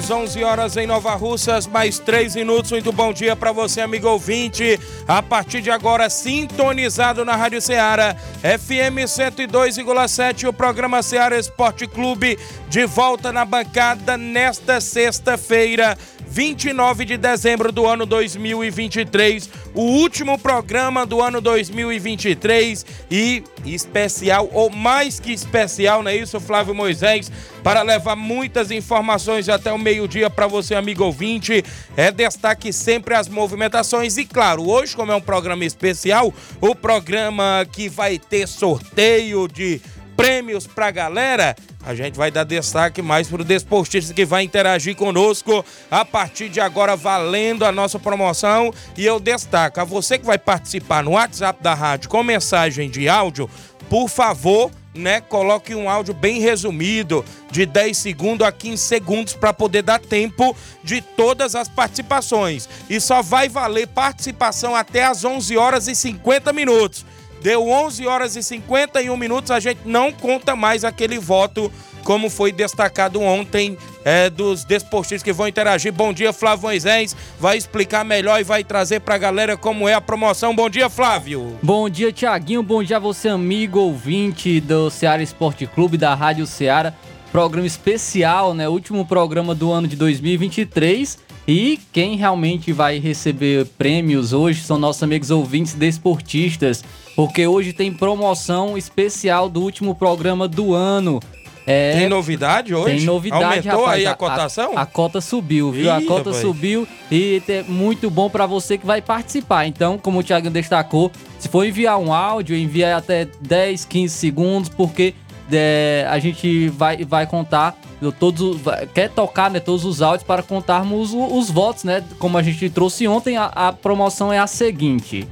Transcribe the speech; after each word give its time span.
11 0.00 0.10
horas, 0.10 0.10
11 0.10 0.44
horas 0.44 0.76
em 0.76 0.86
Nova 0.86 1.14
Russas, 1.14 1.66
mais 1.66 1.98
3 1.98 2.34
minutos. 2.36 2.70
Muito 2.70 2.92
bom 2.92 3.12
dia 3.12 3.36
para 3.36 3.52
você, 3.52 3.80
amigo 3.80 4.08
ouvinte. 4.08 4.78
A 5.06 5.22
partir 5.22 5.60
de 5.60 5.70
agora, 5.70 6.08
sintonizado 6.08 7.24
na 7.24 7.36
Rádio 7.36 7.60
Ceará, 7.60 8.16
FM 8.40 9.04
102,7, 9.04 10.48
o 10.48 10.52
programa 10.52 11.02
Ceará 11.02 11.38
Esporte 11.38 11.86
Clube, 11.86 12.38
de 12.68 12.86
volta 12.86 13.32
na 13.32 13.44
bancada 13.44 14.16
nesta 14.16 14.80
sexta-feira. 14.80 15.98
29 16.30 17.04
de 17.04 17.16
dezembro 17.16 17.72
do 17.72 17.86
ano 17.86 18.06
2023, 18.06 19.50
o 19.74 19.80
último 19.80 20.38
programa 20.38 21.04
do 21.04 21.20
ano 21.20 21.40
2023 21.40 22.86
e 23.10 23.42
especial, 23.66 24.48
ou 24.52 24.70
mais 24.70 25.18
que 25.18 25.32
especial, 25.32 26.04
não 26.04 26.10
é 26.10 26.16
isso, 26.16 26.38
Flávio 26.38 26.72
Moisés? 26.72 27.32
Para 27.64 27.82
levar 27.82 28.14
muitas 28.14 28.70
informações 28.70 29.48
até 29.48 29.72
o 29.72 29.78
meio-dia 29.78 30.30
para 30.30 30.46
você, 30.46 30.76
amigo 30.76 31.04
ouvinte. 31.04 31.64
É 31.96 32.12
destaque 32.12 32.72
sempre 32.72 33.14
as 33.14 33.28
movimentações 33.28 34.16
e, 34.16 34.24
claro, 34.24 34.68
hoje, 34.68 34.94
como 34.94 35.10
é 35.10 35.16
um 35.16 35.20
programa 35.20 35.64
especial, 35.64 36.32
o 36.60 36.74
programa 36.76 37.66
que 37.70 37.88
vai 37.88 38.20
ter 38.20 38.46
sorteio 38.46 39.48
de 39.48 39.80
prêmios 40.16 40.66
pra 40.66 40.90
galera, 40.90 41.56
a 41.82 41.94
gente 41.94 42.16
vai 42.16 42.30
dar 42.30 42.44
destaque 42.44 43.00
mais 43.00 43.28
pro 43.28 43.42
desportista 43.42 44.12
que 44.12 44.24
vai 44.24 44.42
interagir 44.42 44.94
conosco 44.94 45.64
a 45.90 46.04
partir 46.04 46.48
de 46.48 46.60
agora, 46.60 46.94
valendo 46.94 47.64
a 47.64 47.72
nossa 47.72 47.98
promoção. 47.98 48.72
E 48.96 49.04
eu 49.04 49.18
destaco 49.18 49.80
a 49.80 49.84
você 49.84 50.18
que 50.18 50.26
vai 50.26 50.38
participar 50.38 51.02
no 51.02 51.12
WhatsApp 51.12 51.62
da 51.62 51.74
rádio 51.74 52.10
com 52.10 52.22
mensagem 52.22 52.90
de 52.90 53.08
áudio, 53.08 53.48
por 53.88 54.08
favor, 54.08 54.70
né, 54.94 55.20
coloque 55.20 55.74
um 55.74 55.88
áudio 55.88 56.12
bem 56.12 56.40
resumido, 56.40 57.24
de 57.50 57.64
10 57.64 57.96
segundos 57.96 58.46
a 58.46 58.52
15 58.52 58.82
segundos, 58.82 59.34
para 59.34 59.52
poder 59.52 59.82
dar 59.82 59.98
tempo 59.98 60.54
de 60.84 61.00
todas 61.00 61.54
as 61.54 61.68
participações. 61.68 62.68
E 62.88 63.00
só 63.00 63.22
vai 63.22 63.48
valer 63.48 63.86
participação 63.88 64.76
até 64.76 65.04
às 65.04 65.24
11 65.24 65.56
horas 65.56 65.88
e 65.88 65.94
50 65.94 66.52
minutos. 66.52 67.06
Deu 67.42 67.66
11 67.66 68.06
horas 68.06 68.36
e 68.36 68.42
51 68.42 69.16
minutos, 69.16 69.50
a 69.50 69.58
gente 69.58 69.80
não 69.86 70.12
conta 70.12 70.54
mais 70.54 70.84
aquele 70.84 71.18
voto, 71.18 71.72
como 72.04 72.28
foi 72.28 72.52
destacado 72.52 73.20
ontem, 73.20 73.78
é, 74.04 74.28
dos 74.28 74.62
desportistas 74.62 75.22
que 75.22 75.32
vão 75.32 75.48
interagir. 75.48 75.90
Bom 75.92 76.12
dia, 76.12 76.34
Flávio 76.34 76.64
Moisés. 76.64 77.16
Vai 77.38 77.56
explicar 77.56 78.04
melhor 78.04 78.40
e 78.40 78.44
vai 78.44 78.62
trazer 78.62 79.00
pra 79.00 79.16
galera 79.16 79.56
como 79.56 79.88
é 79.88 79.94
a 79.94 80.00
promoção. 80.00 80.54
Bom 80.54 80.68
dia, 80.68 80.90
Flávio. 80.90 81.58
Bom 81.62 81.88
dia, 81.88 82.12
Tiaguinho. 82.12 82.62
Bom 82.62 82.82
dia 82.82 82.96
a 82.96 83.00
você, 83.00 83.28
amigo 83.28 83.78
ouvinte 83.78 84.60
do 84.60 84.90
Ceará 84.90 85.22
Esporte 85.22 85.66
Clube, 85.66 85.96
da 85.96 86.14
Rádio 86.14 86.46
Ceará. 86.46 86.92
Programa 87.32 87.66
especial, 87.66 88.52
né? 88.52 88.68
Último 88.68 89.06
programa 89.06 89.54
do 89.54 89.70
ano 89.70 89.88
de 89.88 89.96
2023. 89.96 91.18
E 91.48 91.80
quem 91.92 92.16
realmente 92.16 92.70
vai 92.72 92.98
receber 92.98 93.66
prêmios 93.78 94.32
hoje 94.32 94.62
são 94.62 94.78
nossos 94.78 95.02
amigos 95.02 95.30
ouvintes 95.30 95.74
desportistas 95.74 96.84
porque 97.20 97.46
hoje 97.46 97.74
tem 97.74 97.92
promoção 97.92 98.78
especial 98.78 99.46
do 99.46 99.60
último 99.60 99.94
programa 99.94 100.48
do 100.48 100.72
ano. 100.72 101.20
É, 101.66 101.92
tem 101.98 102.08
novidade 102.08 102.74
hoje? 102.74 102.96
Tem 102.96 103.04
novidade, 103.04 103.44
Aumentou 103.44 103.80
rapaz, 103.80 103.98
aí 103.98 104.06
a, 104.06 104.12
a 104.12 104.14
cotação? 104.14 104.72
A, 104.74 104.80
a, 104.80 104.86
cota 104.86 105.20
subiu, 105.20 105.70
viu? 105.70 105.84
Ih, 105.84 105.90
a 105.90 106.00
cota 106.00 106.30
rapaz. 106.30 106.36
subiu 106.38 106.88
e 107.10 107.42
é 107.46 107.62
muito 107.64 108.08
bom 108.08 108.30
para 108.30 108.46
você 108.46 108.78
que 108.78 108.86
vai 108.86 109.02
participar. 109.02 109.66
Então, 109.66 109.98
como 109.98 110.20
o 110.20 110.22
Thiago 110.22 110.48
destacou, 110.48 111.12
se 111.38 111.46
for 111.46 111.66
enviar 111.66 111.98
um 111.98 112.10
áudio, 112.10 112.56
envie 112.56 112.84
até 112.84 113.28
10, 113.38 113.84
15 113.84 114.16
segundos, 114.16 114.70
porque 114.70 115.12
é, 115.52 116.06
a 116.08 116.18
gente 116.18 116.68
vai, 116.68 117.04
vai 117.04 117.26
contar 117.26 117.76
todos 118.18 118.62
quer 118.94 119.10
tocar 119.10 119.50
né, 119.50 119.60
todos 119.60 119.84
os 119.84 120.00
áudios 120.00 120.22
para 120.22 120.42
contarmos 120.42 121.12
os, 121.12 121.32
os 121.32 121.50
votos, 121.50 121.84
né? 121.84 122.02
Como 122.18 122.38
a 122.38 122.42
gente 122.42 122.70
trouxe 122.70 123.06
ontem, 123.06 123.36
a, 123.36 123.44
a 123.44 123.72
promoção 123.74 124.32
é 124.32 124.38
a 124.38 124.46
seguinte. 124.46 125.28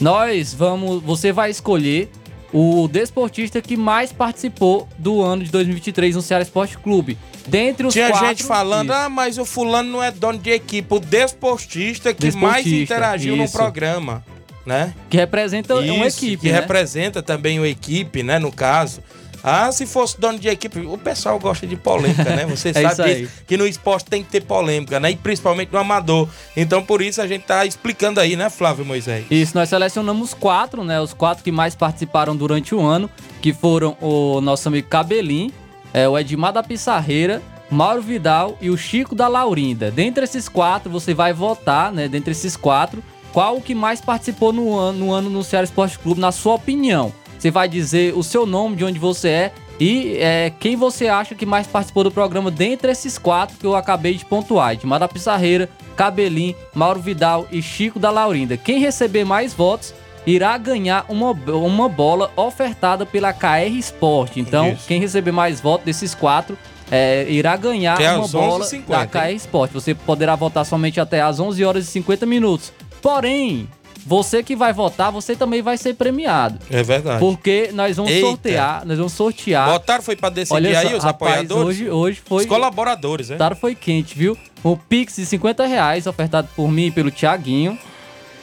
Nós 0.00 0.52
vamos. 0.54 1.02
Você 1.02 1.32
vai 1.32 1.50
escolher 1.50 2.10
o 2.52 2.86
desportista 2.88 3.60
que 3.60 3.76
mais 3.76 4.12
participou 4.12 4.88
do 4.98 5.20
ano 5.22 5.42
de 5.44 5.50
2023 5.50 6.14
no 6.14 6.22
Ceará 6.22 6.42
Esporte 6.42 6.78
Clube. 6.78 7.18
Dentre 7.46 7.86
os 7.86 7.92
Tinha 7.92 8.10
quatro, 8.10 8.28
gente 8.28 8.44
falando, 8.44 8.90
isso. 8.90 8.98
ah, 8.98 9.08
mas 9.08 9.38
o 9.38 9.44
fulano 9.44 9.90
não 9.90 10.02
é 10.02 10.10
dono 10.10 10.38
de 10.38 10.50
equipe. 10.50 10.86
O 10.94 10.98
desportista 11.00 12.14
que 12.14 12.20
desportista, 12.22 12.62
mais 12.62 12.66
interagiu 12.66 13.34
isso. 13.34 13.42
no 13.44 13.50
programa, 13.50 14.24
né? 14.64 14.94
Que 15.10 15.16
representa 15.16 15.74
isso, 15.74 15.94
uma 15.94 16.06
equipe, 16.06 16.36
Que 16.38 16.52
né? 16.52 16.60
representa 16.60 17.22
também 17.22 17.58
uma 17.58 17.68
equipe, 17.68 18.22
né, 18.22 18.38
no 18.38 18.50
caso. 18.52 19.02
Ah, 19.46 19.70
se 19.70 19.84
fosse 19.84 20.18
dono 20.18 20.38
de 20.38 20.48
equipe, 20.48 20.80
o 20.80 20.96
pessoal 20.96 21.38
gosta 21.38 21.66
de 21.66 21.76
polêmica, 21.76 22.34
né? 22.34 22.46
Você 22.46 22.70
é 22.74 22.88
sabe 22.88 23.28
que 23.46 23.58
no 23.58 23.66
esporte 23.66 24.06
tem 24.06 24.24
que 24.24 24.30
ter 24.30 24.42
polêmica, 24.42 24.98
né? 24.98 25.10
E 25.10 25.16
principalmente 25.16 25.70
no 25.70 25.78
amador. 25.78 26.26
Então, 26.56 26.82
por 26.82 27.02
isso 27.02 27.20
a 27.20 27.26
gente 27.26 27.42
tá 27.42 27.66
explicando 27.66 28.20
aí, 28.20 28.36
né, 28.36 28.48
Flávio 28.48 28.86
Moisés? 28.86 29.26
Isso, 29.30 29.54
nós 29.54 29.68
selecionamos 29.68 30.32
quatro, 30.32 30.82
né? 30.82 30.98
Os 30.98 31.12
quatro 31.12 31.44
que 31.44 31.52
mais 31.52 31.74
participaram 31.74 32.34
durante 32.34 32.74
o 32.74 32.80
ano, 32.80 33.10
que 33.42 33.52
foram 33.52 33.98
o 34.00 34.40
nosso 34.40 34.66
amigo 34.66 34.88
Cabelim, 34.88 35.52
é, 35.92 36.08
o 36.08 36.18
Edmar 36.18 36.54
da 36.54 36.62
Pissarreira, 36.62 37.42
Mauro 37.70 38.00
Vidal 38.00 38.56
e 38.62 38.70
o 38.70 38.78
Chico 38.78 39.14
da 39.14 39.28
Laurinda. 39.28 39.90
Dentre 39.90 40.24
esses 40.24 40.48
quatro, 40.48 40.90
você 40.90 41.12
vai 41.12 41.34
votar, 41.34 41.92
né? 41.92 42.08
Dentre 42.08 42.32
esses 42.32 42.56
quatro, 42.56 43.04
qual 43.30 43.58
o 43.58 43.60
que 43.60 43.74
mais 43.74 44.00
participou 44.00 44.54
no 44.54 44.74
ano 44.74 44.98
no, 44.98 45.12
ano 45.12 45.28
no 45.28 45.44
Ceará 45.44 45.64
Esporte 45.64 45.98
Clube, 45.98 46.18
na 46.18 46.32
sua 46.32 46.54
opinião. 46.54 47.12
Você 47.44 47.50
vai 47.50 47.68
dizer 47.68 48.16
o 48.16 48.22
seu 48.22 48.46
nome, 48.46 48.74
de 48.74 48.86
onde 48.86 48.98
você 48.98 49.28
é 49.28 49.52
e 49.78 50.16
é, 50.16 50.50
quem 50.58 50.76
você 50.76 51.08
acha 51.08 51.34
que 51.34 51.44
mais 51.44 51.66
participou 51.66 52.02
do 52.02 52.10
programa 52.10 52.50
dentre 52.50 52.90
esses 52.90 53.18
quatro 53.18 53.58
que 53.58 53.66
eu 53.66 53.76
acabei 53.76 54.14
de 54.14 54.24
pontuar: 54.24 54.74
de 54.74 54.86
Mara 54.86 55.06
Pissarreira, 55.06 55.68
Cabelim, 55.94 56.54
Mauro 56.74 57.00
Vidal 57.00 57.46
e 57.52 57.60
Chico 57.60 57.98
da 57.98 58.10
Laurinda. 58.10 58.56
Quem 58.56 58.78
receber 58.78 59.26
mais 59.26 59.52
votos 59.52 59.92
irá 60.26 60.56
ganhar 60.56 61.04
uma, 61.06 61.32
uma 61.32 61.86
bola 61.86 62.32
ofertada 62.34 63.04
pela 63.04 63.30
KR 63.34 63.76
Sport. 63.78 64.38
Então, 64.38 64.70
Isso. 64.70 64.88
quem 64.88 64.98
receber 64.98 65.32
mais 65.32 65.60
votos 65.60 65.84
desses 65.84 66.14
quatro 66.14 66.56
é, 66.90 67.26
irá 67.28 67.58
ganhar 67.58 67.92
até 67.92 68.10
uma 68.16 68.26
bola 68.26 68.64
50, 68.64 68.90
da 68.90 69.06
KR 69.06 69.34
Sport. 69.34 69.70
Você 69.72 69.94
poderá 69.94 70.34
votar 70.34 70.64
somente 70.64 70.98
até 70.98 71.20
às 71.20 71.38
11 71.38 71.62
horas 71.62 71.84
e 71.84 71.88
50 71.88 72.24
minutos. 72.24 72.72
Porém, 73.02 73.68
você 74.06 74.42
que 74.42 74.54
vai 74.54 74.72
votar, 74.72 75.10
você 75.10 75.34
também 75.34 75.62
vai 75.62 75.78
ser 75.78 75.94
premiado. 75.94 76.58
É 76.70 76.82
verdade. 76.82 77.20
Porque 77.20 77.70
nós 77.72 77.96
vamos 77.96 78.12
Eita. 78.12 78.26
sortear, 78.26 78.84
nós 78.84 78.98
vamos 78.98 79.12
sortear. 79.12 79.70
Votaram 79.70 80.02
foi 80.02 80.16
para 80.16 80.28
decidir 80.30 80.54
Olha 80.54 80.78
aí 80.78 80.90
só, 80.90 80.96
os 80.96 81.04
rapaz, 81.04 81.32
apoiadores? 81.32 81.66
Hoje, 81.66 81.90
hoje 81.90 82.22
foi. 82.24 82.42
Os 82.42 82.48
colaboradores, 82.48 83.28
né? 83.30 83.36
Votaram 83.36 83.56
foi 83.56 83.74
quente, 83.74 84.16
viu? 84.16 84.36
O 84.62 84.76
Pix 84.76 85.16
de 85.16 85.26
50 85.26 85.66
reais, 85.66 86.06
ofertado 86.06 86.48
por 86.54 86.70
mim 86.70 86.86
e 86.86 86.90
pelo 86.90 87.10
Tiaguinho. 87.10 87.78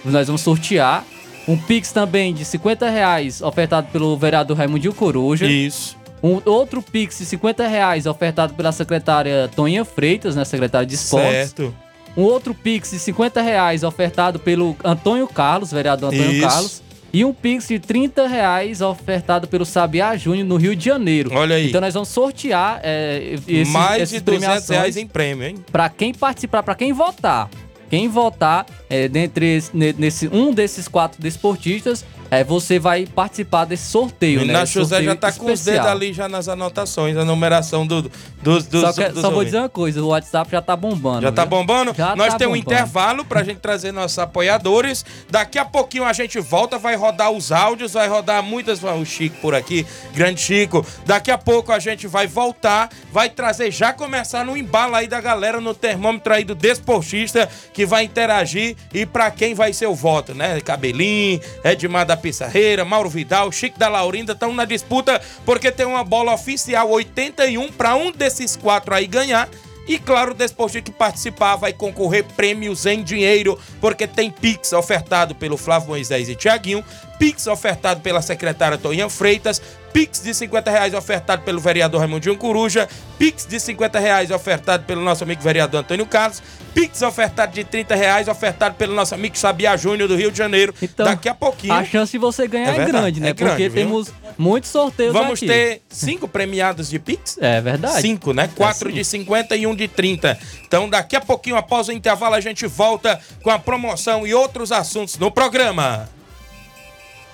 Nós 0.04 0.28
vamos 0.28 0.42
sortear. 0.42 1.04
Um 1.48 1.58
Pix 1.58 1.92
também 1.92 2.34
de 2.34 2.46
50 2.46 2.90
reais, 2.90 3.42
ofertado 3.42 3.88
pelo 3.92 4.16
vereador 4.16 4.58
Raimundo 4.58 4.94
Coruja. 4.94 5.46
Isso. 5.46 5.98
Um 6.24 6.40
outro 6.46 6.82
Pix 6.84 7.18
de 7.18 7.26
50 7.26 7.68
reais, 7.68 8.06
ofertado 8.06 8.54
pela 8.54 8.72
secretária 8.72 9.50
Toninha 9.56 9.84
Freitas, 9.84 10.36
né? 10.36 10.46
Secretária 10.46 10.86
de 10.86 10.96
Esportes. 10.96 11.32
Certo. 11.32 11.74
Um 12.18 12.24
outro 12.24 12.54
Pix 12.54 12.92
de 12.92 13.00
50 13.00 13.42
reais 13.42 13.84
ofertado 13.84 14.38
pelo 14.40 14.76
Antônio 14.84 15.28
Carlos, 15.28 15.72
vereador 15.72 16.14
Antônio 16.14 16.32
Isso. 16.34 16.48
Carlos. 16.48 16.82
e 17.14 17.24
um 17.26 17.34
Pix 17.34 17.68
de 17.68 17.80
30 17.80 18.28
reais 18.28 18.82
ofertado 18.82 19.48
pelo 19.48 19.66
Sabiá 19.66 20.16
Júnior 20.18 20.46
no 20.46 20.58
Rio 20.58 20.76
de 20.76 20.84
Janeiro. 20.86 21.32
Olha 21.34 21.56
aí. 21.56 21.70
Então 21.70 21.80
nós 21.82 21.94
vamos 21.94 22.10
sortear 22.10 22.80
é, 22.84 23.36
esses, 23.48 23.74
Mais 23.74 24.02
esses 24.04 24.16
de 24.16 24.22
200 24.22 24.46
premiações 24.46 24.70
reais 24.80 24.98
em 24.98 25.08
prêmio, 25.08 25.46
hein? 25.48 25.56
para 25.72 25.90
quem 25.90 26.14
participar, 26.14 26.64
para 26.64 26.76
quem 26.76 26.92
votar. 26.94 27.50
Quem 27.90 28.08
votar 28.08 28.66
é, 28.90 29.08
dentre 29.10 29.58
esse- 29.58 29.76
ne- 29.76 29.94
nesse, 29.98 30.28
um 30.30 30.54
desses 30.54 30.88
quatro 30.88 31.22
desportistas, 31.22 32.06
é, 32.32 32.44
você 32.46 32.80
vai 32.80 33.06
participar 33.06 33.66
desse 33.66 33.88
sorteio, 33.92 34.38
né? 34.40 34.42
Menina 34.46 34.64
Esse 34.64 34.74
José 34.74 35.04
já 35.04 35.16
tá 35.16 35.32
com 35.34 35.46
os 35.46 35.60
especial. 35.60 35.84
dedos 35.86 35.92
ali 36.02 36.14
já 36.14 36.30
nas 36.30 36.48
anotações, 36.48 37.18
a 37.18 37.26
numeração 37.26 37.86
do, 37.86 38.10
dos, 38.42 38.66
dos, 38.66 38.82
Só, 38.82 38.94
que- 38.94 39.10
dos 39.10 39.22
só 39.22 39.30
vou 39.30 39.44
dizer 39.44 39.58
uma 39.60 39.68
coisa, 39.70 40.02
o 40.02 40.08
WhatsApp 40.08 40.50
já 40.50 40.62
tá 40.62 40.76
bombando. 40.76 41.22
Já 41.24 41.32
tá 41.32 41.42
viu? 41.44 41.50
bombando? 41.50 41.94
Já 41.94 42.16
Nós 42.16 42.30
tá 42.34 42.40
temos 42.40 42.54
um 42.54 42.58
intervalo 42.58 43.26
pra 43.26 43.44
gente 43.44 43.58
trazer 43.60 43.92
nossos 43.92 44.18
apoiadores. 44.18 45.06
Daqui 45.30 45.60
a 45.60 45.66
pouquinho 45.66 46.06
a 46.06 46.14
gente 46.14 46.40
volta, 46.40 46.78
vai 46.78 46.96
rodar 46.96 47.32
os 47.32 47.52
áudios, 47.52 47.94
vai 47.94 48.08
rodar 48.08 48.42
muitas. 48.42 48.82
O 48.82 49.06
Chico 49.06 49.36
por 49.42 49.54
aqui, 49.54 49.86
grande 50.14 50.40
Chico. 50.40 50.86
Daqui 51.06 51.30
a 51.32 51.38
pouco 51.38 51.72
a 51.74 51.80
gente 51.80 52.08
vai 52.08 52.28
voltar, 52.28 52.90
vai 53.12 53.30
trazer, 53.30 53.72
já 53.72 53.92
começar 53.92 54.46
no 54.46 54.56
embalo 54.56 54.96
aí 54.96 55.08
da 55.08 55.20
galera 55.20 55.60
no 55.60 55.74
termômetro 55.74 56.34
aí 56.34 56.44
do 56.46 56.56
desportista 56.56 57.50
que 57.74 57.86
vai 57.86 58.04
interagir 58.06 58.76
e 58.94 59.06
pra 59.06 59.30
quem 59.32 59.54
vai 59.54 59.74
ser 59.74 59.88
o 59.88 59.94
voto, 59.96 60.34
né? 60.34 60.62
Cabelinho, 60.62 61.40
Edmar 61.64 62.06
da 62.06 62.21
Pissarreira, 62.22 62.86
Mauro 62.86 63.10
Vidal, 63.10 63.52
Chico 63.52 63.78
da 63.78 63.90
Laurinda 63.90 64.34
estão 64.34 64.54
na 64.54 64.64
disputa 64.64 65.22
porque 65.46 65.72
tem 65.72 65.86
uma 65.86 66.04
bola 66.04 66.34
oficial 66.34 66.90
81 66.90 67.72
pra 67.72 67.96
um 67.96 68.12
desses 68.12 68.56
quatro 68.56 68.94
aí 68.94 69.08
ganhar. 69.08 69.50
E 69.88 69.98
claro, 69.98 70.32
o 70.32 70.36
desportista 70.36 70.92
que 70.92 70.98
participar 70.98 71.56
vai 71.56 71.74
concorrer 71.74 72.24
prêmios 72.24 72.86
em 72.86 73.04
dinheiro, 73.04 73.60
porque 73.82 74.08
tem 74.08 74.30
Pix 74.30 74.72
ofertado 74.74 75.34
pelo 75.34 75.58
Flávio 75.58 75.90
Moisés 75.90 76.30
e 76.30 76.36
Tiaguinho, 76.36 76.86
Pix 77.22 77.46
ofertado 77.46 78.02
pela 78.02 78.20
secretária 78.20 78.80
Toinha 78.80 79.08
Freitas, 79.08 79.62
Pix 79.94 80.24
de 80.24 80.34
50 80.34 80.72
reais 80.72 80.92
ofertado 80.96 81.44
pelo 81.44 81.60
vereador 81.60 82.00
Raimundinho 82.00 82.36
Coruja, 82.36 82.90
Pix 83.20 83.46
de 83.46 83.60
50 83.60 84.00
reais 84.00 84.32
ofertado 84.32 84.86
pelo 84.86 85.04
nosso 85.04 85.24
amigo 85.24 85.40
vereador 85.40 85.82
Antônio 85.82 86.08
Carlos, 86.08 86.42
Pix 86.74 87.00
ofertado 87.04 87.54
de 87.54 87.64
30 87.64 87.94
reais 87.94 88.28
ofertado 88.28 88.74
pelo 88.74 88.96
nosso 88.96 89.14
amigo 89.14 89.38
Sabia 89.38 89.78
Júnior 89.78 90.08
do 90.10 90.16
Rio 90.16 90.32
de 90.32 90.38
Janeiro. 90.40 90.74
Então, 90.82 91.06
Daqui 91.06 91.30
a 91.30 91.36
pouquinho 91.36 91.76
A 91.76 91.86
chance 91.86 92.12
de 92.12 92.18
você 92.18 92.48
ganhar 92.48 92.74
É 92.76 92.82
é, 92.82 92.86
grande, 92.88 93.20
né? 93.20 93.30
é 93.30 93.34
grande, 93.34 93.52
Porque 93.54 93.70
viu? 93.70 93.84
temos 93.84 94.12
muitos 94.36 94.72
sorteios 94.72 95.14
vamos 95.14 95.34
aqui. 95.34 95.46
ter 95.46 95.84
cinco 95.90 96.28
premiados 96.28 96.90
de 96.90 96.98
Pix. 96.98 97.38
É 97.40 97.62
verdade. 97.62 98.02
Cinco, 98.02 98.34
né? 98.34 98.50
Quatro 98.56 98.90
sim. 98.90 98.96
de 98.96 99.06
50 99.06 99.56
e 99.58 99.68
um 99.68 99.76
de 99.76 99.88
30. 99.88 100.40
Então, 100.66 100.90
daqui 100.90 101.16
a 101.16 101.22
pouquinho, 101.22 101.56
após 101.56 101.88
o 101.88 101.92
intervalo, 101.92 102.34
a 102.34 102.42
gente 102.42 102.66
volta 102.66 103.20
com 103.44 103.52
a 103.52 103.60
promoção 103.60 104.26
e 104.26 104.34
outros 104.34 104.72
assuntos 104.72 105.20
no 105.20 105.30
programa. 105.30 106.10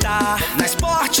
Aproveitar. 0.00 0.38
Na 0.56 0.66
Sport 0.66 1.20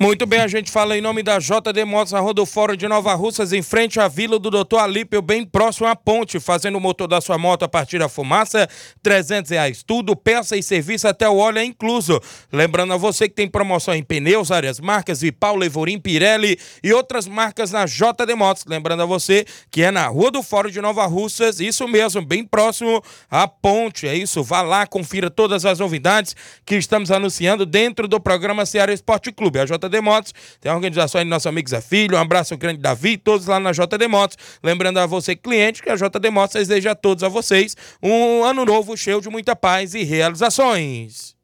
Muito 0.00 0.24
bem, 0.24 0.40
a 0.40 0.48
gente 0.48 0.70
fala 0.70 0.96
em 0.96 1.00
nome 1.00 1.22
da 1.22 1.38
JD 1.38 1.84
Motos, 1.84 2.12
do 2.34 2.46
Fórum 2.46 2.74
de 2.74 2.88
Nova 2.88 3.14
Russas, 3.14 3.52
em 3.52 3.62
frente 3.62 4.00
à 4.00 4.08
Vila 4.08 4.38
do 4.38 4.50
Doutor 4.50 4.78
Alípio, 4.78 5.20
bem 5.20 5.44
próximo 5.44 5.86
à 5.86 5.94
ponte, 5.94 6.40
fazendo 6.40 6.76
o 6.76 6.80
motor 6.80 7.06
da 7.06 7.20
sua 7.20 7.36
moto 7.36 7.64
a 7.64 7.68
partir 7.68 7.98
da 7.98 8.08
fumaça, 8.08 8.66
300 9.02 9.50
reais 9.50 9.82
tudo, 9.82 10.16
peça 10.16 10.56
e 10.56 10.62
serviço 10.62 11.06
até 11.06 11.28
o 11.28 11.36
óleo 11.36 11.58
é 11.58 11.64
incluso. 11.64 12.18
Lembrando 12.50 12.94
a 12.94 12.96
você 12.96 13.28
que 13.28 13.34
tem 13.34 13.46
promoção 13.46 13.94
em 13.94 14.02
pneus, 14.02 14.48
várias 14.48 14.80
marcas, 14.80 15.20
Vipau, 15.20 15.54
Levorim, 15.54 15.98
Pirelli 15.98 16.58
e 16.82 16.92
outras 16.92 17.28
marcas 17.28 17.70
na 17.70 17.84
JD 17.84 18.34
Motos. 18.34 18.64
Lembrando 18.66 19.02
a 19.02 19.06
você 19.06 19.44
que 19.70 19.82
é 19.82 19.90
na 19.90 20.06
Rua 20.06 20.30
do 20.30 20.42
Fórum 20.42 20.70
de 20.70 20.80
Nova 20.80 21.04
Russas, 21.04 21.60
isso 21.60 21.86
mesmo, 21.86 22.24
bem 22.24 22.44
próximo 22.44 23.02
à 23.30 23.46
ponte, 23.46 24.08
é 24.08 24.16
isso, 24.16 24.42
vá 24.42 24.62
lá, 24.62 24.86
confira 24.86 25.30
todas 25.30 25.66
as 25.66 25.78
novidades 25.78 26.34
que 26.64 26.76
estamos 26.76 27.10
anunciando 27.10 27.66
dentro 27.66 28.08
do 28.08 28.18
programa 28.18 28.64
Ceará 28.64 28.92
Esporte 28.92 29.30
Clube. 29.30 29.58
A 29.58 29.73
JD 29.76 30.00
Motos 30.00 30.32
tem 30.60 30.70
a 30.70 30.74
organização 30.74 31.18
aí 31.18 31.24
do 31.24 31.30
nosso 31.30 31.48
amigo 31.48 31.68
Zé 31.68 31.80
Filho, 31.80 32.16
um 32.16 32.20
abraço 32.20 32.56
grande 32.56 32.80
Davi, 32.80 33.16
todos 33.16 33.46
lá 33.46 33.58
na 33.60 33.72
JD 33.72 34.08
Motos. 34.08 34.36
Lembrando 34.62 34.98
a 34.98 35.06
você, 35.06 35.34
cliente, 35.36 35.82
que 35.82 35.90
a 35.90 35.96
JD 35.96 36.30
Motos 36.30 36.54
deseja 36.54 36.92
a 36.92 36.94
todos 36.94 37.22
a 37.24 37.28
vocês 37.28 37.76
um 38.02 38.44
ano 38.44 38.64
novo 38.64 38.96
cheio 38.96 39.20
de 39.20 39.28
muita 39.28 39.54
paz 39.56 39.94
e 39.94 40.02
realizações. 40.02 41.34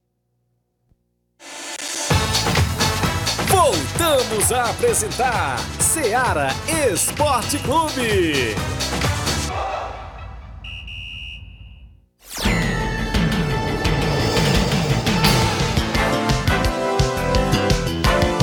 Voltamos 3.48 4.52
a 4.52 4.70
apresentar 4.70 5.58
Seara 5.80 6.48
Esporte 6.92 7.58
Clube. 7.58 8.54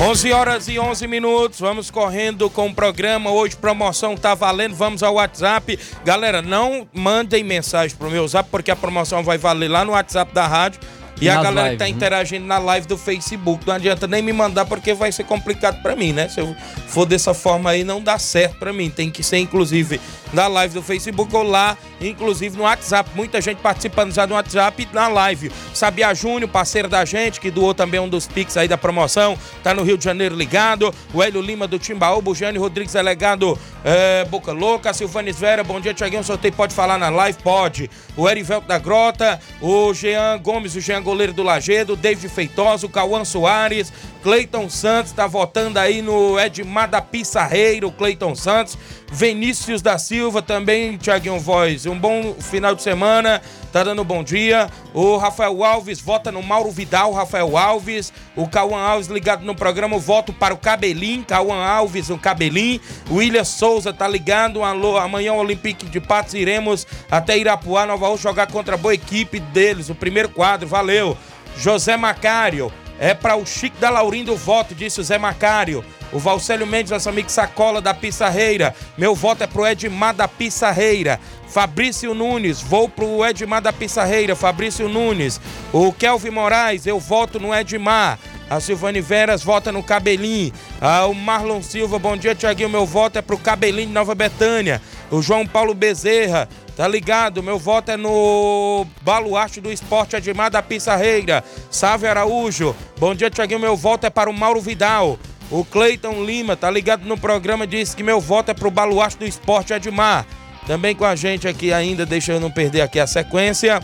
11 0.00 0.32
horas 0.32 0.68
e 0.68 0.78
11 0.78 1.08
minutos, 1.08 1.58
vamos 1.58 1.90
correndo 1.90 2.48
com 2.48 2.68
o 2.68 2.74
programa. 2.74 3.30
Hoje 3.30 3.56
promoção 3.56 4.16
tá 4.16 4.32
valendo, 4.32 4.76
vamos 4.76 5.02
ao 5.02 5.14
WhatsApp. 5.14 5.76
Galera, 6.04 6.40
não 6.40 6.88
mandem 6.94 7.42
mensagem 7.42 7.96
pro 7.96 8.08
meu 8.08 8.22
WhatsApp, 8.22 8.48
porque 8.48 8.70
a 8.70 8.76
promoção 8.76 9.24
vai 9.24 9.36
valer 9.36 9.68
lá 9.68 9.84
no 9.84 9.92
WhatsApp 9.92 10.32
da 10.32 10.46
rádio. 10.46 10.80
E 11.20 11.28
a 11.28 11.34
Nas 11.34 11.42
galera 11.42 11.62
que 11.62 11.70
lives, 11.70 11.78
tá 11.78 11.84
né? 11.84 11.90
interagindo 11.90 12.46
na 12.46 12.58
live 12.58 12.86
do 12.86 12.96
Facebook. 12.96 13.66
Não 13.66 13.74
adianta 13.74 14.06
nem 14.06 14.22
me 14.22 14.32
mandar, 14.32 14.64
porque 14.66 14.94
vai 14.94 15.10
ser 15.10 15.24
complicado 15.24 15.82
pra 15.82 15.96
mim, 15.96 16.12
né? 16.12 16.28
Se 16.28 16.40
eu 16.40 16.54
for 16.86 17.04
dessa 17.04 17.34
forma 17.34 17.70
aí, 17.70 17.82
não 17.82 18.00
dá 18.00 18.20
certo 18.20 18.56
pra 18.56 18.72
mim. 18.72 18.88
Tem 18.88 19.10
que 19.10 19.24
ser, 19.24 19.38
inclusive, 19.38 20.00
na 20.32 20.46
live 20.46 20.74
do 20.74 20.82
Facebook 20.82 21.34
ou 21.34 21.42
lá 21.42 21.76
inclusive 22.00 22.56
no 22.56 22.64
WhatsApp. 22.64 23.10
Muita 23.14 23.40
gente 23.40 23.58
participando 23.58 24.12
já 24.12 24.26
no 24.26 24.34
WhatsApp 24.34 24.82
e 24.82 24.94
na 24.94 25.08
live. 25.08 25.50
Sabia 25.74 26.14
Júnior, 26.14 26.50
parceiro 26.50 26.88
da 26.88 27.04
gente, 27.04 27.40
que 27.40 27.50
doou 27.50 27.74
também 27.74 28.00
um 28.00 28.08
dos 28.08 28.26
Pix 28.26 28.56
aí 28.56 28.68
da 28.68 28.76
promoção, 28.76 29.38
tá 29.62 29.74
no 29.74 29.82
Rio 29.82 29.98
de 29.98 30.04
Janeiro 30.04 30.34
ligado. 30.34 30.94
O 31.12 31.22
Hélio 31.22 31.40
Lima 31.40 31.66
do 31.66 31.78
Timbaúba, 31.78 32.30
o 32.30 32.34
Jânio 32.34 32.60
Rodrigues 32.60 32.92
delegado 32.92 33.58
é, 33.84 34.24
Boca 34.24 34.52
Louca, 34.52 34.92
Silvanes 34.92 35.38
Vera, 35.38 35.62
bom 35.64 35.80
dia, 35.80 35.94
Tiaguinho. 35.94 36.24
Sorteio 36.24 36.54
pode 36.54 36.74
falar 36.74 36.98
na 36.98 37.08
live? 37.08 37.38
Pode. 37.42 37.90
O 38.16 38.28
Erivelto 38.28 38.66
da 38.66 38.78
Grota, 38.78 39.40
o 39.60 39.92
Jean 39.94 40.38
Gomes, 40.38 40.74
o 40.74 40.80
Jean 40.80 41.02
Goleiro 41.02 41.32
do 41.32 41.42
Lagedo, 41.42 41.96
David 41.96 42.28
Feitosa, 42.28 42.86
o 42.86 42.88
Cauã 42.88 43.24
Soares, 43.24 43.92
Cleiton 44.22 44.68
Santos, 44.68 45.12
tá 45.12 45.26
votando 45.26 45.78
aí 45.78 46.02
no 46.02 46.38
Edmar 46.38 46.88
da 46.88 47.00
Pissarreira, 47.00 47.86
o 47.86 47.92
Cleiton 47.92 48.34
Santos. 48.34 48.76
Vinícius 49.10 49.80
da 49.80 49.98
Silva 49.98 50.42
também, 50.42 50.96
Tiaguinho 50.96 51.40
Voz. 51.40 51.86
Um 51.86 51.98
bom 51.98 52.34
final 52.34 52.74
de 52.74 52.82
semana, 52.82 53.40
tá 53.72 53.82
dando 53.82 54.04
bom 54.04 54.22
dia. 54.22 54.68
O 54.92 55.16
Rafael 55.16 55.64
Alves 55.64 56.00
vota 56.00 56.30
no 56.30 56.42
Mauro 56.42 56.70
Vidal, 56.70 57.12
Rafael 57.12 57.56
Alves. 57.56 58.12
O 58.36 58.46
Cauã 58.46 58.80
Alves 58.80 59.08
ligado 59.08 59.44
no 59.44 59.54
programa, 59.54 59.98
voto 59.98 60.32
para 60.32 60.52
o 60.52 60.58
Cabelim, 60.58 61.22
Cauã 61.22 61.56
Alves, 61.64 62.10
o 62.10 62.18
Cabelim. 62.18 62.80
O 63.10 63.14
William 63.16 63.44
Souza 63.44 63.92
tá 63.92 64.06
ligado, 64.06 64.62
alô, 64.62 64.98
amanhã 64.98 65.32
o 65.32 65.38
Olympique 65.38 65.86
de 65.86 66.00
Patos 66.00 66.34
iremos 66.34 66.86
até 67.10 67.38
Irapuá, 67.38 67.86
Nova 67.86 68.08
Rússia, 68.08 68.28
jogar 68.28 68.46
contra 68.48 68.74
a 68.74 68.78
boa 68.78 68.94
equipe 68.94 69.40
deles, 69.40 69.88
o 69.88 69.94
primeiro 69.94 70.28
quadro, 70.28 70.68
valeu. 70.68 71.16
José 71.56 71.96
Macário, 71.96 72.70
é 72.98 73.14
para 73.14 73.36
o 73.36 73.46
Chico 73.46 73.78
da 73.78 73.90
Laurindo 73.90 74.32
o 74.32 74.36
voto, 74.36 74.74
disse 74.74 75.00
o 75.00 75.04
Zé 75.04 75.18
Macário. 75.18 75.84
O 76.10 76.18
Valcélio 76.18 76.66
Mendes, 76.66 76.90
nosso 76.90 77.08
amigo 77.08 77.30
Sacola 77.30 77.80
da 77.80 77.92
Pissarreira. 77.92 78.74
Meu 78.96 79.14
voto 79.14 79.44
é 79.44 79.46
pro 79.46 79.66
Edmar 79.66 80.14
da 80.14 80.26
Pissarreira. 80.26 81.20
Fabrício 81.46 82.14
Nunes, 82.14 82.60
vou 82.60 82.88
pro 82.88 83.24
Edmar 83.24 83.60
da 83.60 83.72
Pissarreira. 83.72 84.34
Fabrício 84.34 84.88
Nunes. 84.88 85.40
O 85.72 85.92
Kelvin 85.92 86.30
Moraes, 86.30 86.86
eu 86.86 86.98
voto 86.98 87.38
no 87.38 87.54
Edmar. 87.54 88.18
A 88.48 88.58
Silvane 88.60 89.02
Veras 89.02 89.42
vota 89.42 89.70
no 89.70 89.82
Cabelim. 89.82 90.50
Ah, 90.80 91.04
o 91.04 91.14
Marlon 91.14 91.62
Silva, 91.62 91.98
bom 91.98 92.16
dia, 92.16 92.34
Tiaguinho. 92.34 92.70
Meu 92.70 92.86
voto 92.86 93.18
é 93.18 93.22
pro 93.22 93.36
Cabelim 93.36 93.86
de 93.86 93.92
Nova 93.92 94.14
Betânia. 94.14 94.80
O 95.10 95.20
João 95.20 95.46
Paulo 95.46 95.74
Bezerra, 95.74 96.48
tá 96.78 96.86
ligado? 96.86 97.42
Meu 97.42 97.58
voto 97.58 97.90
é 97.90 97.96
no 97.96 98.86
Baluarte 99.02 99.60
do 99.60 99.72
Esporte 99.72 100.14
Edmar 100.14 100.48
da 100.48 100.62
Pissarreira. 100.62 101.42
Sávio 101.68 102.08
Araújo, 102.08 102.72
bom 103.00 103.16
dia, 103.16 103.28
Tiaguinho. 103.28 103.58
Meu 103.58 103.76
voto 103.76 104.06
é 104.06 104.10
para 104.10 104.30
o 104.30 104.32
Mauro 104.32 104.60
Vidal. 104.60 105.18
O 105.50 105.64
Cleiton 105.64 106.24
Lima, 106.24 106.56
tá 106.56 106.70
ligado 106.70 107.04
no 107.04 107.18
programa, 107.18 107.66
disse 107.66 107.96
que 107.96 108.04
meu 108.04 108.20
voto 108.20 108.52
é 108.52 108.54
pro 108.54 108.70
Baluarte 108.70 109.18
do 109.18 109.26
Esporte 109.26 109.72
Edmar. 109.72 110.24
Também 110.68 110.94
com 110.94 111.04
a 111.04 111.16
gente 111.16 111.48
aqui 111.48 111.72
ainda, 111.72 112.06
deixa 112.06 112.34
eu 112.34 112.38
não 112.38 112.50
perder 112.50 112.82
aqui 112.82 113.00
a 113.00 113.08
sequência. 113.08 113.80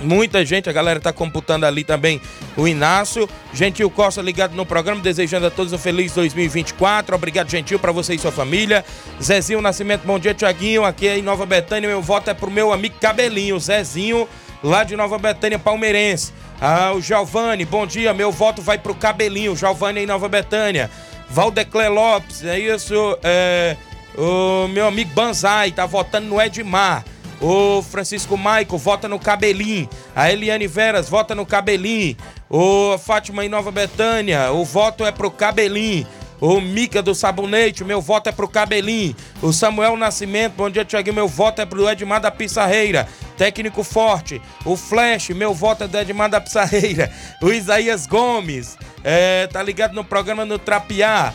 Muita 0.00 0.44
gente, 0.44 0.68
a 0.68 0.72
galera 0.72 1.00
tá 1.00 1.12
computando 1.12 1.64
ali 1.64 1.82
também 1.82 2.20
o 2.56 2.68
Inácio. 2.68 3.28
Gentil 3.52 3.88
Costa 3.90 4.20
ligado 4.20 4.54
no 4.54 4.66
programa, 4.66 5.00
desejando 5.00 5.46
a 5.46 5.50
todos 5.50 5.72
um 5.72 5.78
feliz 5.78 6.12
2024. 6.12 7.14
Obrigado, 7.14 7.50
Gentil, 7.50 7.78
para 7.78 7.92
você 7.92 8.14
e 8.14 8.18
sua 8.18 8.32
família. 8.32 8.84
Zezinho 9.22 9.60
Nascimento, 9.62 10.02
bom 10.04 10.18
dia, 10.18 10.34
Tiaguinho. 10.34 10.84
Aqui 10.84 11.08
em 11.08 11.22
Nova 11.22 11.46
Betânia, 11.46 11.88
meu 11.88 12.02
voto 12.02 12.28
é 12.28 12.34
pro 12.34 12.50
meu 12.50 12.72
amigo 12.72 12.96
Cabelinho, 13.00 13.58
Zezinho, 13.58 14.28
lá 14.62 14.84
de 14.84 14.96
Nova 14.96 15.18
Betânia, 15.18 15.58
palmeirense. 15.58 16.32
Ah, 16.60 16.92
o 16.92 17.00
Giovanni, 17.00 17.64
bom 17.64 17.86
dia, 17.86 18.12
meu 18.12 18.30
voto 18.30 18.60
vai 18.60 18.78
pro 18.78 18.94
Cabelinho, 18.94 19.56
Giovanni 19.56 20.00
em 20.00 20.06
Nova 20.06 20.28
Betânia. 20.28 20.90
Valdeclé 21.28 21.88
Lopes, 21.88 22.44
é 22.44 22.58
isso, 22.58 23.18
é, 23.22 23.76
o 24.16 24.68
meu 24.68 24.86
amigo 24.86 25.10
Banzai 25.12 25.72
tá 25.72 25.86
votando 25.86 26.28
no 26.28 26.40
Edmar. 26.40 27.04
O 27.40 27.82
Francisco 27.82 28.36
Maico 28.36 28.78
vota 28.78 29.08
no 29.08 29.18
Cabelim. 29.18 29.88
A 30.14 30.30
Eliane 30.30 30.66
Veras 30.66 31.08
vota 31.08 31.34
no 31.34 31.44
Cabelim. 31.44 32.16
O 32.48 32.96
Fátima 32.98 33.44
em 33.44 33.48
Nova 33.48 33.70
Betânia, 33.70 34.52
o 34.52 34.64
voto 34.64 35.04
é 35.04 35.12
pro 35.12 35.30
Cabelim. 35.30 36.06
O 36.40 36.60
Mica 36.60 37.02
do 37.02 37.14
Sabonete, 37.14 37.82
meu 37.82 38.00
voto 38.00 38.28
é 38.28 38.32
pro 38.32 38.48
Cabelim. 38.48 39.16
O 39.40 39.52
Samuel 39.52 39.96
Nascimento, 39.96 40.54
bom 40.54 40.68
dia, 40.68 40.84
Tiaguinho, 40.84 41.14
meu 41.14 41.28
voto 41.28 41.62
é 41.62 41.66
pro 41.66 41.88
Edmar 41.88 42.20
da 42.20 42.30
Pissarreira. 42.30 43.08
Técnico 43.38 43.82
Forte. 43.82 44.40
O 44.64 44.76
Flash, 44.76 45.30
meu 45.30 45.54
voto 45.54 45.84
é 45.84 45.88
do 45.88 45.98
Edmar 45.98 46.28
da 46.28 46.40
Pissarreira. 46.40 47.10
O 47.42 47.50
Isaías 47.50 48.06
Gomes, 48.06 48.76
é, 49.02 49.46
tá 49.46 49.62
ligado 49.62 49.94
no 49.94 50.04
programa 50.04 50.44
no 50.44 50.58
Trapiá. 50.58 51.32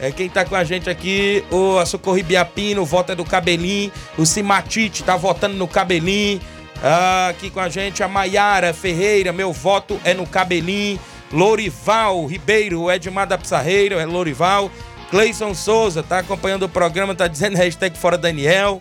É, 0.00 0.10
quem 0.10 0.28
tá 0.28 0.44
com 0.44 0.56
a 0.56 0.64
gente 0.64 0.90
aqui, 0.90 1.44
o 1.50 1.84
Socorro 1.84 2.22
Biapino, 2.22 2.84
voto 2.84 3.12
é 3.12 3.14
do 3.14 3.24
Cabelim. 3.24 3.92
O 4.18 4.26
Simatite 4.26 5.02
tá 5.04 5.16
votando 5.16 5.56
no 5.56 5.68
Cabelim. 5.68 6.40
Ah, 6.82 7.28
aqui 7.28 7.50
com 7.50 7.60
a 7.60 7.68
gente 7.68 8.02
a 8.02 8.08
Maiara 8.08 8.74
Ferreira, 8.74 9.32
meu 9.32 9.52
voto 9.52 10.00
é 10.04 10.12
no 10.12 10.26
Cabelim. 10.26 10.98
Lorival 11.32 12.26
Ribeiro, 12.26 12.90
Edmar 12.90 13.26
da 13.26 13.38
Pissarreira, 13.38 14.00
é 14.00 14.04
Lorival. 14.04 14.70
Cleison 15.10 15.54
Souza 15.54 16.02
tá 16.02 16.18
acompanhando 16.18 16.64
o 16.64 16.68
programa, 16.68 17.14
tá 17.14 17.28
dizendo 17.28 17.56
hashtag 17.56 17.96
fora 17.96 18.18
Daniel. 18.18 18.80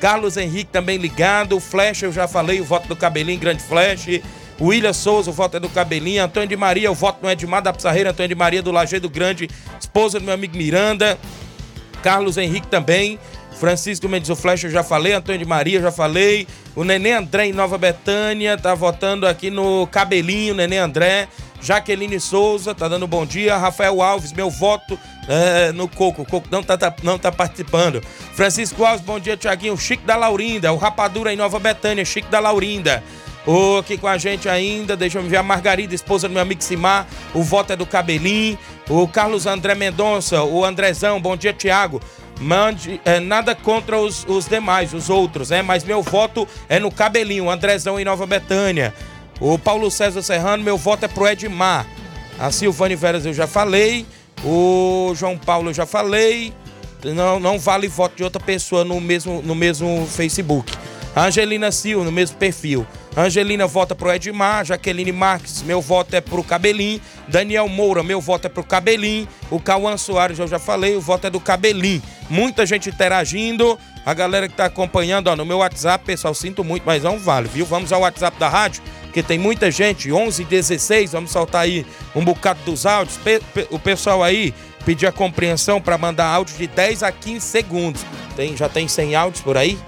Carlos 0.00 0.36
Henrique 0.36 0.70
também 0.72 0.96
ligado. 0.96 1.60
Flash, 1.60 2.02
eu 2.02 2.12
já 2.12 2.26
falei, 2.26 2.60
o 2.60 2.64
voto 2.64 2.88
do 2.88 2.96
Cabelim, 2.96 3.38
grande 3.38 3.62
Flash. 3.62 4.20
William 4.60 4.92
Souza, 4.92 5.30
o 5.30 5.32
voto 5.32 5.56
é 5.56 5.60
do 5.60 5.68
Cabelinho. 5.68 6.22
Antônio 6.22 6.48
de 6.48 6.56
Maria, 6.56 6.90
o 6.90 6.94
voto 6.94 7.18
não 7.22 7.30
é 7.30 7.34
de 7.34 7.46
Mar 7.46 7.60
da. 7.60 7.70
Antônio 7.70 8.28
de 8.28 8.34
Maria 8.34 8.62
do 8.62 8.70
Lajeado 8.70 9.08
Grande, 9.08 9.48
esposa 9.80 10.18
do 10.18 10.24
meu 10.24 10.34
amigo 10.34 10.56
Miranda. 10.56 11.18
Carlos 12.02 12.36
Henrique 12.36 12.66
também. 12.66 13.18
Francisco 13.58 14.08
Mendes 14.08 14.28
o 14.28 14.34
Flecha, 14.34 14.68
já 14.68 14.82
falei. 14.82 15.12
Antônio 15.12 15.38
de 15.38 15.44
Maria, 15.44 15.80
já 15.80 15.92
falei. 15.92 16.48
O 16.74 16.82
Nenê 16.82 17.12
André 17.12 17.46
em 17.46 17.52
Nova 17.52 17.78
Betânia, 17.78 18.56
tá 18.56 18.74
votando 18.74 19.26
aqui 19.26 19.50
no 19.50 19.86
Cabelinho, 19.86 20.54
Nenê 20.54 20.78
André. 20.78 21.28
Jaqueline 21.60 22.18
Souza, 22.18 22.74
tá 22.74 22.88
dando 22.88 23.06
bom 23.06 23.24
dia. 23.24 23.56
Rafael 23.56 24.02
Alves, 24.02 24.32
meu 24.32 24.50
voto 24.50 24.98
é, 25.28 25.70
no 25.70 25.86
Coco. 25.86 26.22
O 26.22 26.26
Coco 26.26 26.48
não 26.50 26.60
tá, 26.60 26.76
tá- 26.76 26.92
não 27.04 27.16
tá 27.16 27.30
participando. 27.30 28.02
Francisco 28.34 28.84
Alves, 28.84 29.04
bom 29.04 29.20
dia, 29.20 29.36
Tiaguinho. 29.36 29.76
Chico 29.78 30.04
da 30.04 30.16
Laurinda, 30.16 30.72
o 30.72 30.76
Rapadura 30.76 31.32
em 31.32 31.36
Nova 31.36 31.60
Betânia, 31.60 32.04
Chico 32.04 32.28
da 32.30 32.40
Laurinda. 32.40 33.02
O 33.46 33.78
aqui 33.78 33.98
com 33.98 34.06
a 34.06 34.16
gente 34.16 34.48
ainda, 34.48 34.96
deixa 34.96 35.18
eu 35.18 35.22
ver 35.22 35.36
a 35.36 35.42
Margarida, 35.42 35.94
esposa 35.94 36.28
do 36.28 36.32
meu 36.32 36.42
amigo 36.42 36.62
Simar. 36.62 37.08
O 37.34 37.42
voto 37.42 37.72
é 37.72 37.76
do 37.76 37.84
Cabelim. 37.84 38.56
O 38.88 39.08
Carlos 39.08 39.46
André 39.46 39.74
Mendonça, 39.74 40.42
o 40.44 40.64
Andrezão, 40.64 41.20
bom 41.20 41.36
dia, 41.36 41.52
Tiago. 41.52 42.00
Mande 42.40 43.00
é, 43.04 43.18
nada 43.20 43.54
contra 43.54 43.98
os, 43.98 44.24
os 44.28 44.46
demais, 44.46 44.94
os 44.94 45.10
outros, 45.10 45.50
né? 45.50 45.62
Mas 45.62 45.84
meu 45.84 46.02
voto 46.02 46.46
é 46.68 46.78
no 46.78 46.90
Cabelinho, 46.90 47.50
Andrezão 47.50 47.98
em 47.98 48.04
Nova 48.04 48.26
Betânia. 48.26 48.94
O 49.40 49.58
Paulo 49.58 49.90
César 49.90 50.22
Serrano, 50.22 50.62
meu 50.62 50.76
voto 50.76 51.04
é 51.04 51.08
pro 51.08 51.26
Edmar. 51.26 51.86
A 52.38 52.50
Silvane 52.50 52.94
Veras 52.94 53.26
eu 53.26 53.32
já 53.32 53.46
falei. 53.46 54.06
O 54.44 55.12
João 55.16 55.36
Paulo 55.36 55.70
eu 55.70 55.74
já 55.74 55.86
falei. 55.86 56.52
Não, 57.04 57.40
não 57.40 57.58
vale 57.58 57.88
voto 57.88 58.16
de 58.16 58.22
outra 58.22 58.40
pessoa 58.40 58.84
no 58.84 59.00
mesmo, 59.00 59.42
no 59.42 59.54
mesmo 59.54 60.06
Facebook. 60.06 60.72
A 61.14 61.26
Angelina 61.26 61.72
Silva, 61.72 62.04
no 62.04 62.12
mesmo 62.12 62.36
perfil. 62.36 62.86
Angelina 63.16 63.66
vota 63.66 63.94
pro 63.94 64.10
Edmar. 64.12 64.64
Jaqueline 64.64 65.12
Marques, 65.12 65.62
meu 65.62 65.80
voto 65.80 66.14
é 66.14 66.20
pro 66.20 66.42
Cabelim. 66.42 67.00
Daniel 67.28 67.68
Moura, 67.68 68.02
meu 68.02 68.20
voto 68.20 68.46
é 68.46 68.48
pro 68.48 68.64
Cabelim. 68.64 69.28
O 69.50 69.60
Cauã 69.60 69.96
Soares, 69.96 70.38
eu 70.38 70.48
já 70.48 70.58
falei, 70.58 70.96
o 70.96 71.00
voto 71.00 71.26
é 71.26 71.30
do 71.30 71.38
Cabelim. 71.40 72.00
Muita 72.30 72.64
gente 72.64 72.88
interagindo. 72.88 73.78
A 74.04 74.14
galera 74.14 74.48
que 74.48 74.54
tá 74.54 74.64
acompanhando, 74.64 75.28
ó, 75.28 75.36
no 75.36 75.44
meu 75.44 75.58
WhatsApp, 75.58 76.04
pessoal, 76.04 76.34
sinto 76.34 76.64
muito, 76.64 76.82
mas 76.84 77.04
não 77.04 77.18
vale, 77.18 77.46
viu? 77.48 77.64
Vamos 77.64 77.92
ao 77.92 78.00
WhatsApp 78.00 78.36
da 78.36 78.48
rádio, 78.48 78.82
que 79.12 79.22
tem 79.22 79.38
muita 79.38 79.70
gente, 79.70 80.10
11 80.10 80.42
16, 80.42 81.12
vamos 81.12 81.30
soltar 81.30 81.62
aí 81.62 81.86
um 82.16 82.24
bocado 82.24 82.58
dos 82.64 82.84
áudios. 82.84 83.16
Pe- 83.18 83.40
pe- 83.54 83.68
o 83.70 83.78
pessoal 83.78 84.20
aí 84.24 84.52
pedir 84.84 85.06
a 85.06 85.12
compreensão 85.12 85.80
para 85.80 85.96
mandar 85.96 86.26
áudio 86.26 86.56
de 86.56 86.66
10 86.66 87.04
a 87.04 87.12
15 87.12 87.46
segundos. 87.46 88.04
Tem, 88.34 88.56
já 88.56 88.68
tem 88.68 88.88
100 88.88 89.14
áudios 89.14 89.40
por 89.40 89.56
aí? 89.56 89.78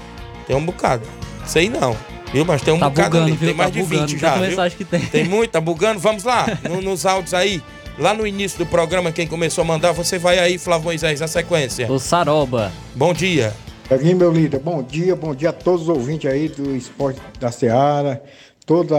Tem 0.46 0.54
um 0.54 0.64
bocado. 0.64 1.02
Sei 1.44 1.68
não. 1.68 1.96
Viu? 2.34 2.44
Mas 2.44 2.60
tem 2.62 2.74
um 2.74 2.78
Tá 2.80 2.88
bocado 2.90 3.10
bugando, 3.10 3.26
ali. 3.28 3.36
viu? 3.36 3.48
Tem 3.48 3.56
mais 3.56 3.70
Tá 3.70 3.74
de 3.80 3.82
bugando, 3.82 4.06
20 4.08 4.20
tanta 4.20 4.26
já. 4.26 4.34
viu? 4.40 4.48
mensagem 4.50 4.76
que 4.78 4.84
tem. 4.84 5.00
Tem 5.00 5.24
muito, 5.24 5.50
tá 5.52 5.60
bugando? 5.60 6.00
Vamos 6.00 6.24
lá, 6.24 6.46
no- 6.68 6.82
nos 6.82 7.06
áudios 7.06 7.32
aí. 7.32 7.62
Lá 7.96 8.12
no 8.12 8.26
início 8.26 8.58
do 8.58 8.66
programa, 8.66 9.12
quem 9.12 9.24
começou 9.26 9.62
a 9.62 9.64
mandar, 9.64 9.92
você 9.92 10.18
vai 10.18 10.40
aí, 10.40 10.58
Flávio 10.58 10.86
Moisés, 10.86 11.20
na 11.20 11.28
sequência. 11.28 11.90
O 11.90 11.98
Saroba. 12.00 12.72
Bom 12.94 13.14
dia. 13.14 13.54
Tiaguinho, 13.86 14.16
meu 14.16 14.32
líder, 14.32 14.58
bom 14.58 14.82
dia, 14.82 15.14
bom 15.14 15.32
dia 15.32 15.50
a 15.50 15.52
todos 15.52 15.82
os 15.82 15.88
ouvintes 15.88 16.28
aí 16.28 16.48
do 16.48 16.74
Esporte 16.74 17.20
da 17.38 17.52
Seara, 17.52 18.20
todos 18.66 18.96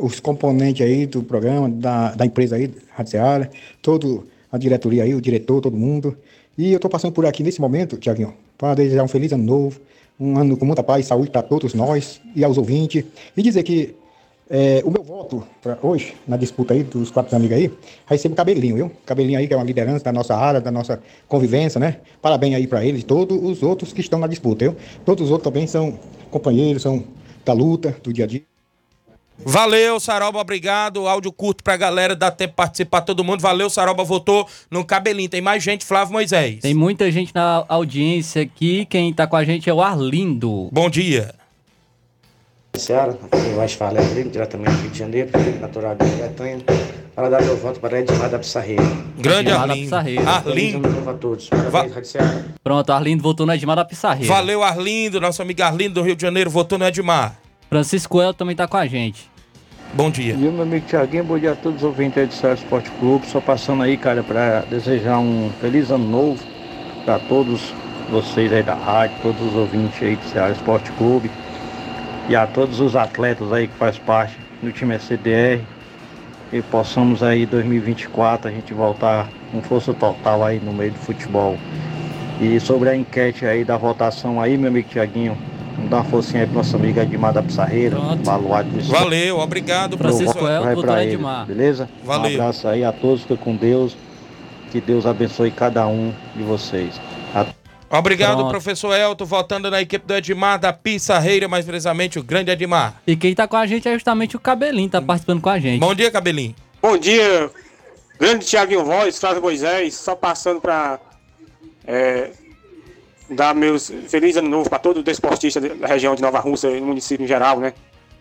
os 0.00 0.20
componentes 0.20 0.86
aí 0.86 1.04
do 1.06 1.22
programa, 1.22 1.68
da, 1.68 2.12
da 2.12 2.24
empresa 2.26 2.54
aí, 2.54 2.70
Rádio 2.94 3.10
Seara, 3.10 3.50
toda 3.82 4.06
a 4.52 4.56
diretoria 4.58 5.02
aí, 5.02 5.14
o 5.14 5.20
diretor, 5.20 5.60
todo 5.60 5.76
mundo. 5.76 6.16
E 6.56 6.70
eu 6.70 6.76
estou 6.76 6.90
passando 6.90 7.12
por 7.12 7.26
aqui 7.26 7.42
nesse 7.42 7.60
momento, 7.60 7.96
Tiaguinho, 7.96 8.34
para 8.56 8.74
desejar 8.74 9.02
um 9.02 9.08
feliz 9.08 9.32
ano 9.32 9.42
novo, 9.44 9.80
um 10.18 10.38
ano 10.38 10.56
com 10.56 10.64
muita 10.64 10.82
paz 10.82 11.04
e 11.04 11.08
saúde 11.08 11.30
para 11.30 11.42
todos 11.42 11.74
nós 11.74 12.20
e 12.34 12.44
aos 12.44 12.58
ouvintes, 12.58 13.04
e 13.36 13.42
dizer 13.42 13.62
que 13.62 13.94
É, 14.50 14.80
o 14.82 14.90
meu 14.90 15.02
voto 15.02 15.44
pra 15.60 15.76
hoje, 15.82 16.14
na 16.26 16.38
disputa 16.38 16.72
aí 16.72 16.82
dos 16.82 17.10
quatro 17.10 17.36
amigos 17.36 17.54
aí, 17.54 17.70
vai 18.08 18.16
ser 18.16 18.28
o 18.28 18.34
Cabelinho, 18.34 18.76
viu? 18.76 18.90
Cabelinho 19.04 19.38
aí, 19.38 19.46
que 19.46 19.52
é 19.52 19.56
uma 19.58 19.62
liderança 19.62 20.02
da 20.02 20.10
nossa 20.10 20.34
área, 20.34 20.58
da 20.58 20.70
nossa 20.70 21.02
convivência, 21.28 21.78
né? 21.78 21.98
Parabéns 22.22 22.54
aí 22.56 22.66
pra 22.66 22.82
ele 22.82 23.00
e 23.00 23.02
todos 23.02 23.36
os 23.38 23.62
outros 23.62 23.92
que 23.92 24.00
estão 24.00 24.18
na 24.18 24.26
disputa, 24.26 24.64
viu? 24.64 24.74
Todos 25.04 25.26
os 25.26 25.30
outros 25.30 25.52
também 25.52 25.66
são 25.66 25.98
companheiros, 26.30 26.80
são 26.80 27.04
da 27.44 27.52
luta, 27.52 27.94
do 28.02 28.10
dia 28.10 28.24
a 28.24 28.26
dia. 28.26 28.57
Valeu, 29.44 30.00
Saroba, 30.00 30.40
obrigado. 30.40 31.06
Áudio 31.06 31.32
curto 31.32 31.62
pra 31.62 31.76
galera, 31.76 32.14
dá 32.14 32.30
tempo 32.30 32.50
de 32.50 32.56
participar 32.56 33.02
todo 33.02 33.24
mundo. 33.24 33.40
Valeu, 33.40 33.70
Saroba 33.70 34.04
votou 34.04 34.46
no 34.70 34.84
cabelinho. 34.84 35.28
Tem 35.28 35.40
mais 35.40 35.62
gente, 35.62 35.84
Flávio 35.84 36.12
Moisés. 36.12 36.60
Tem 36.60 36.74
muita 36.74 37.10
gente 37.10 37.34
na 37.34 37.64
audiência 37.68 38.42
aqui. 38.42 38.86
Quem 38.86 39.12
tá 39.12 39.26
com 39.26 39.36
a 39.36 39.44
gente 39.44 39.68
é 39.68 39.72
o 39.72 39.80
Arlindo. 39.80 40.68
Bom 40.72 40.90
dia. 40.90 41.34
Seara, 42.76 43.18
aqui 43.32 43.46
eu 43.48 43.60
acho 43.60 43.74
que 43.74 43.78
fala 43.78 43.98
é 43.98 44.22
diretamente 44.22 44.76
do 44.76 44.82
Rio 44.82 44.90
de 44.90 44.98
Janeiro, 44.98 45.30
natural 45.60 45.96
de 45.96 46.04
Bretanha, 46.04 46.58
para 47.14 47.28
dar 47.28 47.42
meu 47.42 47.56
voto 47.56 47.80
para 47.80 47.98
Edmar 47.98 48.30
da 48.30 48.38
Pissarreira. 48.38 48.84
Grande 49.18 49.50
Edmar 49.50 49.66
da 49.66 49.72
Arlindo. 49.72 49.84
Pissarreira. 49.84 50.30
Arlindo. 50.30 50.88
novo 50.88 51.10
a 51.10 51.14
todos. 51.14 51.48
Parabéns, 51.48 52.08
Seara. 52.08 52.44
Pronto, 52.62 52.90
Arlindo 52.90 53.22
votou 53.22 53.46
no 53.46 53.52
Edmar 53.52 53.76
da 53.76 53.84
Pissarreira. 53.84 54.32
Valeu, 54.32 54.62
Arlindo. 54.62 55.20
Nosso 55.20 55.42
amigo 55.42 55.62
Arlindo 55.62 55.94
do 55.94 56.02
Rio 56.02 56.14
de 56.14 56.22
Janeiro 56.22 56.50
votou 56.50 56.78
no 56.78 56.86
Edmar. 56.86 57.40
Francisco 57.68 58.20
El 58.20 58.32
também 58.32 58.56
tá 58.56 58.66
com 58.66 58.76
a 58.76 58.86
gente. 58.86 59.30
Bom 59.92 60.10
dia. 60.10 60.34
E 60.34 60.36
meu 60.36 60.62
amigo 60.62 60.86
Tiaguinho, 60.86 61.24
bom 61.24 61.38
dia 61.38 61.52
a 61.52 61.56
todos 61.56 61.78
os 61.78 61.84
ouvintes 61.84 62.18
aí 62.18 62.26
do 62.26 62.34
Ceará 62.34 62.54
Esporte 62.54 62.90
Clube. 62.92 63.26
Só 63.26 63.40
passando 63.40 63.82
aí, 63.82 63.96
cara, 63.96 64.22
para 64.22 64.60
desejar 64.60 65.18
um 65.18 65.50
feliz 65.60 65.90
ano 65.90 66.08
novo 66.08 66.42
para 67.04 67.18
todos 67.18 67.72
vocês 68.10 68.52
aí 68.52 68.62
da 68.62 68.74
rádio, 68.74 69.16
todos 69.22 69.40
os 69.40 69.54
ouvintes 69.54 70.02
aí 70.02 70.16
do 70.16 70.24
Ceará 70.28 70.50
Esporte 70.50 70.90
Clube 70.92 71.30
e 72.28 72.36
a 72.36 72.46
todos 72.46 72.80
os 72.80 72.96
atletas 72.96 73.52
aí 73.52 73.68
que 73.68 73.74
faz 73.76 73.98
parte 73.98 74.36
do 74.62 74.70
time 74.72 74.94
SCDR. 74.94 75.62
E 76.50 76.62
possamos 76.62 77.22
aí 77.22 77.44
2024 77.44 78.48
a 78.48 78.50
gente 78.50 78.72
voltar 78.72 79.28
com 79.52 79.60
força 79.62 79.92
total 79.92 80.44
aí 80.44 80.58
no 80.58 80.72
meio 80.72 80.92
do 80.92 80.98
futebol. 80.98 81.58
E 82.40 82.58
sobre 82.60 82.88
a 82.88 82.96
enquete 82.96 83.44
aí 83.44 83.64
da 83.64 83.76
votação 83.76 84.40
aí, 84.40 84.56
meu 84.56 84.68
amigo 84.68 84.88
Tiaguinho, 84.88 85.36
vamos 85.78 85.90
dar 85.90 85.96
uma 85.98 86.04
forcinha 86.04 86.42
aí 86.42 86.46
pro 86.46 86.56
nosso 86.58 86.76
amigo 86.76 87.00
Edmar 87.00 87.32
da 87.32 87.42
Pissarreira, 87.42 87.96
Pronto. 87.96 88.22
baluarte 88.24 88.70
do. 88.70 88.82
Valeu, 88.84 89.38
obrigado, 89.38 89.96
Francisco 89.96 90.32
professor. 90.32 90.50
El 90.50 90.56
voto 90.58 90.64
vai 90.64 90.74
votou 90.74 90.84
pra 90.84 90.94
no 90.96 91.00
ele, 91.02 91.14
Edmar. 91.14 91.46
beleza? 91.46 91.88
Valeu. 92.04 92.30
Um 92.30 92.34
abraço 92.42 92.68
aí 92.68 92.84
a 92.84 92.92
todos, 92.92 93.22
fica 93.22 93.36
com 93.36 93.56
Deus. 93.56 93.96
Que 94.70 94.80
Deus 94.82 95.06
abençoe 95.06 95.50
cada 95.50 95.86
um 95.86 96.12
de 96.36 96.42
vocês. 96.42 97.00
A 97.34 97.46
Obrigado, 97.90 98.36
Pronto. 98.36 98.50
professor 98.50 98.94
Elton, 98.94 99.24
votando 99.24 99.70
na 99.70 99.80
equipe 99.80 100.06
do 100.06 100.14
Edmar 100.14 100.58
da 100.58 100.74
Pissarreira, 100.74 101.48
mais 101.48 101.64
precisamente 101.64 102.18
o 102.18 102.22
grande 102.22 102.50
Edmar. 102.50 103.00
E 103.06 103.16
quem 103.16 103.34
tá 103.34 103.48
com 103.48 103.56
a 103.56 103.66
gente 103.66 103.88
é 103.88 103.94
justamente 103.94 104.36
o 104.36 104.40
Cabelinho, 104.40 104.90
tá 104.90 105.00
participando 105.00 105.40
com 105.40 105.48
a 105.48 105.58
gente. 105.58 105.80
Bom 105.80 105.94
dia, 105.94 106.10
cabelinho. 106.10 106.54
Bom 106.82 106.98
dia, 106.98 107.50
grande 108.20 108.44
Tiaguinho 108.44 108.84
Voz, 108.84 109.18
Flávio 109.18 109.40
Moisés, 109.40 109.94
só 109.94 110.14
passando 110.14 110.60
para 110.60 111.00
dar 113.28 113.54
meus 113.54 113.90
feliz 114.08 114.36
ano 114.36 114.48
novo 114.48 114.68
para 114.68 114.78
todo 114.78 115.02
desportista 115.02 115.60
da 115.60 115.86
região 115.86 116.14
de 116.14 116.22
Nova 116.22 116.38
Rússia 116.38 116.68
e 116.68 116.80
município 116.80 117.24
em 117.24 117.26
geral, 117.26 117.60
né? 117.60 117.72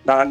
Da, 0.04 0.28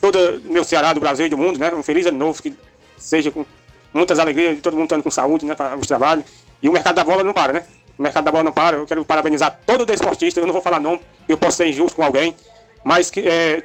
todo 0.00 0.40
meu 0.44 0.64
Ceará, 0.64 0.92
do 0.92 1.00
Brasil 1.00 1.26
e 1.26 1.28
do 1.28 1.38
mundo, 1.38 1.58
né? 1.58 1.72
Um 1.74 1.82
feliz 1.82 2.06
ano 2.06 2.18
novo, 2.18 2.42
que 2.42 2.54
seja 2.96 3.30
com 3.30 3.44
muitas 3.92 4.18
alegrias, 4.18 4.60
todo 4.60 4.74
mundo 4.74 4.84
estando 4.84 5.02
com 5.02 5.10
saúde, 5.10 5.44
né? 5.44 5.54
Para 5.54 5.76
os 5.76 5.86
trabalhos. 5.86 6.24
E 6.62 6.68
o 6.68 6.72
mercado 6.72 6.96
da 6.96 7.04
bola 7.04 7.24
não 7.24 7.32
para, 7.32 7.52
né? 7.52 7.64
O 7.98 8.02
mercado 8.02 8.24
da 8.24 8.30
bola 8.30 8.44
não 8.44 8.52
para. 8.52 8.76
Eu 8.76 8.86
quero 8.86 9.04
parabenizar 9.04 9.60
todo 9.66 9.84
desportista, 9.84 10.40
eu 10.40 10.46
não 10.46 10.52
vou 10.52 10.62
falar 10.62 10.80
nome, 10.80 11.00
eu 11.28 11.36
posso 11.36 11.58
ser 11.58 11.66
injusto 11.66 11.96
com 11.96 12.02
alguém, 12.02 12.34
mas 12.84 13.10
que 13.10 13.20
é, 13.20 13.62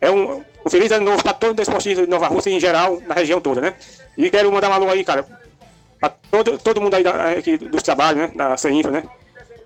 é 0.00 0.10
um, 0.10 0.42
um 0.64 0.70
feliz 0.70 0.90
ano 0.92 1.04
novo 1.04 1.22
para 1.22 1.32
todo 1.32 1.54
desportista 1.54 2.02
de 2.02 2.10
Nova 2.10 2.28
Rússia 2.28 2.50
em 2.50 2.60
geral, 2.60 3.00
na 3.06 3.14
região 3.14 3.40
toda, 3.40 3.60
né? 3.60 3.74
E 4.16 4.30
quero 4.30 4.50
mandar 4.50 4.70
um 4.70 4.72
alô 4.72 4.88
aí, 4.88 5.04
cara, 5.04 5.24
para 6.00 6.10
todo, 6.30 6.58
todo 6.58 6.80
mundo 6.80 6.94
aí 6.94 7.02
da, 7.02 7.30
aqui 7.30 7.56
dos 7.56 7.82
trabalhos, 7.82 8.22
né? 8.22 8.32
Da 8.34 8.56
CEINFRA, 8.56 8.90
né? 8.90 9.04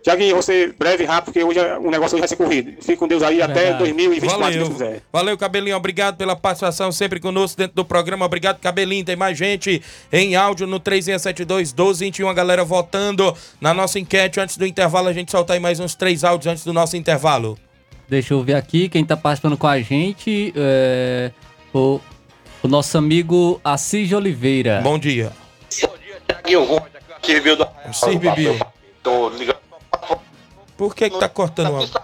Tiaguinho, 0.03 0.35
você 0.35 0.75
breve 0.77 1.05
e 1.05 1.07
rápido, 1.07 1.27
porque 1.27 1.45
hoje 1.45 1.61
é- 1.61 1.79
o 1.79 1.89
negócio 1.89 2.17
hoje 2.17 2.21
vai 2.23 2.29
ser 2.29 2.35
corrido. 2.37 2.73
Fique 2.83 2.97
com 2.97 3.07
Deus 3.07 3.23
aí 3.23 3.41
até 3.41 3.55
Verdade. 3.61 3.79
2024, 3.79 4.45
se 4.47 4.51
Deus 4.59 4.69
Valeu. 4.69 4.73
quiser. 4.73 5.03
Valeu, 5.13 5.39
Cabelinho. 5.39 5.77
Obrigado 5.77 6.17
pela 6.17 6.35
participação 6.35 6.91
sempre 6.91 7.21
conosco 7.21 7.57
dentro 7.57 7.77
do 7.77 7.85
programa. 7.85 8.27
Obrigado, 8.27 8.59
Cabelinho. 8.59 9.05
Tem 9.05 9.15
mais 9.15 9.39
gente 9.39 9.81
em 10.13 10.35
áudio 10.35 10.67
no 10.67 10.81
3672 10.81 11.73
1221. 11.73 12.29
A 12.29 12.35
galera 12.35 12.65
votando 12.65 13.33
na 13.61 13.73
nossa 13.73 14.01
enquete. 14.01 14.41
Antes 14.41 14.57
do 14.57 14.67
intervalo, 14.67 15.07
a 15.07 15.13
gente 15.13 15.31
soltar 15.31 15.55
aí 15.55 15.61
mais 15.61 15.79
uns 15.79 15.95
três 15.95 16.25
áudios 16.25 16.49
antes 16.53 16.65
do 16.65 16.73
nosso 16.73 16.97
intervalo. 16.97 17.57
Deixa 18.09 18.35
eu 18.35 18.43
ver 18.43 18.55
aqui 18.57 18.89
quem 18.89 19.05
tá 19.05 19.17
participando 19.17 19.57
com 19.57 19.69
a 19.69 19.81
gente. 19.81 20.53
É, 20.57 21.31
o, 21.73 22.01
o 22.61 22.67
nosso 22.67 22.99
amigo 22.99 23.61
Assis 23.63 24.09
de 24.09 24.17
Oliveira. 24.17 24.81
Bom 24.83 24.99
dia. 24.99 25.31
Tiaguinho 26.27 26.67
Voz, 26.67 26.83
aqui 27.17 27.39
do 27.41 27.67
Sim, 27.93 28.19
Bibi. 28.19 28.59
Tô 29.03 29.29
ligando 29.31 29.57
Por 30.83 30.97
que 30.97 31.09
que 31.09 31.17
tá 31.17 31.29
cortando 31.29 31.71
o 31.71 31.77
áudio? 31.77 31.95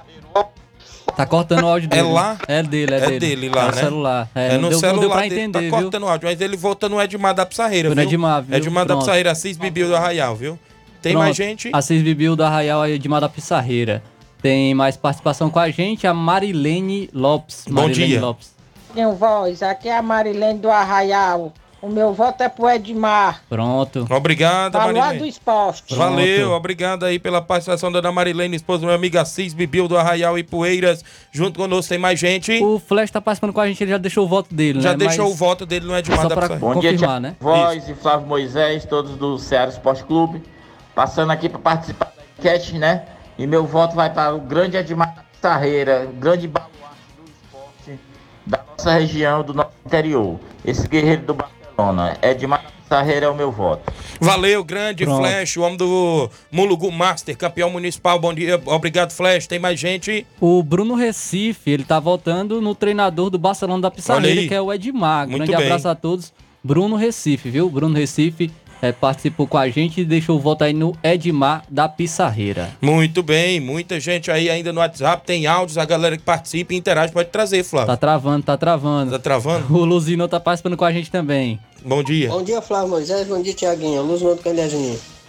Tá 1.16 1.26
cortando 1.26 1.64
o 1.64 1.66
áudio 1.66 1.88
É 1.90 1.96
dele. 1.96 2.12
lá? 2.12 2.38
É 2.46 2.62
dele, 2.62 2.94
é, 2.94 2.96
É 2.96 3.00
dele. 3.00 3.18
dele 3.18 3.48
lá, 3.48 3.62
é 3.62 3.64
no 3.64 3.74
né? 3.74 3.82
celular. 3.82 4.30
É, 4.36 4.46
É, 4.46 4.52
não 4.52 4.60
no 4.62 4.68
deu, 4.68 4.78
celular 4.78 4.92
não 4.94 5.00
deu 5.00 5.10
pra 5.10 5.20
dele, 5.22 5.34
entender, 5.34 5.52
tá 5.52 5.60
viu? 5.60 5.70
cortando 5.70 6.02
o 6.04 6.08
áudio, 6.08 6.28
mas 6.28 6.40
ele 6.40 6.56
volta 6.56 6.88
no 6.88 7.02
Edmar 7.02 7.34
da 7.34 7.44
Pissarreira, 7.44 7.92
viu? 7.92 8.04
Edmar, 8.04 8.40
viu? 8.40 8.56
Edmar 8.56 8.84
da 8.84 8.94
Pronto. 8.94 9.00
Pissarreira, 9.00 9.32
Assis 9.32 9.56
Bibiu 9.56 9.88
do 9.88 9.96
Arraial, 9.96 10.36
viu? 10.36 10.56
Tem 11.02 11.10
Pronto. 11.14 11.24
mais 11.24 11.36
gente? 11.36 11.70
Assis 11.72 12.00
Bibiu 12.04 12.36
do 12.36 12.44
Arraial 12.44 12.86
de 12.86 13.08
da 13.08 13.28
Pissarreira. 13.28 14.00
Tem 14.40 14.72
mais 14.76 14.96
participação 14.96 15.50
com 15.50 15.58
a 15.58 15.68
gente, 15.70 16.06
a 16.06 16.14
Marilene 16.14 17.10
Lopes. 17.12 17.64
Bom 17.66 17.82
Marilene 17.82 18.06
dia. 18.06 18.20
Lopes. 18.20 18.52
Tenho 18.94 19.12
voz, 19.16 19.60
aqui 19.60 19.88
é 19.88 19.96
a 19.98 20.02
Marilene 20.02 20.60
do 20.60 20.70
Arraial. 20.70 21.52
O 21.80 21.88
meu 21.88 22.12
voto 22.12 22.42
é 22.42 22.48
pro 22.48 22.68
Edmar, 22.68 23.40
Pronto. 23.48 24.04
Obrigado, 24.10 24.72
baluarte 24.72 24.94
do 24.94 25.00
Marilene. 25.00 25.28
esporte. 25.28 25.94
Valeu, 25.94 26.40
Pronto. 26.48 26.56
obrigado 26.56 27.04
aí 27.04 27.20
pela 27.20 27.40
participação 27.40 27.92
da 27.92 28.00
Ana 28.00 28.10
Marilene, 28.10 28.56
esposa 28.56 28.80
do 28.80 28.86
meu 28.86 28.96
amigo 28.96 29.16
Assis 29.16 29.54
Bibiu 29.54 29.86
do 29.86 29.96
Arraial 29.96 30.36
e 30.36 30.42
Poeiras. 30.42 31.04
Junto 31.30 31.60
conosco 31.60 31.88
tem 31.90 31.98
mais 31.98 32.18
gente. 32.18 32.60
O 32.60 32.80
Flash 32.80 33.12
tá 33.12 33.20
participando 33.20 33.52
com 33.52 33.60
a 33.60 33.68
gente, 33.68 33.80
ele 33.84 33.92
já 33.92 33.98
deixou 33.98 34.24
o 34.24 34.28
voto 34.28 34.52
dele, 34.52 34.80
Já 34.80 34.90
né? 34.90 34.96
deixou 34.96 35.26
Mas 35.26 35.34
o 35.34 35.36
voto 35.36 35.64
dele 35.64 35.86
no 35.86 35.96
Edmar 35.96 36.20
Só 36.22 36.28
da 36.28 36.34
pra 36.34 36.48
Pissarreira. 36.48 36.74
confirmar, 36.74 37.20
né? 37.20 37.36
Voz 37.38 37.88
e 37.88 37.94
Flávio 37.94 38.26
Moisés, 38.26 38.84
todos 38.84 39.16
do 39.16 39.38
Ceará 39.38 39.70
Esporte 39.70 40.02
Clube, 40.02 40.42
passando 40.96 41.30
aqui 41.30 41.48
para 41.48 41.60
participar 41.60 42.06
da 42.06 42.22
enquete, 42.38 42.76
né? 42.76 43.04
E 43.38 43.46
meu 43.46 43.64
voto 43.64 43.94
vai 43.94 44.12
para 44.12 44.34
o 44.34 44.40
grande 44.40 44.76
Edmar 44.76 45.24
Sarreira, 45.40 46.08
grande 46.18 46.48
baluarte 46.48 46.74
do 47.16 47.30
esporte 47.30 48.00
da 48.44 48.58
nossa 48.68 48.90
região, 48.98 49.44
do 49.44 49.54
nosso 49.54 49.70
interior. 49.86 50.40
Esse 50.64 50.88
guerreiro 50.88 51.22
do 51.22 51.34
Barcelona, 51.78 52.18
Edmar 52.20 52.64
Sarreira 52.88 53.26
é 53.26 53.28
o 53.28 53.36
meu 53.36 53.52
voto. 53.52 53.92
Valeu, 54.20 54.64
grande 54.64 55.04
Pronto. 55.04 55.20
Flash, 55.20 55.56
o 55.56 55.62
homem 55.62 55.76
do 55.76 56.28
Mulugu 56.50 56.90
Master, 56.90 57.36
campeão 57.36 57.70
municipal. 57.70 58.18
Bom 58.18 58.34
dia, 58.34 58.60
obrigado, 58.66 59.12
Flash. 59.12 59.46
Tem 59.46 59.60
mais 59.60 59.78
gente? 59.78 60.26
O 60.40 60.60
Bruno 60.62 60.96
Recife, 60.96 61.70
ele 61.70 61.84
tá 61.84 62.00
votando 62.00 62.60
no 62.60 62.74
treinador 62.74 63.30
do 63.30 63.38
Barcelona 63.38 63.82
da 63.82 63.90
Pissarreira, 63.92 64.48
que 64.48 64.54
é 64.54 64.60
o 64.60 64.72
Edmar. 64.72 65.28
Muito 65.28 65.44
Grande 65.46 65.56
bem. 65.56 65.66
abraço 65.66 65.88
a 65.88 65.94
todos. 65.94 66.32
Bruno 66.64 66.96
Recife, 66.96 67.48
viu? 67.48 67.70
Bruno 67.70 67.94
Recife 67.94 68.50
eh, 68.82 68.92
participou 68.92 69.46
com 69.46 69.58
a 69.58 69.68
gente 69.68 70.00
e 70.00 70.04
deixou 70.04 70.36
o 70.36 70.40
voto 70.40 70.64
aí 70.64 70.72
no 70.72 70.96
Edmar 71.02 71.64
da 71.68 71.88
Pissarreira. 71.88 72.70
Muito 72.80 73.22
bem, 73.22 73.60
muita 73.60 73.98
gente 74.00 74.30
aí 74.30 74.48
ainda 74.48 74.72
no 74.72 74.80
WhatsApp, 74.80 75.26
tem 75.26 75.46
áudios, 75.46 75.78
a 75.78 75.84
galera 75.84 76.16
que 76.16 76.22
participa 76.22 76.74
e 76.74 76.76
interage 76.76 77.12
pode 77.12 77.28
trazer, 77.30 77.62
Flávio. 77.64 77.88
Tá 77.88 77.96
travando, 77.96 78.42
tá 78.44 78.56
travando. 78.56 79.10
Tá 79.12 79.18
travando? 79.18 79.66
O 79.78 79.84
Luzino 79.84 80.26
tá 80.26 80.40
participando 80.40 80.76
com 80.76 80.84
a 80.84 80.92
gente 80.92 81.10
também. 81.10 81.60
Bom 81.84 82.02
dia. 82.02 82.28
Bom 82.28 82.42
dia, 82.42 82.60
Flávio 82.60 82.88
Moisés. 82.88 83.28
Bom 83.28 83.40
dia, 83.40 83.54
Tiaguinho. 83.54 84.02
Luz 84.02 84.22
no 84.22 84.36
Candé 84.36 84.68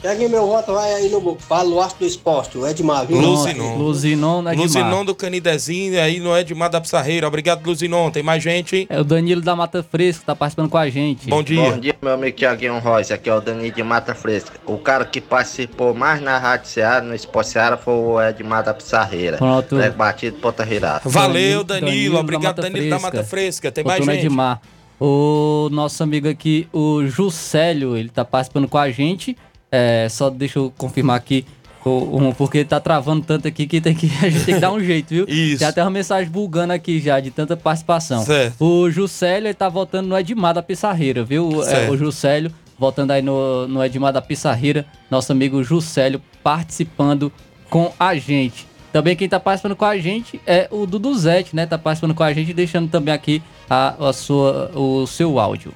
Tiaguinho, 0.02 0.30
meu 0.30 0.48
voto 0.48 0.72
vai 0.74 0.94
aí 0.94 1.10
no 1.10 1.38
baluarte 1.50 1.96
do 2.00 2.06
esporte, 2.06 2.58
o 2.58 2.66
Edmar, 2.66 3.06
viu? 3.06 3.20
Luzinon. 3.20 3.76
Luzinon 3.76 4.42
no 4.42 4.50
Edmar. 4.50 4.64
Luzinon 4.66 5.04
do 5.06 5.14
Canidezinho, 5.14 6.02
aí 6.02 6.22
no 6.22 6.38
Edmar 6.38 6.70
da 6.70 6.80
Pissarreira. 6.80 7.28
Obrigado, 7.28 7.66
Luzinon. 7.68 8.10
Tem 8.10 8.24
mais 8.24 8.42
gente? 8.42 8.88
É 8.90 8.98
o 9.02 9.04
Danilo 9.04 9.42
da 9.42 9.58
Mata 9.58 9.84
Fresca, 9.84 10.24
tá 10.26 10.34
participando 10.34 10.70
com 10.70 10.78
a 10.78 10.90
gente. 10.90 11.28
Bom 11.28 11.44
dia. 11.44 11.78
dia, 11.78 11.96
meu 12.02 12.14
amigo 12.14 12.38
Tiaguinho 12.38 12.80
Royce, 12.80 13.12
aqui 13.12 13.30
é 13.30 13.36
o 13.36 13.42
Danilo 13.42 13.76
de 13.76 13.84
Mata 13.84 14.16
Fresca. 14.16 14.58
O 14.66 14.78
cara 14.78 15.04
que 15.04 15.20
participou 15.20 15.94
mais 15.94 16.22
na 16.22 16.38
Rádio 16.38 16.70
Ceará, 16.70 17.02
no 17.02 17.14
Esporte 17.14 17.50
Ceará, 17.50 17.76
foi 17.76 17.94
o 17.94 18.22
Edmar 18.22 18.64
da 18.64 18.74
Pissarreira. 18.74 19.36
Pronto. 19.38 19.76
Prego 19.76 19.98
batido, 19.98 20.38
ponta 20.38 20.64
virada. 20.64 21.02
Valeu, 21.04 21.64
Danilo- 21.66 21.88
Danilo. 21.90 22.14
Da 22.14 22.20
Obrigado, 22.22 22.44
Mata 22.58 22.62
Danilo 22.62 22.90
da 22.90 23.00
Fresca. 23.00 23.18
Mata 23.18 23.30
Fresca. 23.30 23.72
Tem 23.74 23.84
mais 23.84 24.06
gente? 24.06 24.26
Edmar. 24.26 24.62
O 25.02 25.70
nosso 25.72 26.02
amigo 26.04 26.28
aqui, 26.28 26.68
o 26.74 27.06
Juscelio, 27.06 27.96
ele 27.98 28.10
tá 28.10 28.24
participando 28.26 28.68
com 28.68 28.78
a 28.78 28.90
gente. 28.92 29.36
É, 29.72 30.08
só 30.10 30.30
deixa 30.30 30.60
eu 30.60 30.74
confirmar 30.78 31.16
aqui, 31.16 31.46
um, 31.86 32.32
porque 32.34 32.66
tá 32.66 32.80
travando 32.80 33.26
tanto 33.26 33.48
aqui 33.48 33.66
que, 33.66 33.80
tem 33.80 33.96
que 33.96 34.08
a 34.22 34.30
gente 34.30 34.46
tem 34.46 34.56
que 34.56 34.62
dar 34.62 34.72
um 34.72 34.80
jeito, 34.80 35.10
viu? 35.10 35.26
Isso. 35.28 35.60
Tem 35.60 35.68
até 35.68 35.82
uma 35.82 35.90
mensagem 35.90 36.30
bugando 36.30 36.74
aqui 36.74 37.00
já, 37.00 37.20
de 37.20 37.32
tanta 37.32 37.56
participação. 37.56 38.24
Certo. 38.24 38.64
O 38.64 38.90
Juscelio, 38.90 39.48
ele 39.48 39.54
tá 39.54 39.70
votando 39.70 40.10
no 40.10 40.18
Edmar 40.18 40.54
da 40.54 40.62
Pissarreira, 40.62 41.24
viu? 41.24 41.64
É, 41.64 41.90
o 41.90 41.98
Juscelio, 41.98 42.52
votando 42.78 43.14
aí 43.14 43.22
no, 43.22 43.68
no 43.68 43.84
Edmar 43.84 44.12
da 44.12 44.22
Pissarreira. 44.22 44.86
Nosso 45.10 45.32
amigo 45.32 45.64
Juscelio 45.64 46.22
participando 46.44 47.32
com 47.70 47.92
a 48.00 48.16
gente. 48.16 48.68
Também 48.92 49.16
quem 49.16 49.30
tá 49.30 49.40
participando 49.40 49.76
com 49.76 49.86
a 49.86 49.98
gente 49.98 50.42
é 50.48 50.68
o 50.72 50.88
Duduzete, 50.88 51.56
né? 51.56 51.66
Tá 51.66 51.78
participando 51.78 52.16
com 52.16 52.24
a 52.24 52.34
gente, 52.34 52.54
deixando 52.54 52.90
também 52.90 53.14
aqui 53.14 53.42
a, 53.70 54.10
a 54.10 54.14
sua, 54.14 54.72
o 54.74 55.06
seu 55.06 55.40
áudio. 55.40 55.72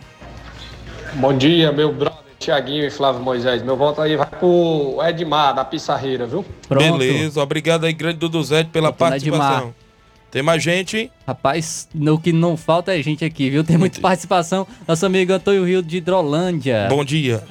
Bom 1.15 1.37
dia, 1.37 1.71
meu 1.71 1.93
brother 1.93 2.22
Tiaguinho 2.43 2.85
e 2.85 2.89
Flávio 2.89 3.21
Moisés. 3.21 3.61
Meu 3.63 3.77
voto 3.77 4.01
aí 4.01 4.15
vai 4.17 4.27
pro 4.27 4.97
Edmar, 5.07 5.55
da 5.55 5.63
Pissarreira, 5.63 6.25
viu? 6.25 6.45
Beleza, 6.69 7.41
obrigado 7.41 7.85
aí, 7.85 7.93
grande 7.93 8.17
Duduzete, 8.17 8.69
pela 8.69 8.91
participação. 8.91 9.57
Edmar. 9.57 9.73
Tem 10.29 10.41
mais 10.41 10.63
gente? 10.63 11.11
Rapaz, 11.27 11.87
o 11.95 12.17
que 12.17 12.33
não 12.33 12.57
falta 12.57 12.97
é 12.97 13.01
gente 13.01 13.23
aqui, 13.23 13.49
viu? 13.49 13.63
Tem 13.63 13.77
muita 13.77 14.01
participação. 14.01 14.67
Nosso 14.87 15.05
amigo 15.05 15.31
Antônio 15.31 15.63
Rio 15.63 15.81
de 15.81 15.97
Hidrolândia. 15.97 16.87
Bom 16.89 17.05
dia. 17.05 17.43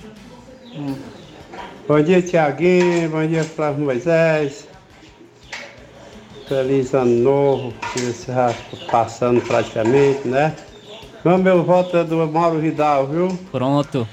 Bom 1.87 2.03
dia, 2.03 2.21
Tiaguinho. 2.21 3.09
Bom 3.09 3.27
dia, 3.27 3.45
Flávio 3.45 3.85
Moisés. 3.85 4.67
Feliz 6.49 6.93
ano 6.93 7.23
novo, 7.23 7.75
que 7.95 8.01
você 8.01 8.33
já 8.33 8.55
passando 8.91 9.41
praticamente, 9.41 10.27
né? 10.27 10.55
Mas 11.25 11.41
meu 11.41 11.63
voto 11.63 11.97
é 11.97 12.05
do 12.05 12.27
Mauro 12.27 12.59
Vidal, 12.59 13.07
viu? 13.07 13.29
Pronto. 13.53 14.07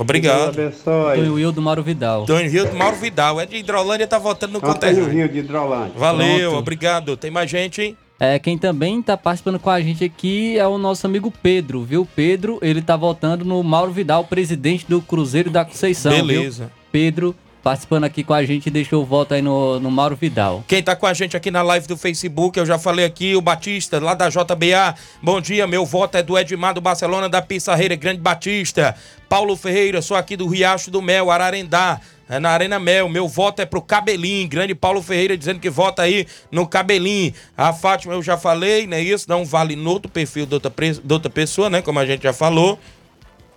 Obrigado. 0.00 0.52
Deus 0.52 0.86
abençoe. 0.86 1.12
Antônio 1.12 1.34
Will 1.34 1.52
do 1.52 1.60
Mauro 1.62 1.82
Vidal. 1.82 2.22
Antônio 2.22 2.50
Rio 2.50 2.66
do 2.70 2.76
Mauro 2.76 2.96
Vidal. 2.96 3.40
É 3.40 3.46
de 3.46 3.56
Hidrolândia, 3.56 4.06
tá 4.06 4.18
votando 4.18 4.52
no 4.54 4.58
Antônio 4.58 4.74
conterrâneo. 4.74 5.08
Rio 5.10 5.28
de 5.28 5.38
Hidrolândia. 5.40 5.92
Valeu, 5.96 6.50
Pronto. 6.50 6.58
obrigado. 6.60 7.16
Tem 7.16 7.30
mais 7.30 7.50
gente, 7.50 7.82
hein? 7.82 7.96
É, 8.18 8.38
quem 8.38 8.58
também 8.58 9.00
tá 9.02 9.16
participando 9.16 9.58
com 9.58 9.70
a 9.70 9.80
gente 9.80 10.04
aqui 10.04 10.58
é 10.58 10.66
o 10.66 10.76
nosso 10.76 11.06
amigo 11.06 11.32
Pedro, 11.42 11.82
viu? 11.82 12.06
Pedro, 12.14 12.58
ele 12.60 12.82
tá 12.82 12.94
votando 12.96 13.44
no 13.44 13.62
Mauro 13.62 13.92
Vidal, 13.92 14.24
presidente 14.24 14.84
do 14.88 15.00
Cruzeiro 15.00 15.50
da 15.50 15.64
Conceição. 15.64 16.12
viu? 16.12 16.26
Beleza. 16.26 16.70
Pedro 16.92 17.34
participando 17.62 18.04
aqui 18.04 18.24
com 18.24 18.34
a 18.34 18.44
gente, 18.44 18.70
deixou 18.70 19.02
o 19.02 19.06
voto 19.06 19.34
aí 19.34 19.42
no, 19.42 19.78
no 19.80 19.90
Mauro 19.90 20.16
Vidal. 20.16 20.64
Quem 20.66 20.82
tá 20.82 20.96
com 20.96 21.06
a 21.06 21.12
gente 21.12 21.36
aqui 21.36 21.50
na 21.50 21.62
live 21.62 21.86
do 21.86 21.96
Facebook, 21.96 22.58
eu 22.58 22.66
já 22.66 22.78
falei 22.78 23.04
aqui, 23.04 23.36
o 23.36 23.40
Batista, 23.40 23.98
lá 23.98 24.14
da 24.14 24.28
JBA. 24.28 24.94
Bom 25.22 25.40
dia, 25.40 25.66
meu 25.66 25.84
voto 25.84 26.16
é 26.16 26.22
do 26.22 26.38
Edmar 26.38 26.74
do 26.74 26.80
Barcelona, 26.80 27.28
da 27.28 27.42
Pissarreira, 27.42 27.94
Grande 27.96 28.20
Batista. 28.20 28.94
Paulo 29.28 29.56
Ferreira, 29.56 30.02
sou 30.02 30.16
aqui 30.16 30.36
do 30.36 30.48
Riacho 30.48 30.90
do 30.90 31.00
Mel, 31.00 31.30
Ararendá. 31.30 32.00
É 32.28 32.38
na 32.38 32.50
Arena 32.50 32.78
Mel, 32.78 33.08
meu 33.08 33.26
voto 33.26 33.60
é 33.60 33.66
pro 33.66 33.82
Cabelim, 33.82 34.46
grande 34.46 34.72
Paulo 34.72 35.02
Ferreira 35.02 35.36
dizendo 35.36 35.58
que 35.58 35.68
vota 35.68 36.02
aí 36.02 36.28
no 36.48 36.64
Cabelim. 36.64 37.34
A 37.56 37.72
Fátima 37.72 38.14
eu 38.14 38.22
já 38.22 38.36
falei, 38.36 38.86
né? 38.86 39.02
Isso 39.02 39.26
não 39.28 39.44
vale 39.44 39.74
no 39.74 39.90
outro 39.90 40.08
perfil 40.08 40.46
de 40.46 40.54
outra, 40.54 40.72
de 41.02 41.12
outra 41.12 41.28
pessoa, 41.28 41.68
né? 41.68 41.82
Como 41.82 41.98
a 41.98 42.06
gente 42.06 42.22
já 42.22 42.32
falou. 42.32 42.78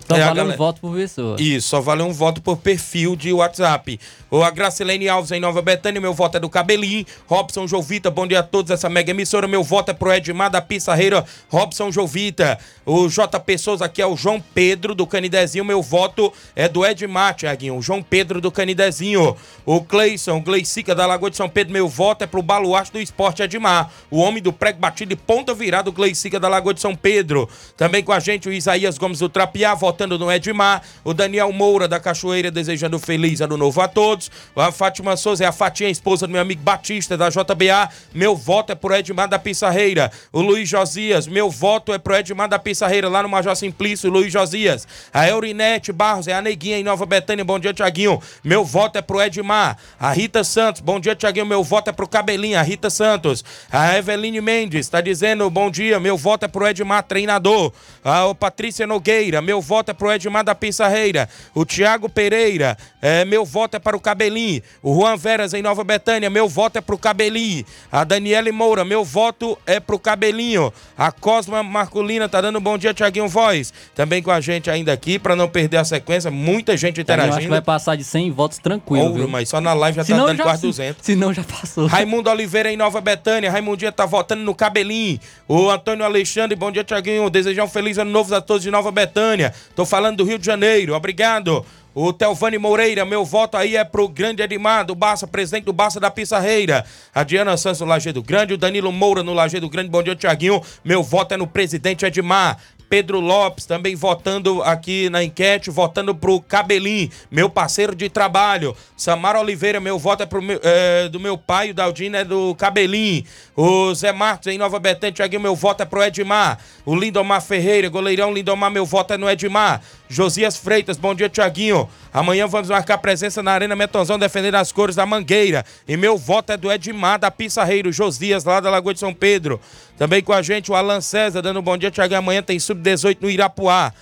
Só 0.07 0.15
É, 0.15 0.21
a 0.21 0.25
vale 0.27 0.31
um 0.31 0.35
galera- 0.43 0.57
voto 0.57 0.81
por 0.81 0.95
pessoa. 0.95 1.35
Isso, 1.39 1.69
só 1.69 1.79
vale 1.81 2.01
um 2.03 2.11
voto 2.11 2.41
por 2.41 2.57
perfil 2.57 3.15
de 3.15 3.31
WhatsApp. 3.33 3.99
A 4.31 4.49
Gracilene 4.49 5.07
Alves 5.07 5.31
em 5.31 5.39
Nova 5.39 5.61
Betânia, 5.61 6.01
meu 6.01 6.13
voto 6.13 6.37
é 6.37 6.39
do 6.39 6.49
Cabelinho. 6.49 7.05
Robson 7.27 7.67
Jovita, 7.67 8.09
bom 8.09 8.25
dia 8.25 8.39
a 8.39 8.43
todos, 8.43 8.71
essa 8.71 8.89
mega 8.89 9.11
emissora. 9.11 9.47
Meu 9.47 9.63
voto 9.63 9.91
é 9.91 9.93
pro 9.93 10.11
Edmar 10.11 10.49
da 10.49 10.59
Pissarreira, 10.61 11.23
Robson 11.49 11.91
Jovita. 11.91 12.57
O 12.85 13.07
JP 13.07 13.57
Souza 13.59 13.85
aqui 13.85 14.01
é 14.01 14.07
o 14.07 14.15
João 14.17 14.41
Pedro 14.53 14.95
do 14.95 15.05
Canidezinho, 15.05 15.63
meu 15.63 15.81
voto 15.83 16.33
é 16.55 16.67
do 16.67 16.83
Edmar, 16.85 17.35
Tiaguinho. 17.35 17.77
O 17.77 17.81
João 17.81 18.01
Pedro 18.01 18.41
do 18.41 18.51
Canidezinho. 18.51 19.35
O 19.65 19.81
Cleison, 19.81 20.41
Gleicica 20.41 20.95
da 20.95 21.05
Lagoa 21.05 21.29
de 21.29 21.37
São 21.37 21.47
Pedro, 21.47 21.71
meu 21.71 21.87
voto 21.87 22.23
é 22.23 22.27
pro 22.27 22.41
Baluarte 22.41 22.91
do 22.91 22.99
Esporte 22.99 23.43
Edmar. 23.43 23.89
O 24.09 24.17
homem 24.19 24.41
do 24.41 24.51
prego 24.51 24.79
batido 24.79 25.13
e 25.13 25.15
ponta 25.15 25.53
virada, 25.53 25.89
o 25.89 25.93
Gleicica 25.93 26.39
da 26.39 26.49
Lagoa 26.49 26.73
de 26.73 26.81
São 26.81 26.95
Pedro. 26.95 27.47
Também 27.77 28.03
com 28.03 28.11
a 28.11 28.19
gente 28.19 28.49
o 28.49 28.53
Isaías 28.53 28.97
Gomes 28.97 29.19
do 29.19 29.29
Trapiá, 29.29 29.75
votando 29.93 30.17
no 30.17 30.31
Edmar. 30.31 30.81
O 31.03 31.13
Daniel 31.13 31.51
Moura 31.53 31.87
da 31.87 31.99
Cachoeira, 31.99 32.49
desejando 32.49 32.97
feliz 32.97 33.41
ano 33.41 33.55
novo 33.55 33.79
a 33.79 33.87
todos. 33.87 34.31
A 34.55 34.71
Fátima 34.71 35.15
Souza 35.15 35.43
é 35.43 35.47
a 35.47 35.51
Fatinha, 35.51 35.89
esposa 35.89 36.25
do 36.25 36.33
meu 36.33 36.41
amigo 36.41 36.61
Batista 36.63 37.15
da 37.15 37.29
JBA. 37.29 37.89
Meu 38.13 38.35
voto 38.35 38.71
é 38.71 38.75
pro 38.75 38.95
Edmar 38.95 39.29
da 39.29 39.37
Pissarreira. 39.37 40.11
O 40.31 40.41
Luiz 40.41 40.67
Josias, 40.67 41.27
meu 41.27 41.49
voto 41.49 41.93
é 41.93 41.99
pro 41.99 42.15
Edmar 42.15 42.49
da 42.49 42.57
Pissarreira, 42.57 43.07
lá 43.07 43.21
no 43.21 43.29
Major 43.29 43.55
Simplício, 43.55 44.09
Luiz 44.09 44.33
Josias. 44.33 44.87
A 45.13 45.29
Eurinete 45.29 45.91
Barros 45.91 46.27
é 46.27 46.33
a 46.33 46.41
Neguinha 46.41 46.79
em 46.79 46.83
Nova 46.83 47.05
Betânia. 47.05 47.45
Bom 47.45 47.59
dia, 47.59 47.73
Tiaguinho. 47.73 48.19
Meu 48.43 48.65
voto 48.65 48.97
é 48.97 49.01
pro 49.01 49.21
Edmar. 49.21 49.77
A 49.99 50.11
Rita 50.11 50.43
Santos, 50.43 50.81
bom 50.81 50.99
dia, 50.99 51.15
Tiaguinho. 51.15 51.45
Meu 51.45 51.63
voto 51.63 51.89
é 51.89 51.93
pro 51.93 52.07
Cabelinho, 52.07 52.57
a 52.57 52.63
Rita 52.63 52.89
Santos. 52.89 53.45
A 53.71 53.95
Eveline 53.95 54.41
Mendes 54.41 54.87
está 54.87 55.01
dizendo, 55.01 55.47
bom 55.49 55.69
dia, 55.69 55.99
meu 55.99 56.17
voto 56.17 56.45
é 56.45 56.47
pro 56.47 56.67
Edmar, 56.67 57.03
treinador. 57.03 57.71
A 58.03 58.33
Patrícia 58.33 58.87
Nogueira, 58.87 59.41
meu 59.41 59.61
voto 59.61 59.82
é 59.91 59.93
pro 59.93 60.11
Edmar 60.11 60.43
da 60.43 60.53
Pissarreira. 60.55 61.27
O 61.53 61.65
Tiago 61.65 62.07
Pereira, 62.09 62.77
é, 63.01 63.25
meu 63.25 63.45
voto 63.45 63.75
é 63.75 63.79
para 63.79 63.95
o 63.95 63.99
Cabelinho. 63.99 64.61
O 64.81 64.93
Juan 64.95 65.15
Veras 65.17 65.53
em 65.53 65.61
Nova 65.61 65.83
Betânia, 65.83 66.29
meu 66.29 66.47
voto 66.47 66.77
é 66.77 66.81
pro 66.81 66.97
Cabelinho. 66.97 67.65
A 67.91 68.03
Daniele 68.03 68.51
Moura, 68.51 68.83
meu 68.85 69.03
voto 69.03 69.57
é 69.65 69.79
pro 69.79 69.97
Cabelinho. 69.99 70.71
A 70.97 71.11
Cosma 71.11 71.61
Marculina 71.63 72.27
tá 72.29 72.41
dando 72.41 72.59
bom 72.59 72.77
dia, 72.77 72.93
Tiaguinho 72.93 73.27
Voz. 73.27 73.73
Também 73.95 74.21
com 74.21 74.31
a 74.31 74.39
gente 74.41 74.69
ainda 74.69 74.91
aqui, 74.93 75.17
para 75.19 75.35
não 75.35 75.47
perder 75.47 75.77
a 75.77 75.83
sequência, 75.85 76.29
muita 76.31 76.75
gente 76.77 76.83
Eu 76.83 76.87
acho 76.89 76.95
que 76.95 77.01
interagindo. 77.23 77.49
vai 77.49 77.61
passar 77.61 77.95
de 77.95 78.03
100 78.03 78.31
votos 78.31 78.57
tranquilo, 78.59 79.03
Ouro, 79.05 79.15
viu? 79.15 79.27
mas 79.27 79.49
só 79.49 79.59
na 79.61 79.73
live 79.73 79.95
já 79.97 80.03
tá 80.03 80.07
Senão 80.07 80.25
dando 80.27 80.37
já- 80.37 80.43
quase 80.43 80.61
200. 80.63 81.05
Se 81.05 81.15
não, 81.15 81.33
já 81.33 81.43
passou. 81.43 81.87
Raimundo 81.87 82.29
Oliveira 82.29 82.71
em 82.71 82.77
Nova 82.77 83.01
Betânia. 83.01 83.51
Raimundinha 83.51 83.91
tá 83.91 84.05
votando 84.05 84.43
no 84.43 84.53
Cabelinho. 84.55 85.19
O 85.47 85.69
Antônio 85.69 86.05
Alexandre, 86.05 86.55
bom 86.55 86.71
dia, 86.71 86.83
Tiaguinho. 86.83 87.29
Desejar 87.29 87.63
um 87.63 87.67
feliz 87.67 87.97
ano 87.97 88.11
novo 88.11 88.33
a 88.35 88.41
todos 88.41 88.63
de 88.63 88.71
Nova 88.71 88.91
Betânia. 88.91 89.53
Tô 89.75 89.85
falando 89.85 90.17
do 90.17 90.23
Rio 90.23 90.37
de 90.37 90.45
Janeiro. 90.45 90.93
Obrigado. 90.93 91.65
O 91.95 92.11
Telvani 92.11 92.57
Moreira, 92.57 93.05
meu 93.05 93.23
voto 93.23 93.55
aí 93.55 93.75
é 93.75 93.83
pro 93.83 94.07
grande 94.07 94.41
Edmar 94.41 94.83
do 94.83 94.95
Barça, 94.95 95.27
presidente 95.27 95.65
do 95.65 95.73
Barça 95.73 95.99
da 95.99 96.09
Pissarreira. 96.09 96.83
A 97.13 97.23
Diana 97.23 97.55
Santos 97.55 97.81
no 97.81 97.85
Lajeado 97.85 98.23
Grande, 98.23 98.55
o 98.55 98.57
Danilo 98.57 98.91
Moura 98.91 99.21
no 99.21 99.31
Lajeado 99.31 99.69
Grande. 99.69 99.89
Bom 99.89 100.01
dia, 100.01 100.15
Tiaguinho. 100.15 100.59
Meu 100.83 101.03
voto 101.03 101.35
é 101.35 101.37
no 101.37 101.45
presidente 101.45 102.03
Edmar. 102.03 102.57
Pedro 102.93 103.19
Lopes 103.19 103.65
também 103.65 103.95
votando 103.95 104.61
aqui 104.61 105.09
na 105.09 105.23
enquete, 105.23 105.71
votando 105.71 106.13
pro 106.13 106.39
Cabelim, 106.39 107.09
meu 107.31 107.49
parceiro 107.49 107.95
de 107.95 108.07
trabalho. 108.07 108.77
Samara 108.95 109.39
Oliveira, 109.39 109.79
meu 109.79 109.97
voto 109.97 110.21
é, 110.21 110.27
pro 110.27 110.43
meu- 110.43 110.59
é, 110.61 111.09
do 111.09 111.19
meu 111.19 111.35
pai, 111.35 111.71
o 111.71 111.73
Daldino 111.73 112.17
é 112.17 112.23
do 112.23 112.53
Cabelim. 112.53 113.25
O 113.55 113.91
Zé 113.95 114.11
Marcos 114.11 114.45
em 114.45 114.59
Nova 114.59 114.79
Betânia, 114.79 115.11
Tiaguinho, 115.11 115.41
meu 115.41 115.55
voto 115.55 115.81
é 115.81 115.85
pro 115.87 116.03
Edmar. 116.03 116.59
O 116.85 116.95
Lindomar 116.95 117.41
Ferreira, 117.41 117.89
goleirão 117.89 118.31
Lindomar, 118.31 118.69
meu 118.69 118.85
voto 118.85 119.11
é 119.13 119.17
no 119.17 119.27
Edmar. 119.27 119.81
Josias 120.07 120.55
Freitas, 120.55 120.95
bom 120.95 121.15
dia, 121.15 121.27
Tiaguinho. 121.27 121.89
Amanhã 122.13 122.45
vamos 122.45 122.69
marcar 122.69 122.99
presença 122.99 123.41
na 123.41 123.53
Arena 123.53 123.75
Metonzão 123.75 124.19
defendendo 124.19 124.55
as 124.55 124.71
cores 124.71 124.95
da 124.95 125.03
Mangueira. 125.03 125.65
E 125.87 125.97
meu 125.97 126.15
voto 126.15 126.51
é 126.51 126.57
do 126.57 126.71
Edmar 126.71 127.17
da 127.17 127.31
Pissarreiro, 127.31 127.91
Josias, 127.91 128.43
lá 128.43 128.59
da 128.59 128.69
Lagoa 128.69 128.93
de 128.93 128.99
São 128.99 129.11
Pedro. 129.13 129.59
Também 129.97 130.21
com 130.21 130.33
a 130.33 130.41
gente 130.41 130.71
o 130.71 130.75
Alan 130.75 131.01
César, 131.01 131.41
dando 131.41 131.59
um 131.59 131.63
bom 131.63 131.77
dia, 131.77 131.91
Tiaguinho. 131.91 132.19
Amanhã 132.19 132.41
tem 132.41 132.59
Sub-18 132.59 133.17
no 133.21 133.29
Irapuá. 133.29 133.93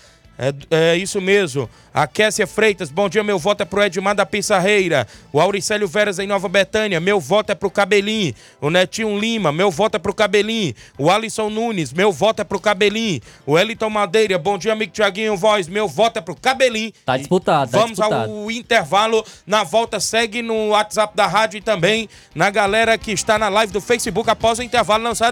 É, 0.41 0.93
é 0.93 0.97
isso 0.97 1.21
mesmo. 1.21 1.69
A 1.93 2.07
Kessia 2.07 2.47
Freitas, 2.47 2.89
bom 2.89 3.07
dia, 3.07 3.23
meu 3.23 3.37
voto 3.37 3.61
é 3.61 3.65
pro 3.65 3.83
Edmar 3.83 4.15
da 4.15 4.25
Pissarreira. 4.25 5.05
O 5.31 5.39
Auricélio 5.39 5.87
Veras 5.87 6.17
em 6.17 6.25
Nova 6.25 6.49
Betânia, 6.49 6.99
meu 6.99 7.19
voto 7.19 7.51
é 7.51 7.55
pro 7.55 7.69
Cabelim. 7.69 8.33
O 8.59 8.71
Netinho 8.71 9.19
Lima, 9.19 9.51
meu 9.51 9.69
voto 9.69 9.97
é 9.97 9.99
pro 9.99 10.15
Cabelim. 10.15 10.73
O 10.97 11.11
Alisson 11.11 11.49
Nunes, 11.49 11.93
meu 11.93 12.11
voto 12.11 12.41
é 12.41 12.43
pro 12.43 12.59
Cabelim. 12.59 13.21
O 13.45 13.59
Eliton 13.59 13.91
Madeira, 13.91 14.39
bom 14.39 14.57
dia, 14.57 14.73
amigo 14.73 14.91
Tiaguinho 14.91 15.37
Voz, 15.37 15.67
meu 15.67 15.87
voto 15.87 16.17
é 16.17 16.21
pro 16.21 16.35
Cabelim. 16.35 16.91
Tá 17.05 17.17
disputado, 17.17 17.69
tá 17.69 17.77
Vamos 17.77 17.97
disputado. 17.97 18.31
ao 18.31 18.49
intervalo. 18.49 19.23
Na 19.45 19.63
volta, 19.63 19.99
segue 19.99 20.41
no 20.41 20.69
WhatsApp 20.69 21.15
da 21.15 21.27
rádio 21.27 21.59
e 21.59 21.61
também 21.61 22.09
na 22.33 22.49
galera 22.49 22.97
que 22.97 23.11
está 23.11 23.37
na 23.37 23.49
live 23.49 23.71
do 23.71 23.81
Facebook 23.81 24.27
após 24.27 24.57
o 24.57 24.63
intervalo. 24.63 25.03
Não 25.03 25.13
sai 25.13 25.31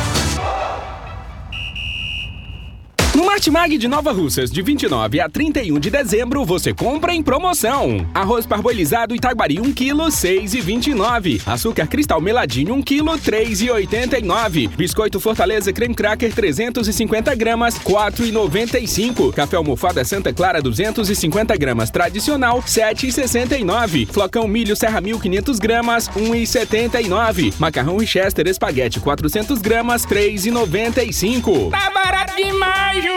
No 3.21 3.27
Martimag 3.27 3.77
de 3.77 3.87
Nova 3.87 4.11
Russas, 4.11 4.49
de 4.49 4.63
29 4.63 5.19
a 5.19 5.29
31 5.29 5.79
de 5.79 5.91
dezembro, 5.91 6.43
você 6.43 6.73
compra 6.73 7.13
em 7.13 7.21
promoção. 7.21 8.03
Arroz 8.15 8.47
parbolizado 8.47 9.13
Itaguari 9.13 9.59
1 9.59 9.73
kg, 9.73 10.07
6,29. 10.09 11.39
Açúcar 11.45 11.85
cristal 11.85 12.19
meladinho 12.19 12.73
1 12.73 12.81
kg, 12.81 13.03
3,89. 13.23 14.69
Biscoito 14.69 15.19
Fortaleza 15.19 15.71
Creme 15.71 15.93
Cracker 15.93 16.33
350 16.33 17.35
gramas, 17.35 17.77
4,95. 17.77 19.31
Café 19.35 19.55
almofada 19.55 20.03
Santa 20.03 20.33
Clara 20.33 20.59
250 20.59 21.55
gramas 21.57 21.91
tradicional, 21.91 22.63
7,69. 22.63 24.07
Flocão 24.07 24.47
milho 24.47 24.75
Serra 24.75 24.99
1500 24.99 25.59
gramas, 25.59 26.09
1,79. 26.09 27.53
Macarrão 27.59 27.99
Winchester 27.99 28.47
espaguete 28.47 28.99
400 28.99 29.59
gramas, 29.59 30.07
3,95. 30.07 31.69
Tá 31.69 31.91
barato 31.91 32.35
demais! 32.35 33.10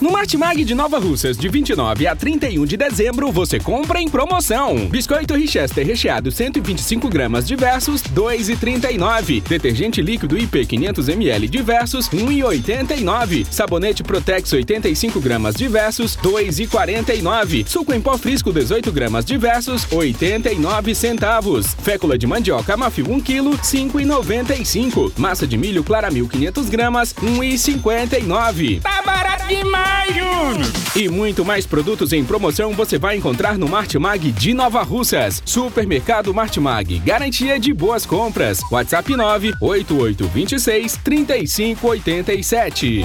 No 0.00 0.10
Martimag 0.10 0.62
de 0.64 0.74
Nova 0.74 0.98
Russas, 0.98 1.36
de 1.36 1.48
29 1.48 2.06
a 2.06 2.14
31 2.14 2.66
de 2.66 2.76
dezembro, 2.76 3.32
você 3.32 3.58
compra 3.58 4.00
em 4.00 4.08
promoção. 4.08 4.86
Biscoito 4.88 5.34
Richester 5.34 5.86
recheado 5.86 6.30
125 6.30 7.08
gramas 7.08 7.46
diversos, 7.46 8.02
2,39. 8.02 9.42
Detergente 9.42 10.02
líquido 10.02 10.36
IP 10.36 10.66
500ml 10.66 11.48
diversos, 11.48 12.10
1,89. 12.10 13.46
Sabonete 13.50 14.02
Protex 14.02 14.52
85 14.52 15.20
gramas 15.20 15.54
diversos, 15.54 16.16
2,49. 16.18 17.66
Suco 17.66 17.94
em 17.94 18.00
pó 18.00 18.18
frisco 18.18 18.52
18 18.52 18.92
gramas 18.92 19.24
diversos, 19.24 19.86
89 19.90 20.94
centavos. 20.94 21.74
Fécula 21.82 22.18
de 22.18 22.26
mandioca 22.26 22.76
Mafil 22.76 23.06
1 23.08 23.20
kg, 23.20 23.58
5,95. 23.62 25.12
Massa 25.16 25.46
de 25.46 25.56
milho 25.56 25.82
Claramil 25.82 26.28
500 26.28 26.68
gramas, 26.68 27.14
1,59. 27.14 28.82
Tá 28.82 29.02
barato 29.06 29.46
demais, 29.46 30.14
Júnior! 30.14 30.66
E 30.96 31.08
muito 31.08 31.44
mais 31.44 31.64
produtos 31.66 32.12
em 32.12 32.24
promoção 32.24 32.72
você 32.72 32.98
vai 32.98 33.16
encontrar 33.16 33.56
no 33.56 33.68
Martimag 33.68 34.32
de 34.32 34.52
Nova 34.52 34.82
Russas. 34.82 35.40
Supermercado 35.44 36.34
Martimag, 36.34 36.98
garantia 36.98 37.60
de 37.60 37.72
boas 37.72 38.04
compras. 38.04 38.60
WhatsApp 38.70 39.14
98826 39.14 40.98
3587. 41.04 43.04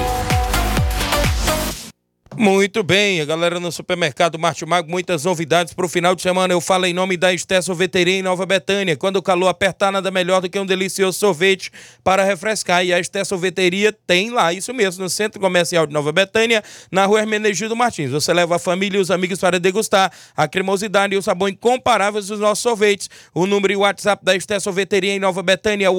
Muito 2.38 2.82
bem, 2.82 3.20
a 3.20 3.26
galera 3.26 3.60
no 3.60 3.70
supermercado 3.74 4.40
Martimago, 4.40 4.90
muitas 4.90 5.26
novidades 5.26 5.74
para 5.74 5.86
o 5.86 5.90
final 5.90 6.16
de 6.16 6.22
semana. 6.22 6.54
Eu 6.54 6.62
falo 6.62 6.86
em 6.86 6.94
nome 6.94 7.18
da 7.18 7.34
Esté 7.34 7.62
Sorveteria 7.62 8.16
em 8.16 8.22
Nova 8.22 8.46
Betânia. 8.46 8.96
Quando 8.96 9.18
o 9.18 9.22
calor 9.22 9.50
apertar, 9.50 9.92
nada 9.92 10.10
melhor 10.10 10.40
do 10.40 10.50
que 10.50 10.58
um 10.58 10.66
delicioso 10.66 11.20
sorvete 11.20 11.70
para 12.06 12.24
refrescar. 12.24 12.86
E 12.86 12.94
a 12.94 13.00
Esté 13.00 13.26
Sorveteria 13.26 13.92
tem 14.08 14.30
lá, 14.30 14.54
isso 14.54 14.74
mesmo, 14.74 15.04
no 15.04 15.10
Centro 15.10 15.42
Comercial 15.42 15.86
de 15.86 15.92
Nova 15.94 16.14
Betânia, 16.14 16.64
na 16.90 17.06
rua 17.06 17.20
Hermenegildo 17.20 17.76
Martins. 17.76 18.12
Você 18.12 18.34
leva 18.34 18.56
a 18.56 18.60
família 18.60 18.98
e 18.98 19.02
os 19.02 19.12
amigos 19.12 19.38
para 19.38 19.60
degustar 19.60 20.10
a 20.36 20.48
cremosidade 20.48 21.14
e 21.14 21.18
o 21.18 21.22
sabor 21.22 21.50
incomparáveis 21.50 22.28
dos 22.28 22.40
nossos 22.40 22.64
sorvetes. 22.64 23.10
O 23.36 23.46
número 23.46 23.74
e 23.74 23.76
o 23.76 23.82
WhatsApp 23.82 24.24
da 24.24 24.34
Esté 24.34 24.58
Sorveteria 24.58 25.14
em 25.14 25.20
Nova 25.20 25.44
Betânia 25.44 25.88
é 25.88 25.90
o 25.90 25.98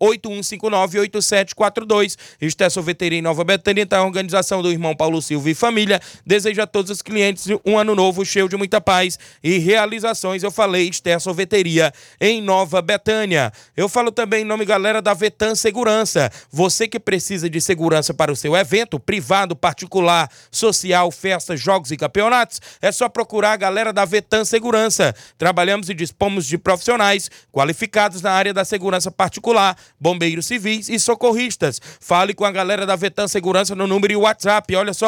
889-8159-8742. 0.00 2.16
Esté 2.40 2.70
Sorveteria 2.70 3.18
em 3.18 3.22
Nova 3.22 3.44
Betânia 3.44 3.82
está 3.82 3.98
a 3.98 4.04
organização 4.04 4.62
do 4.62 4.72
irmão 4.72 4.96
Paulo 4.96 5.10
Silva 5.20 5.50
e 5.50 5.54
família. 5.54 6.00
Desejo 6.24 6.62
a 6.62 6.66
todos 6.66 6.90
os 6.90 7.02
clientes 7.02 7.46
um 7.64 7.78
ano 7.78 7.94
novo 7.94 8.24
cheio 8.24 8.48
de 8.48 8.56
muita 8.56 8.80
paz 8.80 9.18
e 9.42 9.58
realizações. 9.58 10.42
Eu 10.42 10.50
falei 10.50 10.88
Esther 10.88 11.20
Sorveteria 11.20 11.92
em 12.20 12.42
Nova 12.42 12.82
Betânia. 12.82 13.52
Eu 13.76 13.88
falo 13.88 14.12
também 14.12 14.42
em 14.42 14.44
nome, 14.44 14.64
galera, 14.64 15.00
da 15.00 15.14
Vetan 15.14 15.54
Segurança. 15.54 16.30
Você 16.50 16.86
que 16.86 17.00
precisa 17.00 17.48
de 17.48 17.60
segurança 17.60 18.12
para 18.12 18.32
o 18.32 18.36
seu 18.36 18.56
evento, 18.56 18.98
privado, 18.98 19.56
particular, 19.56 20.30
social, 20.50 21.10
festas, 21.10 21.60
jogos 21.60 21.90
e 21.90 21.96
campeonatos, 21.96 22.60
é 22.82 22.92
só 22.92 23.08
procurar 23.08 23.52
a 23.52 23.56
galera 23.56 23.92
da 23.92 24.04
Vetan 24.04 24.44
Segurança. 24.44 25.14
Trabalhamos 25.38 25.88
e 25.88 25.94
dispomos 25.94 26.46
de 26.46 26.58
profissionais 26.58 27.30
qualificados 27.52 28.22
na 28.22 28.32
área 28.32 28.52
da 28.52 28.64
segurança 28.64 29.10
particular, 29.10 29.76
bombeiros 29.98 30.46
civis 30.46 30.88
e 30.88 30.98
socorristas. 30.98 31.80
Fale 32.00 32.34
com 32.34 32.44
a 32.44 32.50
galera 32.50 32.84
da 32.84 32.96
Vetan 32.96 33.28
Segurança 33.28 33.74
no 33.74 33.86
número 33.86 34.12
e 34.12 34.16
WhatsApp. 34.16 34.74
Olha 34.76 34.92
só, 34.92 34.99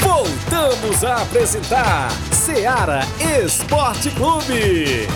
Voltamos 0.00 1.04
a 1.04 1.22
apresentar 1.22 2.10
Seara 2.32 3.00
Esporte 3.44 4.10
Clube. 4.10 5.06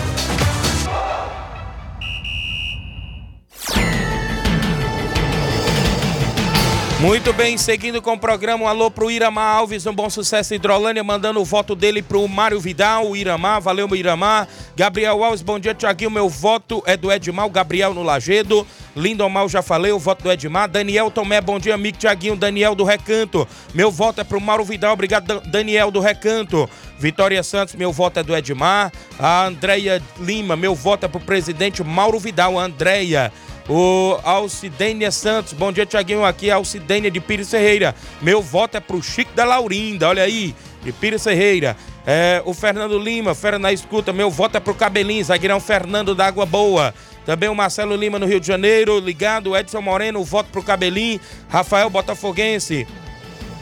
Muito 7.03 7.33
bem, 7.33 7.57
seguindo 7.57 8.01
com 8.01 8.13
o 8.13 8.17
programa, 8.17 8.63
um 8.63 8.67
alô 8.67 8.89
pro 8.89 9.11
Iramar 9.11 9.57
Alves, 9.57 9.85
um 9.85 9.93
bom 9.93 10.09
sucesso 10.09 10.53
Hidrolândia, 10.53 11.03
mandando 11.03 11.41
o 11.41 11.43
voto 11.43 11.75
dele 11.75 12.01
pro 12.01 12.25
Mário 12.29 12.61
Vidal, 12.61 13.09
o 13.09 13.15
Iramar, 13.17 13.59
valeu 13.61 13.89
meu 13.89 13.97
Iramar. 13.97 14.47
Gabriel 14.73 15.21
Alves, 15.21 15.41
bom 15.41 15.59
dia, 15.59 15.73
Tiaguinho, 15.73 16.09
meu 16.09 16.29
voto 16.29 16.81
é 16.85 16.95
do 16.95 17.11
Edmar, 17.11 17.49
Gabriel 17.49 17.93
no 17.93 18.03
Lagedo. 18.03 18.65
Lindomar, 18.95 19.49
já 19.49 19.61
falei, 19.61 19.91
o 19.91 19.99
voto 19.99 20.23
do 20.23 20.31
Edmar. 20.31 20.69
Daniel 20.69 21.11
Tomé, 21.11 21.41
bom 21.41 21.59
dia, 21.59 21.75
amigo 21.75 21.97
Tiaguinho, 21.97 22.37
Daniel 22.37 22.73
do 22.73 22.85
Recanto. 22.85 23.45
Meu 23.73 23.91
voto 23.91 24.21
é 24.21 24.23
pro 24.23 24.39
Mauro 24.39 24.63
Vidal, 24.63 24.93
obrigado, 24.93 25.41
Daniel 25.41 25.91
do 25.91 25.99
Recanto. 25.99 26.69
Vitória 26.97 27.43
Santos, 27.43 27.75
meu 27.75 27.91
voto 27.91 28.21
é 28.21 28.23
do 28.23 28.33
Edmar. 28.33 28.93
A 29.19 29.47
Andréia 29.47 30.01
Lima, 30.21 30.55
meu 30.55 30.73
voto 30.73 31.05
é 31.05 31.09
pro 31.09 31.19
presidente 31.19 31.83
Mauro 31.83 32.17
Vidal, 32.17 32.57
Andréia. 32.57 33.29
O 33.67 34.19
Alcidênia 34.23 35.09
Santos, 35.09 35.53
bom 35.53 35.71
dia, 35.71 35.85
Tiaguinho. 35.85 36.25
Aqui 36.25 36.49
é 36.49 36.53
Alcidênia 36.53 37.09
de 37.09 37.21
Pires 37.21 37.49
Ferreira. 37.49 37.95
Meu 38.21 38.41
voto 38.41 38.75
é 38.75 38.79
pro 38.81 39.01
Chico 39.01 39.33
da 39.33 39.45
Laurinda, 39.45 40.09
olha 40.09 40.23
aí, 40.23 40.53
de 40.83 40.91
Pires 40.91 41.23
Ferreira. 41.23 41.77
É, 42.05 42.41
o 42.45 42.53
Fernando 42.53 42.99
Lima, 42.99 43.33
fera 43.33 43.57
na 43.57 43.71
escuta. 43.71 44.11
Meu 44.11 44.29
voto 44.29 44.57
é 44.57 44.59
pro 44.59 44.75
Cabelinho, 44.75 45.23
zagueirão 45.23 45.61
Fernando 45.61 46.13
da 46.13 46.27
Água 46.27 46.45
Boa. 46.45 46.93
Também 47.25 47.47
o 47.47 47.55
Marcelo 47.55 47.95
Lima 47.95 48.19
no 48.19 48.25
Rio 48.25 48.41
de 48.41 48.47
Janeiro, 48.47 48.99
ligado. 48.99 49.55
Edson 49.55 49.79
Moreno, 49.79 50.21
voto 50.25 50.49
pro 50.51 50.61
Cabelinho. 50.61 51.21
Rafael 51.47 51.89
Botafoguense, 51.89 52.85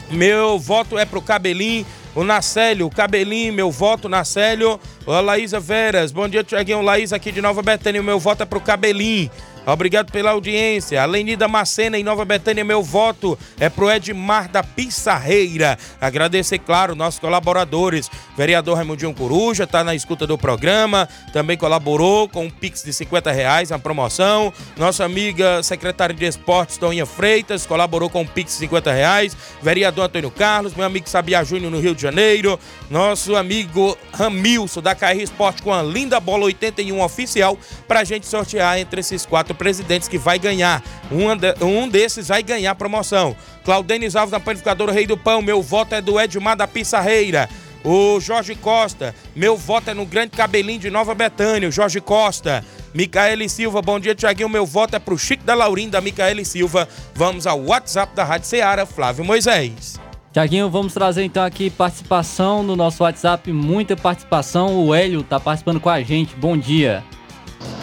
meu 0.10 0.58
voto 0.58 0.98
é 0.98 1.06
pro 1.06 1.22
Cabelinho. 1.22 1.86
O 2.14 2.24
Nacélio, 2.24 2.90
Cabelinho, 2.90 3.54
meu 3.54 3.72
voto, 3.72 4.10
Nacélio. 4.10 4.80
A 5.08 5.20
Laísa 5.20 5.60
Veras, 5.60 6.12
bom 6.12 6.28
dia, 6.30 6.44
Tiaguinho. 6.44 6.82
Laís 6.82 7.12
aqui 7.12 7.32
de 7.32 7.42
Nova 7.42 7.62
Betânia, 7.62 8.04
meu 8.04 8.20
voto 8.20 8.44
é 8.44 8.46
pro 8.46 8.62
Cabelinho. 8.62 9.32
Obrigado 9.66 10.12
pela 10.12 10.32
audiência. 10.32 11.02
A 11.02 11.06
Lenida 11.06 11.48
Macena 11.48 11.98
em 11.98 12.04
Nova 12.04 12.26
Betânia, 12.26 12.64
meu 12.64 12.82
voto 12.82 13.38
é 13.60 13.70
pro 13.70 13.92
Edmar 13.92 14.50
da 14.50 14.64
Pissarreira. 14.64 15.78
Agradecer, 16.00 16.58
claro, 16.60 16.96
nossos 16.96 17.20
colaboradores. 17.20 18.10
Vereador 18.36 18.78
Raimundinho 18.78 19.14
Coruja 19.14 19.66
está 19.66 19.84
na 19.84 19.94
escuta 19.94 20.26
do 20.26 20.36
programa, 20.36 21.08
também 21.32 21.58
colaborou 21.58 22.28
com 22.28 22.46
um 22.46 22.50
Pix 22.50 22.84
de 22.84 22.92
50 22.92 23.32
reais 23.32 23.70
na 23.70 23.78
promoção. 23.78 24.52
Nossa 24.76 25.06
amiga 25.06 25.62
secretária 25.62 26.16
de 26.16 26.26
Esportes, 26.26 26.78
Toninha 26.78 27.06
Freitas, 27.06 27.66
colaborou 27.66 28.10
com 28.10 28.22
um 28.22 28.28
Pix 28.28 28.54
de 28.54 28.60
50 28.60 28.92
reais. 28.92 29.38
Vereador 29.62 30.06
Antônio 30.06 30.32
Carlos, 30.32 30.74
meu 30.74 30.86
amigo 30.86 31.08
Sabia 31.08 31.44
Júnior 31.44 31.72
no 31.72 31.80
Rio 31.80 31.94
de 31.94 32.02
Janeiro. 32.02 32.60
Nosso 32.90 33.36
amigo 33.36 33.96
Ramilson 34.12 34.82
da 34.82 34.91
KR 34.96 35.22
Esporte 35.22 35.62
com 35.62 35.74
a 35.74 35.82
linda 35.82 36.20
bola 36.20 36.46
81 36.46 37.02
oficial 37.02 37.58
pra 37.88 38.04
gente 38.04 38.26
sortear 38.26 38.80
entre 38.80 39.02
esses 39.02 39.26
quatro 39.26 39.56
presidentes 39.56 40.08
que 40.08 40.18
vai 40.18 40.38
ganhar. 40.38 40.84
Um, 41.12 41.66
um 41.66 41.88
desses 41.88 42.28
vai 42.28 42.44
ganhar 42.44 42.72
a 42.72 42.76
promoção. 42.76 43.36
Claudenis 43.64 44.16
Alves 44.16 44.32
na 44.32 44.40
panificadora 44.40 44.92
Rei 44.92 45.06
do 45.06 45.18
Pão, 45.18 45.42
meu 45.42 45.62
voto 45.62 45.96
é 45.96 46.02
do 46.02 46.20
Edmar 46.20 46.56
da 46.56 46.68
Pissarreira. 46.68 47.50
O 47.84 48.20
Jorge 48.20 48.54
Costa, 48.54 49.16
meu 49.36 49.58
voto 49.58 49.90
é 49.90 49.94
no 49.94 50.06
Grande 50.06 50.38
Cabelinho 50.38 50.80
de 50.80 50.92
Nova 50.92 51.16
Betânia, 51.16 51.68
o 51.68 51.72
Jorge 51.72 52.00
Costa. 52.00 52.64
Micaele 52.94 53.50
Silva, 53.50 53.82
bom 53.82 54.00
dia, 54.00 54.14
Tiaguinho. 54.14 54.50
Meu 54.50 54.66
voto 54.66 54.96
é 54.96 55.00
pro 55.00 55.18
Chico 55.18 55.44
da 55.44 55.56
Laurinda, 55.56 56.00
Micaele 56.02 56.46
Silva. 56.46 56.88
Vamos 57.16 57.48
ao 57.48 57.60
WhatsApp 57.60 58.16
da 58.16 58.24
Rádio 58.24 58.48
Ceará, 58.48 58.86
Flávio 58.86 59.26
Moisés. 59.26 60.00
Tiaguinho, 60.32 60.70
vamos 60.70 60.94
trazer 60.94 61.26
então 61.26 61.44
aqui 61.44 61.70
participação 61.70 62.64
no 62.64 62.74
nosso 62.74 63.04
WhatsApp, 63.04 63.52
muita 63.52 63.98
participação. 63.98 64.86
O 64.86 64.96
Hélio 64.96 65.24
tá 65.24 65.42
participando 65.42 65.82
com 65.82 65.90
a 65.90 66.02
gente. 66.02 66.34
Bom 66.36 66.58
dia. 66.58 67.04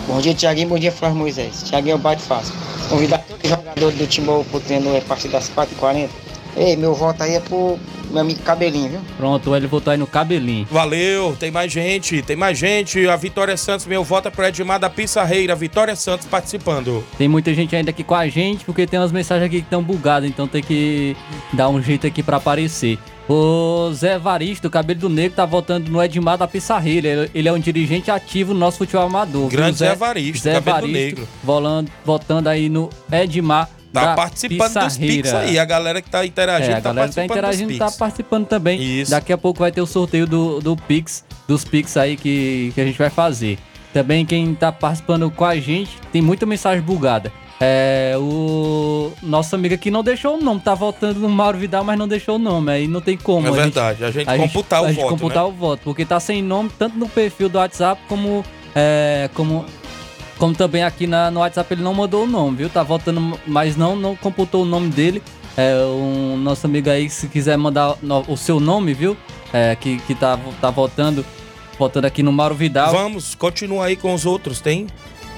Bom 0.07 0.19
dia, 0.19 0.33
Tiaguinho. 0.33 0.71
Bom 0.71 0.79
dia, 0.79 0.91
Flávio 0.91 1.19
Moisés. 1.19 1.63
Tiaguinho, 1.65 1.97
é 1.97 1.99
bate 1.99 2.23
fácil. 2.23 2.55
Convidar 2.89 3.19
todo 3.19 3.47
jogador 3.47 3.93
do 3.93 4.07
Timor 4.07 4.43
pro 4.47 4.61
treino 4.61 4.97
a 4.97 5.01
partir 5.03 5.29
das 5.29 5.51
4h40. 5.51 6.09
Ei, 6.57 6.75
meu 6.75 6.95
voto 6.95 7.23
aí 7.23 7.35
é 7.35 7.41
pro 7.41 7.79
meu 8.11 8.21
amigo 8.23 8.40
Cabelinho, 8.42 8.90
viu? 8.90 9.01
Pronto, 9.16 9.51
o 9.51 9.55
Hélio 9.55 9.68
votou 9.68 9.90
aí 9.90 9.99
no 9.99 10.07
cabelinho. 10.07 10.66
Valeu, 10.71 11.37
tem 11.38 11.51
mais 11.51 11.71
gente, 11.73 12.23
tem 12.23 12.37
mais 12.37 12.59
gente. 12.59 13.07
A 13.09 13.16
Vitória 13.16 13.57
Santos, 13.57 13.87
meu 13.87 14.03
voto 14.05 14.29
é 14.29 14.31
pro 14.31 14.44
Edmar 14.44 14.79
da 14.79 14.88
Pissarreira. 14.90 15.55
Vitória 15.55 15.94
Santos 15.97 16.27
participando. 16.27 17.05
Tem 17.16 17.29
muita 17.29 17.53
gente 17.55 17.75
ainda 17.77 17.90
aqui 17.90 18.03
com 18.05 18.14
a 18.14 18.29
gente, 18.29 18.64
porque 18.64 18.87
tem 18.87 18.99
umas 18.99 19.12
mensagens 19.12 19.47
aqui 19.47 19.59
que 19.59 19.64
estão 19.66 19.83
bugadas, 19.83 20.29
então 20.29 20.47
tem 20.49 20.62
que 20.62 21.16
dar 21.53 21.68
um 21.68 21.83
jeito 21.83 22.07
aqui 22.07 22.23
pra 22.23 22.37
aparecer. 22.38 22.99
O 23.29 23.90
Zé 23.92 24.18
Varisto, 24.18 24.68
o 24.68 24.71
cabelo 24.71 25.01
do 25.01 25.09
negro, 25.11 25.37
tá 25.37 25.44
votando 25.44 25.90
no 25.90 26.03
Edmar 26.03 26.38
da 26.38 26.49
Pissarreira. 26.49 27.07
Ele, 27.09 27.31
ele 27.35 27.49
é 27.49 27.53
um 27.53 27.59
dirigente 27.59 28.11
ativo 28.11 28.55
no 28.55 28.61
nosso 28.61 28.79
futebol 28.79 29.05
amador. 29.05 29.49
Grande 29.51 29.77
Zé 29.77 29.94
Varisto, 29.94 30.44
Zé 30.44 30.55
cabelo 30.55 30.77
do 30.79 30.81
Varisto, 30.87 30.99
negro. 31.21 31.29
volando- 31.44 31.90
votando 32.07 32.49
aí 32.49 32.71
no 32.71 32.88
Edmar 33.12 33.68
Tá 34.07 34.15
participando 34.15 34.75
dos 34.81 34.97
Pix 34.99 35.35
aí. 35.35 35.59
A 35.59 35.65
galera 35.65 36.01
que 36.03 36.11
tá 36.11 36.25
interagindo 36.27 36.73
É, 36.73 36.75
a 36.79 36.81
tá 36.81 36.93
galera 36.93 37.09
que 37.09 37.15
tá 37.15 37.21
participando 37.23 37.39
interagindo 37.39 37.69
dos 37.71 37.79
tá 37.79 37.91
participando 37.99 38.47
também. 38.47 39.05
Daqui 39.09 39.33
a 39.33 39.39
pouco 39.39 39.61
vai 39.61 39.73
ter 39.73 39.81
o 39.81 39.87
sorteio 39.87 40.27
do, 40.27 40.61
do 40.61 40.77
Pix, 40.77 41.25
dos 41.47 41.65
Pix 41.65 41.97
aí 41.97 42.17
que, 42.17 42.73
que 42.75 42.81
a 42.81 42.85
gente 42.85 42.99
vai 42.99 43.11
fazer. 43.11 43.59
Também 43.93 44.25
quem 44.27 44.55
tá 44.55 44.71
participando 44.71 45.31
com 45.31 45.45
a 45.45 45.57
gente, 45.57 45.91
tem 46.13 46.21
muita 46.23 46.45
mensagem 46.47 46.83
bugada. 46.83 47.33
É, 47.61 48.15
o 48.17 49.13
nosso 49.21 49.55
amigo 49.57 49.75
aqui 49.75 49.91
não 49.91 50.05
deixou 50.05 50.37
o 50.39 50.41
nome, 50.41 50.61
tá 50.61 50.75
votando 50.75 51.19
no 51.19 51.29
Mauro 51.29 51.59
Vidal, 51.59 51.83
mas 51.83 51.99
não 51.99 52.07
deixou 52.07 52.37
o 52.37 52.39
nome. 52.39 52.71
Aí 52.71 52.87
não 52.87 53.01
tem 53.01 53.17
como. 53.17 53.47
É 53.47 53.51
a 53.51 53.53
gente- 53.53 53.63
verdade, 53.75 54.05
a 54.05 54.11
gente 54.13 54.27
computar 54.37 54.83
o 54.83 54.85
a 54.85 54.89
gente 54.93 55.01
voto, 55.01 55.09
computar 55.11 55.43
né? 55.43 55.49
o 55.49 55.53
voto, 55.53 55.81
porque 55.83 56.05
tá 56.05 56.21
sem 56.21 56.41
nome 56.43 56.71
tanto 56.79 56.97
no 56.97 57.09
perfil 57.09 57.49
do 57.49 57.59
WhatsApp 57.59 58.01
como 58.09 58.45
é, 58.77 59.29
como 59.35 59.65
como 60.38 60.55
também 60.55 60.83
aqui 60.85 61.07
na, 61.07 61.31
no 61.31 61.40
WhatsApp 61.40 61.74
ele 61.74 61.83
não 61.83 61.92
mandou 61.94 62.24
o 62.24 62.27
nome, 62.27 62.59
viu? 62.59 62.70
Tá 62.70 62.83
votando, 62.83 63.38
mas 63.46 63.77
não 63.77 63.96
não 63.96 64.14
computou 64.16 64.62
o 64.62 64.66
nome 64.66 64.88
dele. 64.88 65.22
É, 65.57 65.74
um 65.85 66.37
nosso 66.37 66.66
amigo 66.66 66.88
aí, 66.88 67.11
se 67.11 67.27
quiser 67.27 67.57
mandar 67.59 67.96
no- 68.01 68.24
o 68.29 68.37
seu 68.37 68.61
nome, 68.61 68.94
viu? 68.94 69.16
É, 69.53 69.74
que, 69.74 69.98
que 69.98 70.14
tá, 70.14 70.38
tá 70.61 70.70
votando, 70.70 71.24
votando 71.79 72.07
aqui 72.07 72.22
no 72.22 72.31
Mauro 72.33 72.55
Vidal. 72.55 72.92
Vamos, 72.92 73.35
continua 73.35 73.87
aí 73.87 73.96
com 73.96 74.14
os 74.14 74.24
outros, 74.24 74.61
tem? 74.61 74.87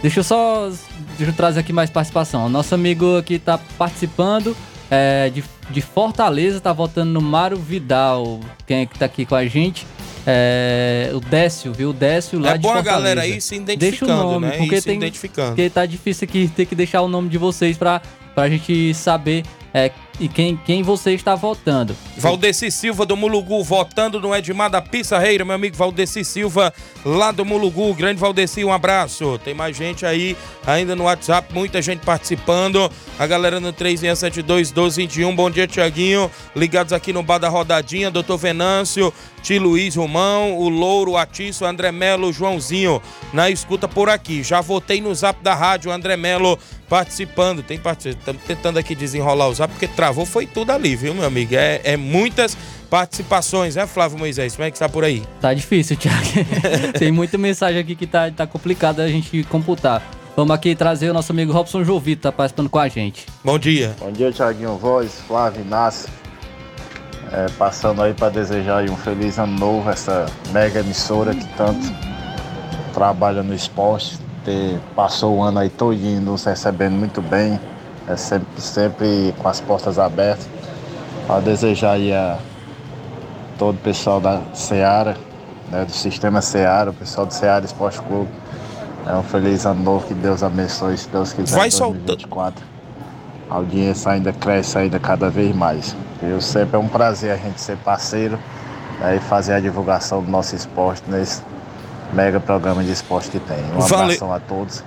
Deixa 0.03 0.21
eu 0.21 0.25
só. 0.25 0.69
Deixa 1.17 1.33
eu 1.33 1.37
trazer 1.37 1.61
aqui 1.61 1.73
mais 1.73 1.89
participação. 1.91 2.49
Nosso 2.51 2.75
amigo 2.75 3.17
aqui 3.17 3.39
tá 3.39 3.59
participando 3.79 4.55
é, 4.91 5.31
de, 5.31 5.43
de 5.71 5.81
Fortaleza, 5.81 6.61
tá 6.61 6.73
votando 6.73 7.11
no 7.13 7.21
Mário 7.21 7.57
Vidal. 7.57 8.41
Quem 8.67 8.81
é 8.81 8.87
que 8.87 8.99
tá 8.99 9.07
aqui 9.07 9.25
com 9.25 9.35
a 9.35 9.47
gente? 9.47 9.87
É, 10.27 11.11
o 11.15 11.21
Décio, 11.21 11.73
viu? 11.73 11.91
O 11.91 11.93
Décio 11.93 12.39
lá 12.39 12.51
É 12.51 12.59
de 12.59 12.63
bom 12.63 12.73
a 12.73 12.83
galera 12.83 13.23
aí 13.23 13.41
se 13.41 13.59
Deixa 13.59 13.73
o 13.73 13.75
identificando, 13.75 14.23
nome, 14.23 14.47
né? 14.47 14.57
Porque 14.59 14.75
E 14.75 14.81
se 14.81 14.87
tem, 14.87 14.97
identificando. 14.97 15.49
Porque 15.49 15.71
tá 15.71 15.87
difícil 15.87 16.29
aqui 16.29 16.49
ter 16.55 16.67
que 16.67 16.75
deixar 16.75 17.03
o 17.03 17.09
nome 17.09 17.29
de 17.29 17.39
vocês 17.39 17.77
pra, 17.79 18.03
pra 18.35 18.49
gente 18.49 18.93
saber 18.95 19.45
é, 19.73 19.91
e 20.21 20.29
quem, 20.29 20.57
quem 20.67 20.83
você 20.83 21.13
está 21.15 21.35
votando. 21.35 21.97
Valdeci 22.19 22.71
Silva 22.71 23.07
do 23.07 23.17
Mulugu 23.17 23.65
votando 23.65 24.21
no 24.21 24.37
Edmar 24.37 24.71
da 24.71 24.83
Pissarreira, 24.83 25.45
meu 25.47 25.55
amigo 25.55 25.75
Valdeci 25.75 26.23
Silva 26.23 26.73
lá 27.05 27.33
do 27.33 27.45
Mulugu. 27.45 27.95
Grande 27.95 28.21
Valdeci, 28.21 28.63
um 28.63 28.73
abraço. 28.73 29.41
Tem 29.43 29.55
mais 29.55 29.75
gente 29.75 30.05
aí 30.05 30.37
ainda 30.67 30.95
no 30.95 31.05
WhatsApp, 31.05 31.53
muita 31.55 31.81
gente 31.81 32.05
participando. 32.05 32.91
A 33.19 33.27
galera 33.27 33.59
no 33.59 33.73
3672 33.73 34.69
1221. 34.71 35.35
Bom 35.35 35.51
dia, 35.51 35.67
Tiaguinho. 35.67 36.31
Ligados 36.55 36.93
aqui 36.93 37.13
no 37.13 37.23
Bar 37.23 37.39
da 37.39 37.49
Rodadinha, 37.49 38.11
doutor 38.11 38.37
Venâncio, 38.37 39.13
Tio 39.43 39.63
Luiz 39.63 39.97
Romão, 39.97 40.59
o 40.59 40.69
Louro, 40.69 41.13
o 41.13 41.17
Atiço, 41.17 41.65
André 41.65 41.91
Melo, 41.91 42.31
Joãozinho 42.31 43.01
na 43.33 43.49
escuta 43.49 43.89
por 43.89 44.11
aqui. 44.11 44.43
Já 44.43 44.61
votei 44.61 45.01
no 45.01 45.15
zap 45.15 45.43
da 45.43 45.55
rádio, 45.55 45.91
André 45.91 46.17
Melo 46.17 46.59
participando. 46.89 47.63
Tem 47.63 47.81
Estamos 48.05 48.43
tentando 48.43 48.79
aqui 48.79 48.95
desenrolar 48.95 49.49
o 49.49 49.55
zap, 49.55 49.73
porque 49.73 49.89
travou 50.11 50.27
foi 50.27 50.45
tudo 50.45 50.73
ali, 50.73 50.97
viu, 50.97 51.15
meu 51.15 51.25
amigo? 51.25 51.55
É, 51.55 51.81
é 51.85 51.97
muitas 51.97 52.57
participações, 52.91 53.77
né, 53.77 53.87
Flávio 53.87 54.19
Moisés? 54.19 54.57
Como 54.57 54.67
é 54.67 54.71
que 54.71 54.79
tá 54.79 54.89
por 54.89 55.05
aí? 55.05 55.23
Tá 55.41 55.55
difícil, 55.55 55.97
Thiago. 55.97 56.19
Tem 56.99 57.13
muita 57.13 57.39
mensagem 57.39 57.81
aqui 57.81 57.95
que 57.95 58.07
tá, 58.07 58.29
tá 58.31 58.47
complicado 58.47 59.01
a 59.01 59.09
gente 59.09 59.45
computar. 59.45 60.03
Vamos 60.37 60.53
aqui 60.53 60.75
trazer 60.75 61.11
o 61.11 61.15
nosso 61.15 61.31
amigo 61.31 61.53
Robson 61.53 61.85
Jovito, 61.85 62.23
tá 62.23 62.33
participando 62.33 62.69
com 62.69 62.79
a 62.79 62.89
gente. 62.89 63.27
Bom 63.45 63.59
dia. 63.59 63.95
Bom 64.01 64.11
dia, 64.11 64.33
Thiaguinho 64.33 64.77
Voz, 64.77 65.21
Flávio 65.29 65.63
Inácio. 65.63 66.09
É, 67.33 67.47
passando 67.57 68.03
aí 68.03 68.13
para 68.13 68.31
desejar 68.31 68.79
aí 68.79 68.91
um 68.91 68.97
feliz 68.97 69.39
ano 69.39 69.57
novo, 69.57 69.89
essa 69.89 70.27
mega 70.51 70.81
emissora 70.81 71.33
que 71.33 71.47
tanto 71.57 71.87
trabalha 72.93 73.45
no 73.45 73.55
esporte. 73.55 74.19
Ter, 74.45 74.81
passou 74.97 75.37
o 75.37 75.43
ano 75.43 75.61
aí 75.61 75.69
todinho 75.69 76.21
nos 76.21 76.45
recebendo 76.45 76.95
muito 76.95 77.21
bem, 77.21 77.61
é 78.11 78.17
sempre, 78.17 78.61
sempre 78.61 79.35
com 79.39 79.49
as 79.49 79.61
portas 79.61 79.99
abertas. 79.99 80.49
Para 81.27 81.41
desejar 81.41 81.93
aí 81.93 82.13
a 82.13 82.39
todo 83.59 83.77
o 83.77 83.79
pessoal 83.79 84.21
da 84.21 84.41
Seara, 84.53 85.17
né, 85.71 85.85
do 85.85 85.93
sistema 85.93 86.43
Seara, 86.43 86.91
o 86.91 86.95
pessoal 86.95 87.27
do 87.27 87.33
Seara 87.33 87.65
Esporte 87.65 88.01
Clube. 88.03 88.29
É 89.07 89.15
um 89.15 89.23
feliz 89.23 89.65
ano 89.65 89.83
novo, 89.83 90.07
que 90.07 90.15
Deus 90.15 90.43
abençoe, 90.43 90.97
se 90.97 91.09
Deus 91.09 91.33
quiser. 91.33 91.57
Vai 91.57 91.69
em 91.69 91.71
soltando. 91.71 92.05
2024. 92.07 92.65
A 93.49 93.55
audiência 93.55 94.13
ainda 94.13 94.33
cresce 94.33 94.79
ainda 94.79 94.99
cada 94.99 95.29
vez 95.31 95.55
mais. 95.55 95.97
Eu 96.23 96.41
sempre 96.41 96.77
é 96.77 96.79
um 96.79 96.89
prazer 96.89 97.33
a 97.33 97.37
gente 97.37 97.61
ser 97.61 97.77
parceiro 97.79 98.39
né, 99.01 99.17
e 99.17 99.21
fazer 99.21 99.55
a 99.55 99.61
divulgação 99.61 100.23
do 100.23 100.31
nosso 100.31 100.55
esporte 100.55 101.03
nesse 101.09 101.43
mega 102.13 102.39
programa 102.39 102.83
de 102.85 102.93
esporte 102.93 103.31
que 103.31 103.41
tem. 103.41 103.59
Um 103.75 103.81
Valeu. 103.81 104.05
abração 104.05 104.33
a 104.33 104.41
todos. 104.41 104.85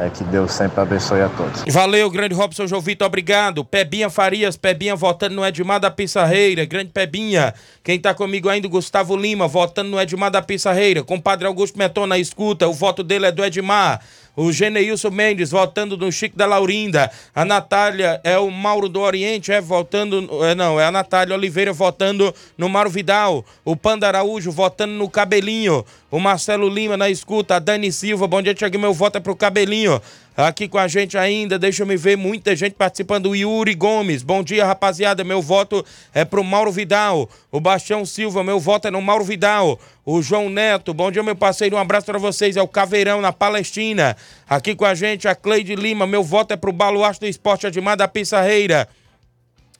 É, 0.00 0.08
que 0.08 0.24
Deus 0.24 0.52
sempre 0.52 0.80
abençoe 0.80 1.20
a 1.20 1.28
todos. 1.28 1.62
Valeu, 1.68 2.08
grande 2.08 2.34
Robson 2.34 2.66
Jovito, 2.66 3.04
obrigado. 3.04 3.62
Pebinha 3.62 4.08
Farias, 4.08 4.56
Pebinha 4.56 4.96
votando 4.96 5.34
no 5.34 5.44
Edmar 5.44 5.78
da 5.78 5.90
Pissarreira, 5.90 6.64
grande 6.64 6.90
Pebinha. 6.90 7.52
Quem 7.84 8.00
tá 8.00 8.14
comigo 8.14 8.48
ainda, 8.48 8.66
Gustavo 8.66 9.14
Lima, 9.14 9.46
votando 9.46 9.90
no 9.90 10.00
Edmar 10.00 10.30
da 10.30 10.40
Pissarreira. 10.40 11.04
Compadre 11.04 11.46
Augusto 11.46 11.78
Meton 11.78 12.06
na 12.06 12.16
escuta, 12.16 12.66
o 12.66 12.72
voto 12.72 13.02
dele 13.02 13.26
é 13.26 13.32
do 13.32 13.44
Edmar. 13.44 14.00
O 14.36 14.50
Geneilson 14.52 15.10
Mendes 15.10 15.50
votando 15.50 15.98
no 15.98 16.10
Chico 16.10 16.36
da 16.36 16.46
Laurinda. 16.46 17.10
A 17.34 17.44
Natália 17.44 18.20
é 18.24 18.38
o 18.38 18.50
Mauro 18.50 18.88
do 18.88 19.00
Oriente, 19.00 19.52
é 19.52 19.60
votando. 19.60 20.28
É, 20.44 20.54
não, 20.54 20.80
é 20.80 20.86
a 20.86 20.90
Natália 20.90 21.34
Oliveira 21.34 21.72
votando 21.72 22.34
no 22.56 22.68
Mauro 22.68 22.88
Vidal. 22.88 23.44
O 23.64 23.76
Panda 23.76 24.06
Araújo 24.06 24.50
votando 24.50 24.94
no 24.94 25.10
Cabelinho. 25.10 25.84
O 26.10 26.18
Marcelo 26.18 26.68
Lima 26.68 26.96
na 26.96 27.08
escuta. 27.08 27.56
A 27.56 27.58
Dani 27.60 27.92
Silva, 27.92 28.26
bom 28.26 28.42
dia, 28.42 28.52
Tiago. 28.52 28.78
Meu 28.78 28.92
voto 28.92 29.18
é 29.18 29.20
pro 29.20 29.36
Cabelinho. 29.36 30.02
Aqui 30.36 30.66
com 30.66 30.78
a 30.78 30.88
gente 30.88 31.18
ainda, 31.18 31.58
deixa 31.58 31.82
eu 31.82 31.86
me 31.86 31.96
ver, 31.96 32.16
muita 32.16 32.56
gente 32.56 32.72
participando. 32.72 33.26
O 33.26 33.36
Yuri 33.36 33.74
Gomes, 33.74 34.22
bom 34.22 34.42
dia, 34.42 34.64
rapaziada. 34.64 35.22
Meu 35.22 35.42
voto 35.42 35.84
é 36.14 36.24
pro 36.24 36.42
Mauro 36.42 36.72
Vidal. 36.72 37.28
O 37.52 37.60
Bastião 37.60 38.04
Silva, 38.06 38.42
meu 38.42 38.58
voto 38.58 38.88
é 38.88 38.90
no 38.90 39.02
Mauro 39.02 39.22
Vidal. 39.22 39.78
O 40.04 40.20
João 40.22 40.48
Neto, 40.48 40.92
bom 40.94 41.10
dia, 41.12 41.22
meu 41.22 41.36
parceiro. 41.36 41.76
Um 41.76 41.78
abraço 41.78 42.06
para 42.06 42.18
vocês. 42.18 42.56
É 42.56 42.62
o 42.62 42.66
Caveirão 42.66 43.20
na 43.20 43.32
Palestina. 43.32 44.16
Aqui 44.48 44.74
com 44.74 44.84
a 44.84 44.94
gente, 44.94 45.28
a 45.28 45.34
Cleide 45.34 45.76
Lima. 45.76 46.06
Meu 46.06 46.24
voto 46.24 46.52
é 46.52 46.56
pro 46.56 46.72
Baluarte 46.72 47.20
do 47.20 47.26
Esporte 47.26 47.66
Admar 47.66 47.96
da 47.96 48.08
Pissarreira. 48.08 48.88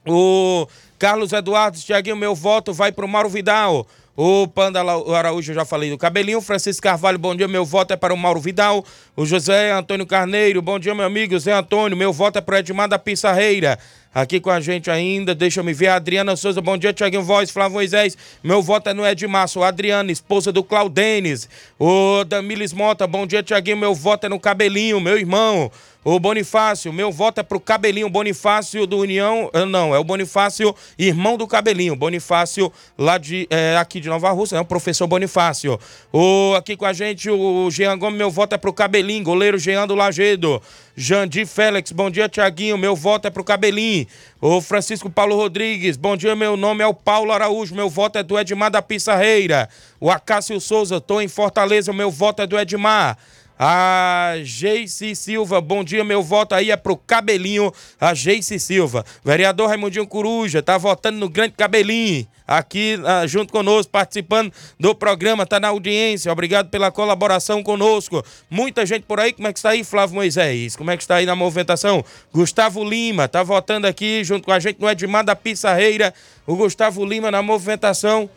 O 0.07 0.67
Carlos 0.97 1.33
Eduardo 1.33 1.77
Tiaguinho, 1.77 2.15
meu 2.15 2.35
voto 2.35 2.71
vai 2.71 2.91
pro 2.91 3.07
Mauro 3.07 3.29
Vidal. 3.29 3.87
O 4.23 4.47
Panda 4.47 4.79
Araújo, 4.79 5.51
eu 5.51 5.55
já 5.55 5.65
falei 5.65 5.89
do 5.89 5.97
cabelinho. 5.97 6.39
Francisco 6.41 6.83
Carvalho, 6.83 7.17
bom 7.17 7.35
dia, 7.35 7.47
meu 7.47 7.65
voto 7.65 7.91
é 7.91 7.97
para 7.97 8.13
o 8.13 8.17
Mauro 8.17 8.39
Vidal. 8.39 8.85
O 9.17 9.25
José 9.25 9.71
Antônio 9.71 10.05
Carneiro, 10.05 10.61
bom 10.61 10.77
dia, 10.77 10.93
meu 10.93 11.07
amigo. 11.07 11.39
Zé 11.39 11.53
Antônio, 11.53 11.97
meu 11.97 12.13
voto 12.13 12.37
é 12.37 12.41
para 12.41 12.53
o 12.53 12.57
Edmar 12.59 12.87
da 12.87 12.99
Pissarreira. 12.99 13.79
Aqui 14.13 14.41
com 14.41 14.49
a 14.49 14.59
gente 14.59 14.91
ainda, 14.91 15.33
deixa 15.33 15.61
eu 15.61 15.63
me 15.63 15.73
ver. 15.73 15.87
Adriana 15.87 16.35
Souza, 16.35 16.59
bom 16.59 16.77
dia, 16.77 16.91
Tiaguinho 16.91 17.23
Voz, 17.23 17.49
Flávio 17.49 17.75
Moisés. 17.75 18.17
Meu 18.43 18.61
voto 18.61 18.89
é 18.89 18.93
no 18.93 19.03
a 19.05 19.67
Adriana, 19.67 20.11
esposa 20.11 20.51
do 20.51 20.63
Claudenes. 20.63 21.47
O 21.79 22.25
Damiles 22.25 22.73
Mota, 22.73 23.07
bom 23.07 23.25
dia, 23.25 23.41
Tiaguinho. 23.41 23.77
Meu 23.77 23.95
voto 23.95 24.25
é 24.25 24.29
no 24.29 24.37
cabelinho, 24.37 24.99
meu 24.99 25.17
irmão. 25.17 25.71
O 26.03 26.19
Bonifácio, 26.19 26.91
meu 26.91 27.11
voto 27.11 27.41
é 27.41 27.43
pro 27.43 27.59
Cabelinho 27.59 28.09
Bonifácio 28.09 28.87
do 28.87 28.97
União. 28.97 29.51
ah, 29.53 29.67
Não, 29.67 29.93
é 29.93 29.99
o 29.99 30.03
Bonifácio, 30.03 30.75
irmão 30.97 31.37
do 31.37 31.45
Cabelinho. 31.45 31.95
Bonifácio, 31.95 32.73
lá 32.97 33.19
de 33.19 33.47
é, 33.51 33.77
aqui 33.77 33.99
de 33.99 34.09
Nova 34.09 34.31
Rússia, 34.31 34.55
é 34.55 34.59
o 34.59 34.65
professor 34.65 35.05
Bonifácio. 35.05 35.79
O, 36.11 36.55
aqui 36.57 36.75
com 36.75 36.85
a 36.85 36.93
gente, 36.93 37.29
o 37.29 37.69
Jean 37.69 37.99
Gomes, 37.99 38.17
meu 38.17 38.31
voto 38.31 38.55
é 38.55 38.57
pro 38.57 38.73
Cabelinho. 38.73 39.23
Goleiro 39.23 39.59
Jean 39.59 39.85
do 39.85 39.93
Lagedo. 39.93 40.59
Jandir 40.95 41.47
Félix, 41.47 41.91
bom 41.91 42.09
dia, 42.09 42.27
Tiaguinho. 42.27 42.77
Meu 42.77 42.95
voto 42.95 43.27
é 43.27 43.31
pro 43.31 43.43
Cabelinho. 43.43 44.05
O 44.39 44.61
Francisco 44.61 45.09
Paulo 45.09 45.35
Rodrigues, 45.35 45.95
bom 45.95 46.17
dia, 46.17 46.35
meu 46.35 46.57
nome 46.57 46.83
é 46.83 46.87
o 46.87 46.93
Paulo 46.93 47.31
Araújo. 47.31 47.75
Meu 47.75 47.89
voto 47.89 48.17
é 48.17 48.23
do 48.23 48.37
Edmar 48.37 48.69
da 48.69 48.81
Pissarreira. 48.81 49.69
O 49.99 50.11
Acácio 50.11 50.59
Souza, 50.59 50.99
tô 50.99 51.21
em 51.21 51.27
Fortaleza. 51.27 51.93
Meu 51.93 52.11
voto 52.11 52.41
é 52.41 52.47
do 52.47 52.59
Edmar. 52.59 53.17
A 53.63 54.37
Geice 54.43 55.15
Silva, 55.15 55.61
bom 55.61 55.83
dia, 55.83 56.03
meu 56.03 56.23
voto 56.23 56.55
aí 56.55 56.71
é 56.71 56.75
pro 56.75 56.97
Cabelinho, 56.97 57.71
a 57.99 58.11
Geice 58.11 58.59
Silva. 58.59 59.05
Vereador 59.23 59.69
Raimundinho 59.69 60.07
Coruja, 60.07 60.63
tá 60.63 60.79
votando 60.79 61.19
no 61.19 61.29
Grande 61.29 61.53
Cabelinho, 61.55 62.25
aqui 62.47 62.99
ah, 63.05 63.27
junto 63.27 63.53
conosco, 63.53 63.91
participando 63.91 64.51
do 64.79 64.95
programa, 64.95 65.45
tá 65.45 65.59
na 65.59 65.67
audiência. 65.67 66.31
Obrigado 66.31 66.71
pela 66.71 66.89
colaboração 66.89 67.61
conosco. 67.61 68.25
Muita 68.49 68.83
gente 68.83 69.03
por 69.03 69.19
aí, 69.19 69.31
como 69.31 69.47
é 69.47 69.53
que 69.53 69.59
está 69.59 69.69
aí, 69.69 69.83
Flávio 69.83 70.15
Moisés? 70.15 70.75
Como 70.75 70.89
é 70.89 70.97
que 70.97 71.03
está 71.03 71.17
aí 71.17 71.27
na 71.27 71.35
movimentação? 71.35 72.03
Gustavo 72.33 72.83
Lima, 72.83 73.27
tá 73.27 73.43
votando 73.43 73.85
aqui 73.85 74.23
junto 74.23 74.45
com 74.45 74.51
a 74.51 74.59
gente 74.59 74.81
no 74.81 74.89
Edmar 74.89 75.23
da 75.23 75.35
Pissarreira. 75.35 76.15
O 76.47 76.55
Gustavo 76.55 77.05
Lima 77.05 77.29
na 77.29 77.43
movimentação, 77.43 78.27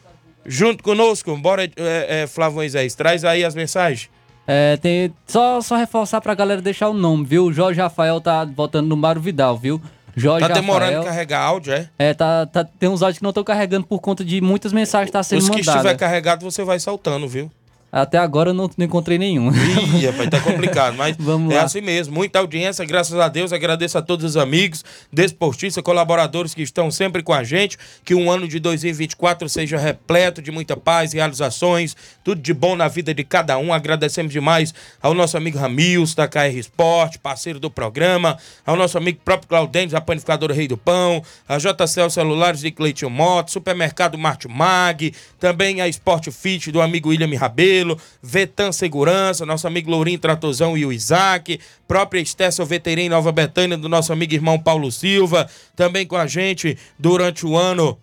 junto 0.45 0.85
conosco. 0.85 1.35
Bora, 1.35 1.64
é, 1.64 1.70
é, 1.79 2.27
Flávio 2.27 2.57
Moisés, 2.57 2.95
traz 2.95 3.25
aí 3.25 3.43
as 3.43 3.55
mensagens. 3.55 4.12
É, 4.47 4.76
tem, 4.76 5.12
só, 5.26 5.61
só 5.61 5.76
reforçar 5.76 6.20
pra 6.20 6.34
galera 6.34 6.61
deixar 6.61 6.88
o 6.88 6.92
nome, 6.92 7.24
viu? 7.24 7.47
O 7.47 7.53
Jorge 7.53 7.80
Rafael 7.80 8.20
tá 8.20 8.45
votando 8.45 8.88
no 8.88 8.97
Mário 8.97 9.20
Vidal, 9.20 9.57
viu? 9.57 9.80
Jorge 10.16 10.47
Tá 10.47 10.55
demorando 10.55 11.01
a 11.01 11.05
carregar 11.05 11.40
áudio, 11.40 11.72
é? 11.72 11.88
É, 11.99 12.14
tá, 12.14 12.47
tá, 12.47 12.64
tem 12.64 12.88
uns 12.88 13.03
áudios 13.03 13.18
que 13.18 13.22
não 13.24 13.30
estão 13.30 13.42
carregando 13.42 13.84
por 13.86 14.01
conta 14.01 14.24
de 14.24 14.40
muitas 14.40 14.72
mensagens 14.72 15.09
que 15.09 15.12
tá 15.12 15.22
sendo 15.22 15.40
Os 15.40 15.49
que 15.49 15.57
mandadas. 15.57 15.74
estiver 15.74 15.97
carregado, 15.97 16.45
você 16.45 16.62
vai 16.62 16.78
saltando, 16.78 17.26
viu? 17.26 17.51
Até 17.95 18.18
agora 18.18 18.51
eu 18.51 18.55
não, 18.55 18.68
não 18.76 18.86
encontrei 18.86 19.16
nenhum. 19.16 19.53
Ih, 19.55 20.07
rapaz, 20.07 20.28
tá 20.28 20.40
complicado, 20.40 20.97
mas 20.97 21.14
Vamos 21.24 21.55
é 21.55 21.61
assim 21.61 21.80
mesmo. 21.80 22.12
Muita 22.12 22.40
audiência, 22.40 22.84
graças 22.84 23.16
a 23.20 23.28
Deus. 23.28 23.53
Agradeço 23.53 23.97
a 23.97 24.03
todos 24.03 24.24
os 24.24 24.36
amigos, 24.36 24.84
desportistas, 25.12 25.80
colaboradores 25.80 26.55
que 26.55 26.62
estão 26.62 26.90
sempre 26.90 27.22
com 27.22 27.32
a 27.32 27.45
gente. 27.45 27.78
Que 28.05 28.12
um 28.12 28.28
ano 28.28 28.49
de 28.49 28.59
2024 28.59 29.49
seja 29.49 29.78
repleto 29.78 30.42
de 30.42 30.51
muita 30.51 30.76
paz, 30.76 31.12
realizações, 31.12 31.97
tudo 32.24 32.40
de 32.40 32.53
bom 32.53 32.74
na 32.74 32.88
vida 32.88 33.14
de 33.14 33.22
cada 33.22 33.57
um. 33.59 33.72
Agradecemos 33.72 34.32
demais 34.32 34.74
ao 35.01 35.14
nosso 35.14 35.36
amigo 35.36 35.57
Ramils, 35.57 36.16
da 36.16 36.26
KR 36.26 36.59
Sport, 36.59 37.18
parceiro 37.18 37.61
do 37.61 37.70
programa, 37.70 38.36
ao 38.66 38.74
nosso 38.74 38.99
amigo 38.99 39.20
próprio 39.24 39.49
Claudentes, 39.49 39.95
a 39.95 40.01
panificadora 40.01 40.53
Rei 40.53 40.66
do 40.66 40.76
Pão, 40.76 41.22
a 41.49 41.59
JCL 41.59 42.11
Celulares 42.11 42.64
e 42.64 42.72
Cleiton 42.72 43.09
Motos, 43.09 43.53
Supermercado 43.53 44.18
Marte 44.18 44.49
Mag, 44.49 45.14
também 45.38 45.80
a 45.80 45.86
Sport 45.86 46.32
Fit 46.32 46.72
do 46.72 46.80
amigo 46.80 47.11
William 47.11 47.38
Rabelo, 47.38 47.84
Vetan 48.22 48.72
Segurança, 48.72 49.45
nosso 49.45 49.66
amigo 49.66 49.91
Lourinho 49.91 50.18
Tratozão 50.18 50.76
e 50.76 50.87
o 50.87 50.93
Isaac, 50.93 51.61
própria 51.87 52.20
Estessa 52.20 52.64
Veterem 52.64 53.09
Nova 53.09 53.32
Betânia, 53.32 53.76
do 53.76 53.89
nosso 53.89 54.12
amigo 54.12 54.32
irmão 54.32 54.59
Paulo 54.59 54.91
Silva, 54.91 55.49
também 55.76 56.07
com 56.07 56.16
a 56.16 56.26
gente 56.26 56.78
durante 56.99 57.45
o 57.47 57.57
ano 57.57 57.99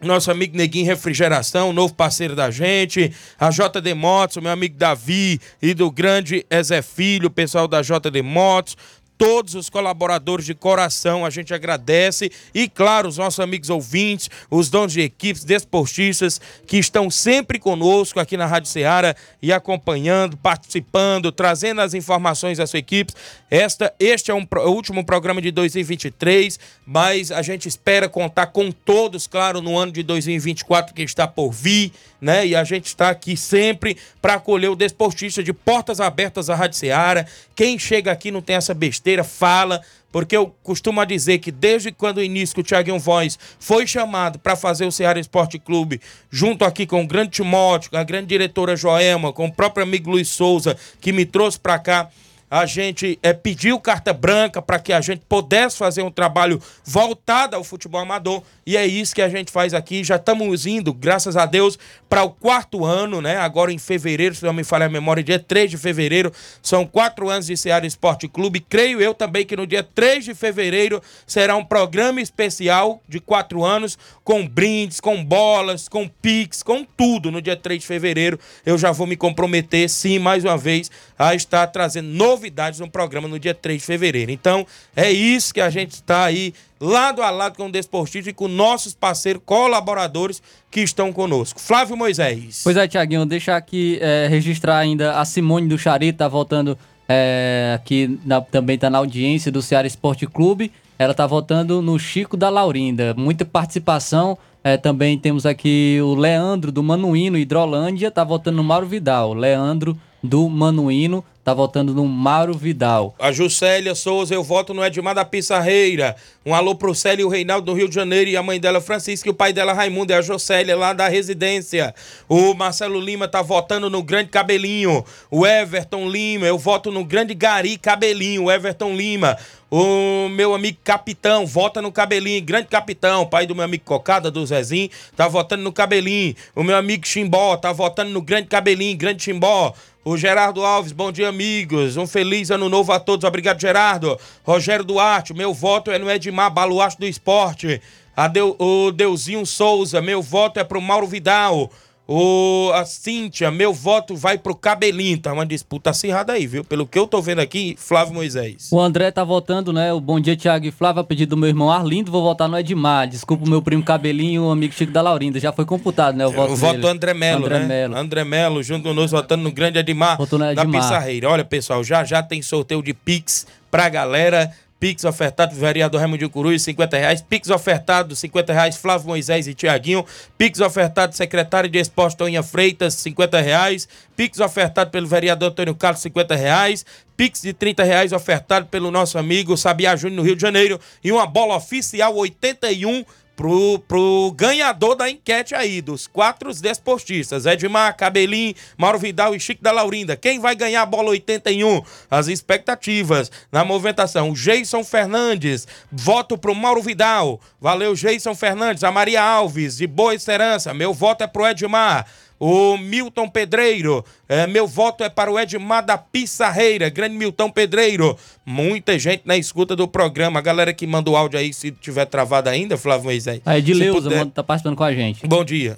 nosso 0.00 0.30
amigo 0.30 0.56
Neguinho 0.56 0.86
Refrigeração, 0.86 1.72
novo 1.72 1.94
parceiro 1.94 2.34
da 2.34 2.50
gente, 2.50 3.12
a 3.38 3.50
JD 3.50 3.94
Motos, 3.94 4.36
meu 4.42 4.50
amigo 4.50 4.76
Davi 4.76 5.40
e 5.60 5.74
do 5.74 5.90
grande 5.90 6.44
Ezé 6.50 6.82
Filho, 6.82 7.30
pessoal 7.30 7.68
da 7.68 7.82
JD 7.82 8.20
Motos, 8.22 8.76
todos 9.22 9.54
os 9.54 9.70
colaboradores 9.70 10.44
de 10.44 10.52
coração, 10.52 11.24
a 11.24 11.30
gente 11.30 11.54
agradece 11.54 12.28
e 12.52 12.68
claro, 12.68 13.06
os 13.06 13.18
nossos 13.18 13.38
amigos 13.38 13.70
ouvintes, 13.70 14.28
os 14.50 14.68
donos 14.68 14.92
de 14.92 15.00
equipes, 15.00 15.44
desportistas 15.44 16.40
que 16.66 16.76
estão 16.76 17.08
sempre 17.08 17.60
conosco 17.60 18.18
aqui 18.18 18.36
na 18.36 18.46
Rádio 18.46 18.68
Ceará 18.68 19.14
e 19.40 19.52
acompanhando, 19.52 20.36
participando, 20.36 21.30
trazendo 21.30 21.82
as 21.82 21.94
informações 21.94 22.58
suas 22.72 22.74
equipes. 22.74 23.14
Esta, 23.48 23.94
este 24.00 24.32
é 24.32 24.34
um 24.34 24.44
o 24.56 24.70
último 24.70 25.04
programa 25.04 25.40
de 25.40 25.52
2023, 25.52 26.58
mas 26.84 27.30
a 27.30 27.42
gente 27.42 27.68
espera 27.68 28.08
contar 28.08 28.46
com 28.46 28.72
todos, 28.72 29.28
claro, 29.28 29.60
no 29.60 29.78
ano 29.78 29.92
de 29.92 30.02
2024 30.02 30.92
que 30.92 31.02
está 31.02 31.28
por 31.28 31.52
vir, 31.52 31.92
né? 32.22 32.46
E 32.46 32.54
a 32.54 32.62
gente 32.62 32.86
está 32.86 33.10
aqui 33.10 33.36
sempre 33.36 33.96
para 34.22 34.34
acolher 34.34 34.68
o 34.68 34.76
desportista 34.76 35.42
de 35.42 35.52
portas 35.52 36.00
abertas 36.00 36.48
à 36.48 36.54
Rádio 36.54 36.78
Ceará. 36.78 37.26
Quem 37.54 37.78
chega 37.78 38.12
aqui 38.12 38.30
não 38.30 38.40
tem 38.40 38.54
essa 38.54 38.72
besteira, 38.72 39.11
fala, 39.22 39.82
porque 40.10 40.36
eu 40.36 40.54
costumo 40.62 41.04
dizer 41.04 41.38
que 41.38 41.50
desde 41.50 41.90
quando 41.90 42.18
o 42.18 42.22
início 42.22 42.54
que 42.54 42.60
o 42.60 42.64
Thiaguinho 42.64 42.98
Voz 42.98 43.38
foi 43.58 43.86
chamado 43.86 44.38
para 44.38 44.54
fazer 44.54 44.84
o 44.84 44.92
Ceará 44.92 45.18
Esporte 45.18 45.58
Clube, 45.58 46.00
junto 46.30 46.64
aqui 46.64 46.86
com 46.86 47.02
o 47.02 47.06
grande 47.06 47.30
Timóteo, 47.30 47.90
com 47.90 47.96
a 47.96 48.04
grande 48.04 48.26
diretora 48.26 48.76
Joelma, 48.76 49.32
com 49.32 49.46
o 49.46 49.52
próprio 49.52 49.82
amigo 49.82 50.10
Luiz 50.10 50.28
Souza, 50.28 50.76
que 51.00 51.12
me 51.12 51.24
trouxe 51.24 51.58
para 51.58 51.78
cá, 51.78 52.08
a 52.52 52.66
gente 52.66 53.18
é, 53.22 53.32
pediu 53.32 53.80
carta 53.80 54.12
branca 54.12 54.60
para 54.60 54.78
que 54.78 54.92
a 54.92 55.00
gente 55.00 55.22
pudesse 55.26 55.78
fazer 55.78 56.02
um 56.02 56.10
trabalho 56.10 56.60
voltado 56.84 57.56
ao 57.56 57.64
futebol 57.64 58.02
amador 58.02 58.42
e 58.66 58.76
é 58.76 58.86
isso 58.86 59.14
que 59.14 59.22
a 59.22 59.28
gente 59.28 59.50
faz 59.50 59.72
aqui. 59.72 60.04
Já 60.04 60.16
estamos 60.16 60.66
indo, 60.66 60.92
graças 60.92 61.34
a 61.34 61.46
Deus, 61.46 61.78
para 62.10 62.22
o 62.22 62.30
quarto 62.30 62.84
ano, 62.84 63.22
né? 63.22 63.38
Agora 63.38 63.72
em 63.72 63.78
fevereiro, 63.78 64.34
se 64.34 64.44
não 64.44 64.52
me 64.52 64.62
falha 64.62 64.84
a 64.84 64.88
memória, 64.88 65.22
dia 65.22 65.38
3 65.38 65.70
de 65.70 65.78
fevereiro, 65.78 66.30
são 66.60 66.86
quatro 66.86 67.30
anos 67.30 67.46
de 67.46 67.56
Ceará 67.56 67.86
Esporte 67.86 68.28
Clube. 68.28 68.60
Creio 68.60 69.00
eu 69.00 69.14
também 69.14 69.46
que 69.46 69.56
no 69.56 69.66
dia 69.66 69.82
3 69.82 70.24
de 70.24 70.34
fevereiro 70.34 71.02
será 71.26 71.56
um 71.56 71.64
programa 71.64 72.20
especial 72.20 73.02
de 73.08 73.18
quatro 73.18 73.64
anos, 73.64 73.98
com 74.22 74.46
brindes, 74.46 75.00
com 75.00 75.24
bolas, 75.24 75.88
com 75.88 76.06
pix, 76.06 76.62
com 76.62 76.84
tudo. 76.84 77.30
No 77.30 77.40
dia 77.40 77.56
3 77.56 77.80
de 77.80 77.86
fevereiro 77.86 78.38
eu 78.64 78.76
já 78.76 78.92
vou 78.92 79.06
me 79.06 79.16
comprometer, 79.16 79.88
sim, 79.88 80.18
mais 80.18 80.44
uma 80.44 80.58
vez, 80.58 80.90
a 81.18 81.34
estar 81.34 81.66
trazendo 81.68 82.08
novidades 82.42 82.80
no 82.80 82.90
programa 82.90 83.28
no 83.28 83.38
dia 83.38 83.54
3 83.54 83.80
de 83.80 83.86
fevereiro. 83.86 84.30
Então, 84.32 84.66
é 84.96 85.10
isso 85.10 85.54
que 85.54 85.60
a 85.60 85.70
gente 85.70 85.92
está 85.92 86.24
aí 86.24 86.52
lado 86.80 87.22
a 87.22 87.30
lado 87.30 87.56
com 87.56 87.66
o 87.66 87.72
Desportista 87.72 88.30
e 88.30 88.32
com 88.32 88.48
nossos 88.48 88.92
parceiros 88.94 89.40
colaboradores 89.46 90.42
que 90.70 90.80
estão 90.80 91.12
conosco. 91.12 91.60
Flávio 91.60 91.96
Moisés. 91.96 92.60
Pois 92.64 92.76
é, 92.76 92.88
Tiaguinho, 92.88 93.24
deixar 93.24 93.56
aqui 93.56 93.98
é, 94.00 94.26
registrar 94.28 94.78
ainda 94.78 95.18
a 95.18 95.24
Simone 95.24 95.68
do 95.68 95.78
Charito, 95.78 96.18
tá 96.18 96.26
voltando 96.28 96.76
é, 97.08 97.72
aqui, 97.76 98.18
na- 98.24 98.40
também 98.40 98.76
tá 98.76 98.90
na 98.90 98.98
audiência 98.98 99.52
do 99.52 99.62
Ceará 99.62 99.86
Esporte 99.86 100.26
Clube. 100.26 100.72
Ela 100.98 101.14
tá 101.14 101.26
votando 101.26 101.80
no 101.80 101.98
Chico 101.98 102.36
da 102.36 102.48
Laurinda. 102.48 103.14
Muita 103.16 103.44
participação. 103.44 104.36
É, 104.64 104.76
também 104.76 105.18
temos 105.18 105.44
aqui 105.44 105.98
o 106.02 106.14
Leandro 106.14 106.70
do 106.70 106.82
Manuíno, 106.84 107.36
Hidrolândia, 107.36 108.10
tá 108.12 108.22
votando 108.22 108.58
no 108.58 108.62
Mauro 108.64 108.86
Vidal. 108.86 109.34
Leandro 109.34 109.98
do 110.22 110.48
Manuíno 110.48 111.24
tá 111.44 111.52
votando 111.52 111.92
no 111.92 112.06
Mauro 112.06 112.54
Vidal. 112.54 113.14
A 113.18 113.32
Juscelia 113.32 113.94
Souza, 113.94 114.34
eu 114.34 114.44
voto 114.44 114.72
no 114.72 114.84
Edmar 114.84 115.14
da 115.14 115.24
Pissarreira. 115.24 116.14
Um 116.46 116.54
alô 116.54 116.74
pro 116.74 116.94
Célio 116.94 117.28
Reinaldo 117.28 117.66
do 117.66 117.74
Rio 117.74 117.88
de 117.88 117.94
Janeiro 117.94 118.30
e 118.30 118.36
a 118.36 118.42
mãe 118.42 118.60
dela 118.60 118.80
Francisca 118.80 119.28
e 119.28 119.30
o 119.30 119.34
pai 119.34 119.52
dela 119.52 119.72
Raimundo 119.72 120.12
e 120.12 120.14
a 120.14 120.22
Jocélia 120.22 120.76
lá 120.76 120.92
da 120.92 121.08
residência. 121.08 121.94
O 122.28 122.54
Marcelo 122.54 123.00
Lima 123.00 123.26
tá 123.26 123.42
votando 123.42 123.90
no 123.90 124.02
Grande 124.02 124.30
Cabelinho. 124.30 125.04
O 125.30 125.46
Everton 125.46 126.08
Lima, 126.08 126.46
eu 126.46 126.58
voto 126.58 126.90
no 126.90 127.04
Grande 127.04 127.34
Gari 127.34 127.76
Cabelinho, 127.76 128.44
o 128.44 128.50
Everton 128.50 128.94
Lima. 128.94 129.36
O 129.74 130.28
meu 130.28 130.54
amigo 130.54 130.76
Capitão, 130.84 131.46
vota 131.46 131.80
no 131.80 131.90
Cabelinho, 131.90 132.44
grande 132.44 132.66
Capitão, 132.66 133.24
pai 133.24 133.46
do 133.46 133.54
meu 133.54 133.64
amigo 133.64 133.82
Cocada, 133.86 134.30
do 134.30 134.44
Zezinho, 134.44 134.90
tá 135.16 135.26
votando 135.26 135.62
no 135.62 135.72
Cabelinho. 135.72 136.34
O 136.54 136.62
meu 136.62 136.76
amigo 136.76 137.06
Chimbó, 137.06 137.56
tá 137.56 137.72
votando 137.72 138.10
no 138.10 138.20
Grande 138.20 138.48
Cabelinho, 138.48 138.98
grande 138.98 139.22
Chimbó. 139.22 139.72
O 140.04 140.16
Gerardo 140.16 140.64
Alves, 140.64 140.90
bom 140.90 141.12
dia, 141.12 141.28
amigos. 141.28 141.96
Um 141.96 142.08
feliz 142.08 142.50
ano 142.50 142.68
novo 142.68 142.90
a 142.90 142.98
todos. 142.98 143.22
Obrigado, 143.22 143.60
Gerardo. 143.60 144.18
Rogério 144.42 144.84
Duarte, 144.84 145.32
meu 145.32 145.54
voto 145.54 145.92
é 145.92 145.98
no 145.98 146.10
Edmar 146.10 146.50
Baluarte 146.50 146.98
do 146.98 147.06
Esporte. 147.06 147.80
Adeu, 148.16 148.56
o 148.58 148.90
Deusinho 148.90 149.46
Souza, 149.46 150.02
meu 150.02 150.20
voto 150.20 150.58
é 150.58 150.64
pro 150.64 150.82
Mauro 150.82 151.06
Vidal. 151.06 151.70
O, 152.06 152.70
a 152.74 152.84
Cíntia, 152.84 153.50
meu 153.50 153.72
voto 153.72 154.16
vai 154.16 154.36
pro 154.36 154.56
Cabelinho. 154.56 155.18
Tá 155.18 155.32
uma 155.32 155.46
disputa 155.46 155.90
acirrada 155.90 156.32
aí, 156.32 156.46
viu? 156.46 156.64
Pelo 156.64 156.84
que 156.84 156.98
eu 156.98 157.06
tô 157.06 157.22
vendo 157.22 157.38
aqui, 157.38 157.76
Flávio 157.78 158.14
Moisés. 158.14 158.68
O 158.72 158.80
André 158.80 159.10
tá 159.12 159.22
votando, 159.22 159.72
né? 159.72 159.92
O 159.92 160.00
Bom 160.00 160.18
Dia 160.18 160.36
Tiago 160.36 160.66
e 160.66 160.72
Flávio, 160.72 161.00
a 161.00 161.04
pedido 161.04 161.30
do 161.30 161.36
meu 161.36 161.48
irmão 161.48 161.70
Arlindo, 161.70 162.10
vou 162.10 162.22
votar 162.22 162.48
no 162.48 162.58
Edmar. 162.58 163.06
Desculpa 163.08 163.46
o 163.46 163.48
meu 163.48 163.62
primo 163.62 163.84
Cabelinho 163.84 164.44
o 164.44 164.50
amigo 164.50 164.74
Chico 164.74 164.92
da 164.92 165.00
Laurinda. 165.00 165.38
Já 165.38 165.52
foi 165.52 165.64
computado, 165.64 166.16
né? 166.16 166.26
O 166.26 166.32
voto 166.32 166.52
O 166.52 166.56
voto 166.56 166.80
do 166.80 166.88
André 166.88 167.14
Melo, 167.14 167.46
André 167.46 167.58
né? 167.60 167.66
Melo. 167.66 167.96
André 167.96 168.24
Melo, 168.24 168.62
junto 168.62 168.82
conosco, 168.88 169.16
votando 169.16 169.44
no 169.44 169.52
grande 169.52 169.78
Edmar, 169.78 170.18
Votou 170.18 170.38
no 170.38 170.44
da 170.44 170.62
Edmar. 170.62 170.82
Pissarreira. 170.82 171.30
Olha, 171.30 171.44
pessoal, 171.44 171.84
já 171.84 172.04
já 172.04 172.22
tem 172.22 172.42
sorteio 172.42 172.82
de 172.82 172.92
Pix 172.92 173.46
pra 173.70 173.88
galera. 173.88 174.52
Pix 174.82 175.04
ofertado 175.04 175.54
do 175.54 175.60
vereador 175.60 176.00
Raimundo 176.00 176.28
Cruz, 176.28 176.60
50 176.62 176.98
reais. 176.98 177.22
Pix 177.22 177.48
ofertado, 177.50 178.16
50 178.16 178.52
reais, 178.52 178.76
Flávio 178.76 179.06
Moisés 179.06 179.46
e 179.46 179.54
Tiaguinho. 179.54 180.04
Pix 180.36 180.58
ofertado, 180.58 181.14
secretário 181.14 181.70
de 181.70 181.78
Esporte, 181.78 182.16
Toninha 182.16 182.42
Freitas, 182.42 182.94
50 182.94 183.40
reais. 183.40 183.88
Pix 184.16 184.40
ofertado 184.40 184.90
pelo 184.90 185.06
vereador 185.06 185.50
Antônio 185.50 185.76
Carlos, 185.76 186.02
50 186.02 186.34
reais. 186.34 186.84
Pix 187.16 187.42
de 187.42 187.52
30 187.52 187.84
reais 187.84 188.12
ofertado 188.12 188.66
pelo 188.66 188.90
nosso 188.90 189.16
amigo 189.18 189.56
Sabiá 189.56 189.94
Júnior, 189.94 190.16
no 190.16 190.22
Rio 190.24 190.34
de 190.34 190.42
Janeiro. 190.42 190.80
E 191.04 191.12
uma 191.12 191.28
bola 191.28 191.54
oficial, 191.54 192.16
81 192.16 193.04
pro, 193.42 193.80
pro 193.88 194.32
ganhador 194.36 194.94
da 194.94 195.10
enquete 195.10 195.52
aí, 195.52 195.82
dos 195.82 196.06
quatro 196.06 196.54
desportistas, 196.54 197.44
Edmar, 197.44 197.96
Cabelinho, 197.96 198.54
Mauro 198.78 199.00
Vidal 199.00 199.34
e 199.34 199.40
Chico 199.40 199.60
da 199.60 199.72
Laurinda. 199.72 200.16
Quem 200.16 200.38
vai 200.38 200.54
ganhar 200.54 200.82
a 200.82 200.86
bola 200.86 201.10
81? 201.10 201.82
As 202.08 202.28
expectativas 202.28 203.32
na 203.50 203.64
movimentação. 203.64 204.32
Geison 204.36 204.84
Fernandes, 204.84 205.66
voto 205.90 206.38
pro 206.38 206.54
Mauro 206.54 206.82
Vidal. 206.82 207.40
Valeu, 207.60 207.96
Geison 207.96 208.32
Fernandes. 208.32 208.84
A 208.84 208.92
Maria 208.92 209.20
Alves, 209.20 209.76
de 209.76 209.88
Boa 209.88 210.14
Esperança. 210.14 210.72
Meu 210.72 210.94
voto 210.94 211.24
é 211.24 211.26
pro 211.26 211.44
Edmar. 211.44 212.06
O 212.44 212.76
Milton 212.76 213.28
Pedreiro, 213.28 214.04
é, 214.28 214.48
meu 214.48 214.66
voto 214.66 215.04
é 215.04 215.08
para 215.08 215.30
o 215.30 215.38
Edmar 215.38 215.86
da 215.86 215.96
Pissarreira, 215.96 216.88
grande 216.88 217.14
Milton 217.14 217.48
Pedreiro. 217.48 218.18
Muita 218.44 218.98
gente 218.98 219.22
na 219.24 219.36
escuta 219.36 219.76
do 219.76 219.86
programa. 219.86 220.40
A 220.40 220.42
galera 220.42 220.72
que 220.74 220.84
manda 220.84 221.08
o 221.08 221.16
áudio 221.16 221.38
aí, 221.38 221.52
se 221.54 221.70
tiver 221.70 222.04
travado 222.06 222.48
ainda, 222.48 222.76
Flávio 222.76 223.04
Moisés. 223.04 223.40
A 223.44 223.52
se 223.52 223.58
Edileuza 223.58 224.02
puder- 224.02 224.18
manda- 224.18 224.32
tá 224.34 224.42
participando 224.42 224.76
com 224.76 224.82
a 224.82 224.92
gente. 224.92 225.24
Bom 225.24 225.44
dia. 225.44 225.76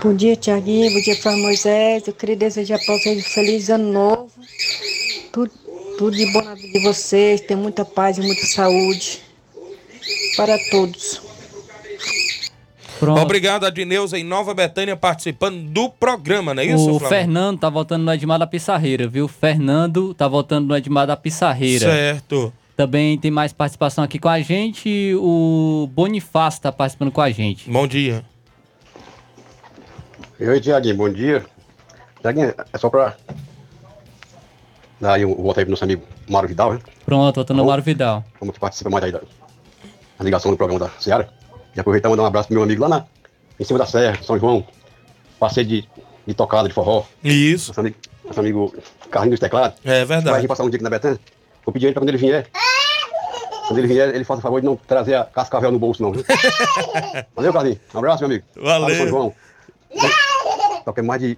Bom 0.00 0.14
dia, 0.14 0.36
Tiaguinho. 0.36 0.92
Bom 0.92 1.00
dia, 1.00 1.16
Flávio 1.16 1.42
Moisés. 1.42 2.06
Eu 2.06 2.12
queria 2.12 2.36
desejar 2.36 2.78
para 2.78 2.96
vocês 2.96 3.18
um 3.18 3.28
feliz 3.28 3.68
ano 3.70 3.92
novo. 3.92 4.30
Tudo, 5.32 5.50
tudo 5.98 6.16
de 6.16 6.26
bom 6.32 6.42
na 6.42 6.54
vida 6.54 6.78
de 6.78 6.84
vocês. 6.84 7.40
Tenham 7.40 7.60
muita 7.60 7.84
paz 7.84 8.18
e 8.18 8.20
muita 8.20 8.46
saúde. 8.46 9.20
Para 10.36 10.56
todos. 10.70 11.25
Pronto. 12.98 13.20
Obrigado, 13.20 13.64
Adneuza, 13.64 14.18
em 14.18 14.24
Nova 14.24 14.54
Betânia, 14.54 14.96
participando 14.96 15.62
do 15.70 15.90
programa, 15.90 16.54
não 16.54 16.62
é 16.62 16.66
isso, 16.66 16.90
o 16.90 16.98
Flávio? 16.98 17.08
Fernando 17.08 17.58
tá 17.58 17.68
votando 17.68 18.04
no 18.04 18.12
Edmar 18.12 18.38
da 18.38 18.46
Pissarreira, 18.46 19.06
viu? 19.06 19.28
Fernando 19.28 20.14
tá 20.14 20.26
votando 20.26 20.68
no 20.68 20.76
Edmar 20.76 21.06
da 21.06 21.16
Pissarreira. 21.16 21.86
Certo. 21.86 22.52
Também 22.76 23.16
tem 23.18 23.30
mais 23.30 23.52
participação 23.52 24.04
aqui 24.04 24.18
com 24.18 24.28
a 24.28 24.40
gente. 24.40 25.14
O 25.16 25.88
Bonifácio 25.92 26.60
tá 26.60 26.70
participando 26.70 27.10
com 27.10 27.22
a 27.22 27.30
gente. 27.30 27.70
Bom 27.70 27.86
dia. 27.86 28.24
Oi, 30.38 30.60
Tiaguinho, 30.60 30.96
bom 30.96 31.08
dia. 31.08 31.44
Tiaguinho, 32.20 32.54
é 32.72 32.78
só 32.78 32.90
pra 32.90 33.16
dar 35.00 35.14
aí 35.14 35.24
um 35.24 35.34
voto 35.34 35.58
aí 35.58 35.64
pro 35.64 35.70
nosso 35.70 35.84
amigo 35.84 36.02
Mário 36.28 36.48
Vidal, 36.48 36.74
né? 36.74 36.80
Pronto, 37.04 37.36
votando 37.36 37.62
no 37.62 37.66
Mário 37.66 37.82
Vidal. 37.82 38.24
Como 38.38 38.52
que 38.52 38.60
participa 38.60 38.90
mais 38.90 39.04
aí 39.04 39.12
da, 39.12 39.20
da 39.20 40.24
ligação 40.24 40.50
do 40.50 40.56
programa 40.56 40.80
da 40.80 40.90
Seara. 41.00 41.30
E 41.76 41.80
aproveitar 41.80 42.08
e 42.08 42.10
mandar 42.10 42.22
um 42.22 42.26
abraço 42.26 42.48
pro 42.48 42.54
meu 42.54 42.64
amigo 42.64 42.82
lá 42.82 42.88
na, 42.88 43.04
em 43.60 43.64
cima 43.64 43.78
da 43.78 43.84
Serra, 43.86 44.18
São 44.22 44.38
João. 44.38 44.66
Passeio 45.38 45.66
de, 45.66 45.88
de 46.26 46.34
tocada, 46.34 46.66
de 46.66 46.74
forró. 46.74 47.04
Isso. 47.22 47.68
Nosso 47.68 47.80
amigo, 47.80 47.96
nosso 48.24 48.40
amigo 48.40 48.74
Carlinhos 49.10 49.38
dos 49.38 49.40
Teclados. 49.40 49.78
É 49.84 50.04
verdade. 50.04 50.30
Vai 50.30 50.40
vir 50.40 50.48
passar 50.48 50.64
um 50.64 50.70
dia 50.70 50.76
aqui 50.76 50.84
na 50.84 50.90
Betânia. 50.90 51.20
Vou 51.64 51.72
pedir 51.74 51.86
ele 51.86 51.92
pra 51.92 52.00
quando 52.00 52.08
ele 52.08 52.18
vier. 52.18 52.46
Quando 53.68 53.78
ele 53.78 53.88
vier, 53.88 54.14
ele 54.14 54.24
faça 54.24 54.38
o 54.38 54.42
favor 54.42 54.60
de 54.60 54.66
não 54.66 54.76
trazer 54.76 55.16
a 55.16 55.24
cascavel 55.24 55.70
no 55.70 55.78
bolso, 55.78 56.02
não. 56.02 56.12
Viu? 56.12 56.24
Valeu, 57.36 57.52
Carlinhos. 57.52 57.78
Um 57.94 57.98
abraço, 57.98 58.20
meu 58.20 58.30
amigo. 58.30 58.44
Valeu. 58.56 58.80
Fala, 58.80 58.96
São 58.96 59.08
João. 59.08 59.34
Toquei 60.84 61.02
mais 61.02 61.20
de 61.20 61.36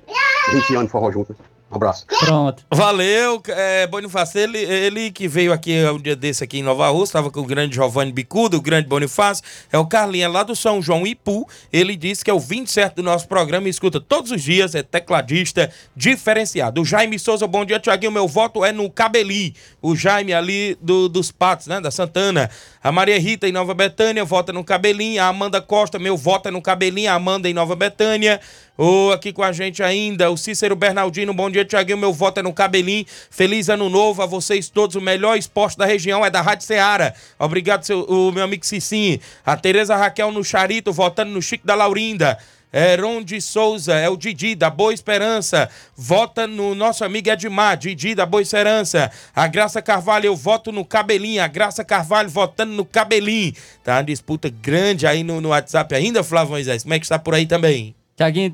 20 0.53 0.71
anos 0.75 0.85
de 0.85 0.91
forró 0.91 1.11
junto. 1.11 1.35
Um 1.71 1.77
abraço. 1.77 2.07
Pronto. 2.07 2.65
Valeu, 2.71 3.43
é, 3.49 3.87
Bonifácio. 3.87 4.41
Ele, 4.41 4.59
ele 4.59 5.11
que 5.11 5.29
veio 5.29 5.53
aqui 5.53 5.85
um 5.85 5.99
dia 5.99 6.17
desse 6.17 6.43
aqui 6.43 6.59
em 6.59 6.63
Nova 6.63 6.89
Rússia, 6.89 7.11
estava 7.11 7.31
com 7.31 7.41
o 7.41 7.45
grande 7.45 7.75
Giovanni 7.75 8.11
Bicudo, 8.11 8.57
o 8.57 8.61
grande 8.61 8.89
Bonifácio. 8.89 9.45
É 9.71 9.77
o 9.77 9.87
Carlinha 9.87 10.29
lá 10.29 10.43
do 10.43 10.57
São 10.57 10.81
João 10.81 11.07
Ipu. 11.07 11.47
Ele 11.71 11.95
disse 11.95 12.25
que 12.25 12.31
é 12.31 12.35
o 12.35 12.41
27 12.41 12.97
do 12.97 13.03
nosso 13.03 13.29
programa 13.29 13.67
e 13.67 13.71
escuta 13.71 14.01
todos 14.01 14.31
os 14.31 14.43
dias, 14.43 14.75
é 14.75 14.83
tecladista 14.83 15.71
diferenciado. 15.95 16.81
O 16.81 16.85
Jaime 16.87 17.19
Souza, 17.19 17.47
bom 17.47 17.67
dia, 17.67 17.79
Tiaguinho. 17.79 18.13
Meu 18.13 18.27
voto 18.27 18.65
é 18.65 18.73
no 18.73 18.89
Cabelim. 18.91 19.53
O 19.83 19.95
Jaime 19.95 20.33
ali 20.33 20.75
do, 20.81 21.07
dos 21.07 21.31
Patos, 21.31 21.67
né? 21.67 21.81
Da 21.83 21.91
Santana. 21.91 22.51
A 22.89 22.93
Maria 22.93 23.21
Rita 23.21 23.47
em 23.47 23.53
Nova 23.53 23.75
Betânia, 23.75 24.25
vota 24.25 24.51
no 24.51 24.65
Cabelim. 24.65 25.19
A 25.19 25.27
Amanda 25.27 25.61
Costa, 25.61 25.99
meu 25.99 26.17
voto 26.17 26.49
é 26.49 26.51
no 26.51 26.63
Cabelim. 26.63 27.07
A 27.07 27.17
Amanda 27.17 27.47
em 27.47 27.53
Nova 27.53 27.77
Betânia. 27.77 28.41
O, 28.79 29.11
aqui 29.13 29.31
com 29.31 29.43
a 29.43 29.53
gente 29.53 29.83
ainda, 29.83 30.31
o 30.31 30.39
Cícero 30.39 30.75
Bernardino, 30.75 31.35
bom 31.35 31.51
dia, 31.51 31.67
Tiaguinho. 31.67 31.99
Meu 31.99 32.15
voto 32.15 32.41
é 32.41 32.43
no 32.43 32.51
Cabelim. 32.51 33.05
Feliz 33.31 33.69
ano 33.69 33.91
novo 33.91 34.23
a 34.23 34.27
vocês 34.27 34.71
todos. 34.71 34.97
O 34.97 35.03
melhor 35.03 35.37
esporte 35.37 35.77
da 35.77 35.85
região 35.85 36.25
é 36.25 36.31
da 36.31 36.41
Rádio 36.41 36.65
Ceará. 36.65 37.13
Obrigado, 37.39 37.83
seu, 37.83 38.05
o 38.05 38.33
meu 38.33 38.45
amigo 38.45 38.65
Cicinho. 38.65 39.21
A 39.45 39.55
Tereza 39.55 39.95
Raquel 39.95 40.33
no 40.33 40.43
Charito, 40.43 40.91
votando 40.91 41.31
no 41.31 41.43
Chico 41.43 41.67
da 41.67 41.75
Laurinda. 41.75 42.39
Heron 42.73 43.23
de 43.23 43.41
Souza, 43.41 43.95
é 43.95 44.09
o 44.09 44.17
Didi 44.17 44.55
da 44.55 44.69
Boa 44.69 44.93
Esperança. 44.93 45.69
Vota 45.97 46.47
no 46.47 46.75
nosso 46.75 47.05
amigo 47.05 47.31
Edmar, 47.31 47.77
Didi 47.77 48.15
da 48.15 48.27
Boa 48.27 48.43
Esperança. 48.43 49.11
A 49.35 49.47
Graça 49.47 49.81
Carvalho, 49.81 50.27
eu 50.27 50.37
voto 50.37 50.71
no 50.71 50.85
Cabelinho. 50.85 51.43
A 51.43 51.47
Graça 51.47 51.85
Carvalho 51.85 52.29
votando 52.29 52.73
no 52.73 52.85
Cabelinho. 52.85 53.55
Tá 53.83 53.97
uma 53.97 54.03
disputa 54.03 54.51
grande 54.51 55.07
aí 55.07 55.23
no, 55.23 55.41
no 55.41 55.49
WhatsApp 55.49 55.95
ainda, 55.95 56.23
Flávio 56.23 56.51
Moisés. 56.51 56.83
Como 56.83 56.95
é 56.95 56.99
que 56.99 57.05
está 57.05 57.19
por 57.19 57.35
aí 57.35 57.47
também? 57.47 57.95
Tiaguinho, 58.19 58.53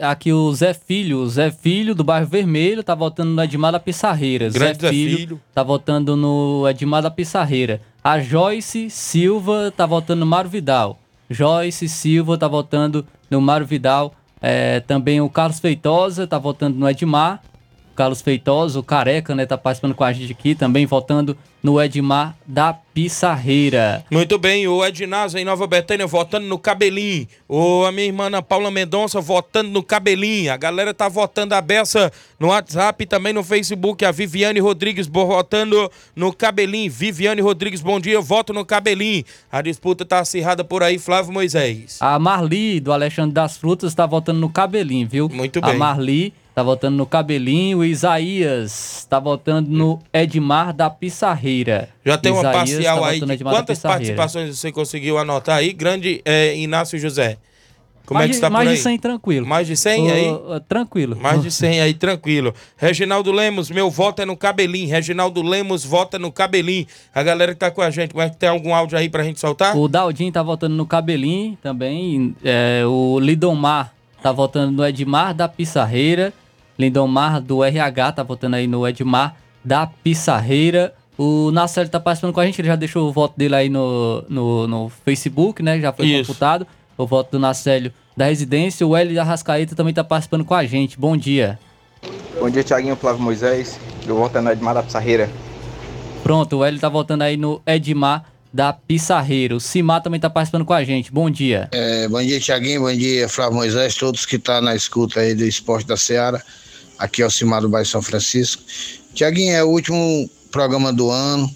aqui 0.00 0.32
o 0.32 0.50
Zé 0.54 0.72
Filho, 0.72 1.18
o 1.18 1.28
Zé 1.28 1.50
Filho 1.50 1.94
do 1.94 2.02
bairro 2.02 2.26
Vermelho 2.26 2.82
tá 2.82 2.94
votando 2.94 3.32
no 3.32 3.42
Edmar 3.42 3.70
da 3.70 3.78
Pissarreira. 3.78 4.48
Grande 4.48 4.80
Zé 4.80 4.88
Filho. 4.88 5.38
tá 5.54 5.62
votando 5.62 6.16
no 6.16 6.66
Edmar 6.66 7.02
da 7.02 7.10
Pissarreira. 7.10 7.82
A 8.02 8.18
Joyce 8.18 8.88
Silva 8.88 9.70
tá 9.76 9.84
votando 9.84 10.20
no 10.20 10.26
Mário 10.26 10.48
Vidal. 10.48 10.98
Joyce 11.28 11.86
Silva 11.86 12.38
tá 12.38 12.48
votando 12.48 13.04
no 13.30 13.40
Mário 13.40 13.66
Vidal. 13.66 14.14
É, 14.40 14.80
também 14.80 15.20
o 15.20 15.28
Carlos 15.28 15.58
Feitosa 15.58 16.26
tá 16.26 16.38
votando 16.38 16.78
no 16.78 16.88
Edmar. 16.88 17.42
Carlos 17.98 18.22
Feitosa, 18.22 18.78
o 18.78 18.82
Careca, 18.84 19.34
né, 19.34 19.44
tá 19.44 19.58
participando 19.58 19.92
com 19.92 20.04
a 20.04 20.12
gente 20.12 20.30
aqui, 20.30 20.54
também 20.54 20.86
votando 20.86 21.36
no 21.60 21.82
Edmar 21.82 22.36
da 22.46 22.72
Pissarreira. 22.72 24.04
Muito 24.08 24.38
bem, 24.38 24.68
o 24.68 24.84
Ednasa 24.84 25.40
em 25.40 25.44
Nova 25.44 25.66
Betânia 25.66 26.06
votando 26.06 26.46
no 26.46 26.60
Cabelinho. 26.60 27.26
O, 27.48 27.84
a 27.84 27.90
minha 27.90 28.06
irmã 28.06 28.26
Ana 28.26 28.40
Paula 28.40 28.70
Mendonça 28.70 29.20
votando 29.20 29.70
no 29.70 29.82
Cabelinho. 29.82 30.52
A 30.52 30.56
galera 30.56 30.94
tá 30.94 31.08
votando 31.08 31.56
a 31.56 31.60
beça 31.60 32.12
no 32.38 32.48
WhatsApp 32.48 33.02
e 33.02 33.06
também 33.06 33.32
no 33.32 33.42
Facebook. 33.42 34.04
A 34.04 34.12
Viviane 34.12 34.60
Rodrigues 34.60 35.08
votando 35.08 35.90
no 36.14 36.32
Cabelinho. 36.32 36.92
Viviane 36.92 37.40
Rodrigues, 37.40 37.80
bom 37.80 37.98
dia, 37.98 38.20
voto 38.20 38.52
no 38.52 38.64
Cabelinho. 38.64 39.24
A 39.50 39.60
disputa 39.60 40.04
tá 40.04 40.20
acirrada 40.20 40.62
por 40.62 40.84
aí, 40.84 41.00
Flávio 41.00 41.32
Moisés. 41.32 41.98
A 42.00 42.16
Marli, 42.16 42.78
do 42.78 42.92
Alexandre 42.92 43.32
das 43.32 43.56
Frutas, 43.56 43.92
tá 43.92 44.06
votando 44.06 44.38
no 44.38 44.48
cabelinho, 44.48 45.08
viu? 45.08 45.28
Muito 45.28 45.58
A 45.58 45.66
bem. 45.70 45.76
Marli 45.76 46.32
tá 46.58 46.62
votando 46.64 46.96
no 46.96 47.06
cabelinho. 47.06 47.78
O 47.78 47.84
Isaías 47.84 49.06
tá 49.08 49.20
votando 49.20 49.70
no 49.70 50.00
Edmar 50.12 50.74
da 50.74 50.90
Pissarreira. 50.90 51.88
Já 52.04 52.18
tem 52.18 52.32
uma 52.32 52.40
Isaías 52.40 52.56
parcial 52.56 53.00
tá 53.00 53.06
aí 53.06 53.20
de 53.20 53.44
quantas 53.44 53.78
participações 53.78 54.58
você 54.58 54.72
conseguiu 54.72 55.18
anotar 55.18 55.58
aí? 55.58 55.72
Grande 55.72 56.20
é, 56.24 56.56
Inácio 56.56 56.98
José. 56.98 57.38
Como 58.04 58.18
mais 58.18 58.28
é 58.28 58.30
que 58.30 58.34
está 58.34 58.48
por 58.48 58.54
mais 58.54 58.68
aí? 58.70 58.74
de 58.74 58.82
100 58.82 58.98
tranquilo. 58.98 59.46
Mais 59.46 59.66
de 59.68 59.76
100 59.76 60.10
aí? 60.10 60.30
Ô, 60.30 60.58
tranquilo. 60.58 61.16
Mais 61.16 61.40
de 61.42 61.50
100 61.52 61.80
aí, 61.80 61.94
tranquilo. 61.94 62.52
Reginaldo 62.76 63.30
Lemos, 63.30 63.70
meu 63.70 63.88
voto 63.88 64.22
é 64.22 64.24
no 64.24 64.36
Cabelinho. 64.36 64.88
Reginaldo 64.88 65.42
Lemos 65.42 65.84
vota 65.84 66.18
no 66.18 66.32
Cabelinho. 66.32 66.86
A 67.14 67.22
galera 67.22 67.52
que 67.52 67.60
tá 67.60 67.70
com 67.70 67.82
a 67.82 67.90
gente, 67.90 68.10
como 68.10 68.22
é 68.22 68.30
que 68.30 68.36
tem 68.36 68.48
algum 68.48 68.74
áudio 68.74 68.98
aí 68.98 69.08
pra 69.08 69.22
gente 69.22 69.38
soltar? 69.38 69.76
O 69.76 69.86
Daldinho 69.86 70.32
tá 70.32 70.42
votando 70.42 70.74
no 70.74 70.86
cabelinho 70.86 71.56
também. 71.62 72.34
É, 72.42 72.82
o 72.84 73.20
Lidomar 73.20 73.92
tá 74.20 74.32
votando 74.32 74.72
no 74.72 74.84
Edmar 74.84 75.32
da 75.34 75.46
Pissarreira. 75.46 76.32
Lindomar 76.78 77.40
do 77.40 77.64
RH 77.64 78.12
tá 78.12 78.22
votando 78.22 78.56
aí 78.56 78.66
no 78.66 78.86
Edmar 78.86 79.36
da 79.64 79.86
Pissarreira. 79.86 80.94
O 81.16 81.50
Nacélio 81.50 81.90
tá 81.90 81.98
participando 81.98 82.32
com 82.32 82.40
a 82.40 82.46
gente, 82.46 82.60
ele 82.60 82.68
já 82.68 82.76
deixou 82.76 83.08
o 83.08 83.12
voto 83.12 83.36
dele 83.36 83.54
aí 83.56 83.68
no, 83.68 84.24
no, 84.28 84.68
no 84.68 84.92
Facebook, 85.04 85.62
né? 85.62 85.80
Já 85.80 85.92
foi 85.92 86.06
Isso. 86.06 86.28
computado. 86.28 86.66
O 86.96 87.06
voto 87.06 87.32
do 87.32 87.38
Nacélio 87.38 87.92
da 88.16 88.26
residência. 88.26 88.86
O 88.86 88.96
Hélio 88.96 89.20
Arrascaeta 89.20 89.74
também 89.74 89.92
tá 89.92 90.04
participando 90.04 90.44
com 90.44 90.54
a 90.54 90.64
gente. 90.64 90.98
Bom 90.98 91.16
dia. 91.16 91.58
Bom 92.38 92.48
dia, 92.48 92.62
Tiaguinho 92.62 92.94
Flávio 92.94 93.22
Moisés. 93.22 93.78
Eu 94.06 94.16
voto 94.16 94.40
no 94.40 94.50
Edmar 94.50 94.74
da 94.74 94.82
Pissarreira. 94.82 95.28
Pronto, 96.22 96.58
o 96.58 96.64
Hélio 96.64 96.78
tá 96.78 96.88
votando 96.88 97.24
aí 97.24 97.36
no 97.36 97.60
Edmar 97.66 98.24
da 98.52 98.72
Pissarreira. 98.72 99.56
O 99.56 99.60
Simar 99.60 100.02
também 100.02 100.20
tá 100.20 100.30
participando 100.30 100.64
com 100.64 100.72
a 100.72 100.84
gente. 100.84 101.12
Bom 101.12 101.28
dia. 101.28 101.68
É, 101.72 102.08
bom 102.08 102.22
dia, 102.22 102.40
Tiaguinho. 102.40 102.82
Bom 102.82 102.92
dia, 102.92 103.28
Flávio 103.28 103.56
Moisés. 103.56 103.94
Todos 103.94 104.24
que 104.24 104.36
estão 104.36 104.60
na 104.60 104.74
escuta 104.74 105.20
aí 105.20 105.34
do 105.34 105.44
Esporte 105.44 105.86
da 105.86 105.96
Seara. 105.96 106.42
Aqui 106.98 107.22
é 107.22 107.26
o 107.26 107.30
Cimar 107.30 107.60
do 107.60 107.68
bairro 107.68 107.86
São 107.86 108.02
Francisco. 108.02 108.62
Tiaguinho, 109.14 109.54
é 109.54 109.62
o 109.62 109.68
último 109.68 110.28
programa 110.50 110.92
do 110.92 111.10
ano. 111.10 111.54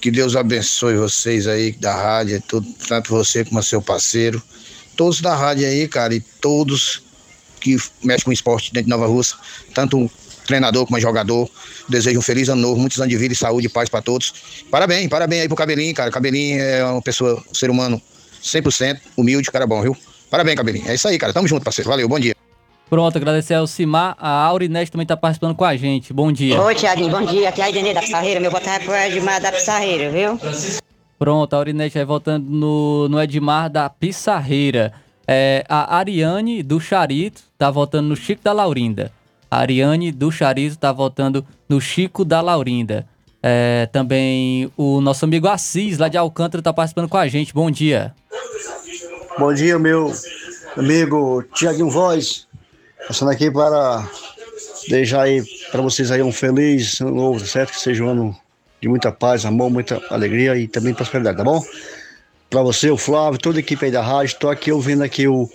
Que 0.00 0.10
Deus 0.10 0.36
abençoe 0.36 0.96
vocês 0.96 1.46
aí 1.46 1.72
da 1.72 1.94
rádio, 1.94 2.42
tudo, 2.46 2.68
tanto 2.86 3.10
você 3.10 3.44
como 3.44 3.62
seu 3.62 3.82
parceiro. 3.82 4.40
Todos 4.96 5.20
da 5.20 5.34
rádio 5.34 5.66
aí, 5.66 5.88
cara, 5.88 6.14
e 6.14 6.20
todos 6.20 7.02
que 7.60 7.76
mexem 8.04 8.24
com 8.24 8.32
esporte 8.32 8.72
dentro 8.72 8.84
de 8.84 8.90
Nova 8.90 9.06
Russa, 9.06 9.34
tanto 9.74 10.08
treinador 10.46 10.86
como 10.86 11.00
jogador. 11.00 11.50
Desejo 11.88 12.18
um 12.18 12.22
feliz 12.22 12.48
ano 12.48 12.62
novo, 12.62 12.80
muitos 12.80 12.98
anos 12.98 13.10
de 13.10 13.16
vida 13.16 13.34
e 13.34 13.36
saúde 13.36 13.66
e 13.66 13.70
paz 13.70 13.88
para 13.88 14.00
todos. 14.00 14.32
Parabéns, 14.70 15.08
parabéns 15.08 15.42
aí 15.42 15.48
pro 15.48 15.56
Cabelinho, 15.56 15.94
cara. 15.94 16.10
Cabelinho 16.10 16.60
é 16.60 16.84
uma 16.84 17.02
pessoa, 17.02 17.42
um 17.50 17.54
ser 17.54 17.70
humano 17.70 18.00
100%, 18.42 19.00
humilde, 19.16 19.50
cara 19.50 19.66
bom, 19.66 19.82
viu? 19.82 19.96
Parabéns, 20.30 20.56
Cabelinho. 20.56 20.88
É 20.88 20.94
isso 20.94 21.08
aí, 21.08 21.18
cara. 21.18 21.32
Tamo 21.32 21.48
junto, 21.48 21.64
parceiro. 21.64 21.90
Valeu, 21.90 22.08
bom 22.08 22.20
dia. 22.20 22.35
Pronto, 22.88 23.16
agradecer 23.16 23.54
ao 23.54 23.66
Simar. 23.66 24.16
A 24.18 24.44
Aurinete 24.44 24.92
também 24.92 25.06
tá 25.06 25.16
participando 25.16 25.56
com 25.56 25.64
a 25.64 25.76
gente. 25.76 26.12
Bom 26.12 26.30
dia. 26.30 26.60
Oi, 26.60 26.74
Tiaguinho, 26.74 27.10
bom 27.10 27.22
dia. 27.22 27.48
Aqui 27.48 27.60
é 27.60 27.64
a 27.64 27.70
Idenê 27.70 27.92
da 27.92 28.00
Pissarreira. 28.00 28.38
Meu 28.38 28.50
voto 28.50 28.68
é 28.68 28.78
pro 28.78 28.94
Edmar 28.94 29.40
da 29.40 29.50
Pissarreira, 29.50 30.10
viu? 30.10 30.38
Pronto, 31.18 31.54
a 31.54 31.56
Aurinete 31.56 31.98
aí 31.98 32.04
voltando 32.04 32.48
no, 32.48 33.08
no 33.08 33.20
Edmar 33.20 33.68
da 33.68 33.90
Pissarreira. 33.90 34.92
É, 35.26 35.64
a 35.68 35.96
Ariane 35.96 36.62
do 36.62 36.80
Charito 36.80 37.42
tá 37.58 37.70
votando 37.72 38.08
no 38.08 38.16
Chico 38.16 38.42
da 38.44 38.52
Laurinda. 38.52 39.10
A 39.50 39.58
Ariane 39.58 40.12
do 40.12 40.30
Charito 40.30 40.78
tá 40.78 40.92
votando 40.92 41.44
no 41.68 41.80
Chico 41.80 42.24
da 42.24 42.40
Laurinda. 42.40 43.04
É, 43.42 43.88
também 43.90 44.70
o 44.76 45.00
nosso 45.00 45.24
amigo 45.24 45.48
Assis, 45.48 45.98
lá 45.98 46.08
de 46.08 46.16
Alcântara, 46.16 46.62
tá 46.62 46.72
participando 46.72 47.08
com 47.08 47.16
a 47.16 47.26
gente. 47.26 47.52
Bom 47.52 47.68
dia. 47.68 48.14
Bom 49.36 49.52
dia, 49.52 49.76
meu 49.78 50.12
amigo 50.76 51.42
Tiaguinho 51.52 51.90
Voz. 51.90 52.45
Passando 53.06 53.30
aqui 53.30 53.50
para 53.50 54.08
deixar 54.88 55.22
aí 55.22 55.42
para 55.70 55.80
vocês 55.82 56.10
aí 56.10 56.22
um 56.22 56.32
feliz 56.32 57.00
ano 57.00 57.14
novo, 57.14 57.46
certo? 57.46 57.72
Que 57.72 57.80
seja 57.80 58.02
um 58.04 58.08
ano 58.08 58.36
de 58.80 58.88
muita 58.88 59.12
paz, 59.12 59.44
amor, 59.44 59.70
muita 59.70 60.02
alegria 60.10 60.56
e 60.56 60.66
também 60.66 60.94
prosperidade, 60.94 61.36
tá 61.36 61.44
bom? 61.44 61.62
Para 62.50 62.62
você, 62.62 62.90
o 62.90 62.96
Flávio, 62.96 63.38
toda 63.38 63.58
a 63.58 63.60
equipe 63.60 63.84
aí 63.84 63.90
da 63.90 64.02
rádio, 64.02 64.34
estou 64.34 64.50
aqui 64.50 64.70
ouvindo 64.70 65.02
aqui 65.02 65.26
o, 65.26 65.48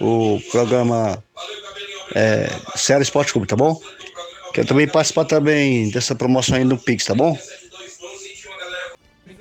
o 0.00 0.40
programa 0.50 1.22
é, 2.14 2.48
Sério 2.74 3.02
Esporte 3.02 3.32
Clube, 3.32 3.46
tá 3.46 3.56
bom? 3.56 3.80
Quero 4.52 4.66
também 4.66 4.88
participar 4.88 5.24
também 5.24 5.90
dessa 5.90 6.14
promoção 6.14 6.56
aí 6.56 6.64
no 6.64 6.78
Pix, 6.78 7.04
tá 7.04 7.14
bom? 7.14 7.36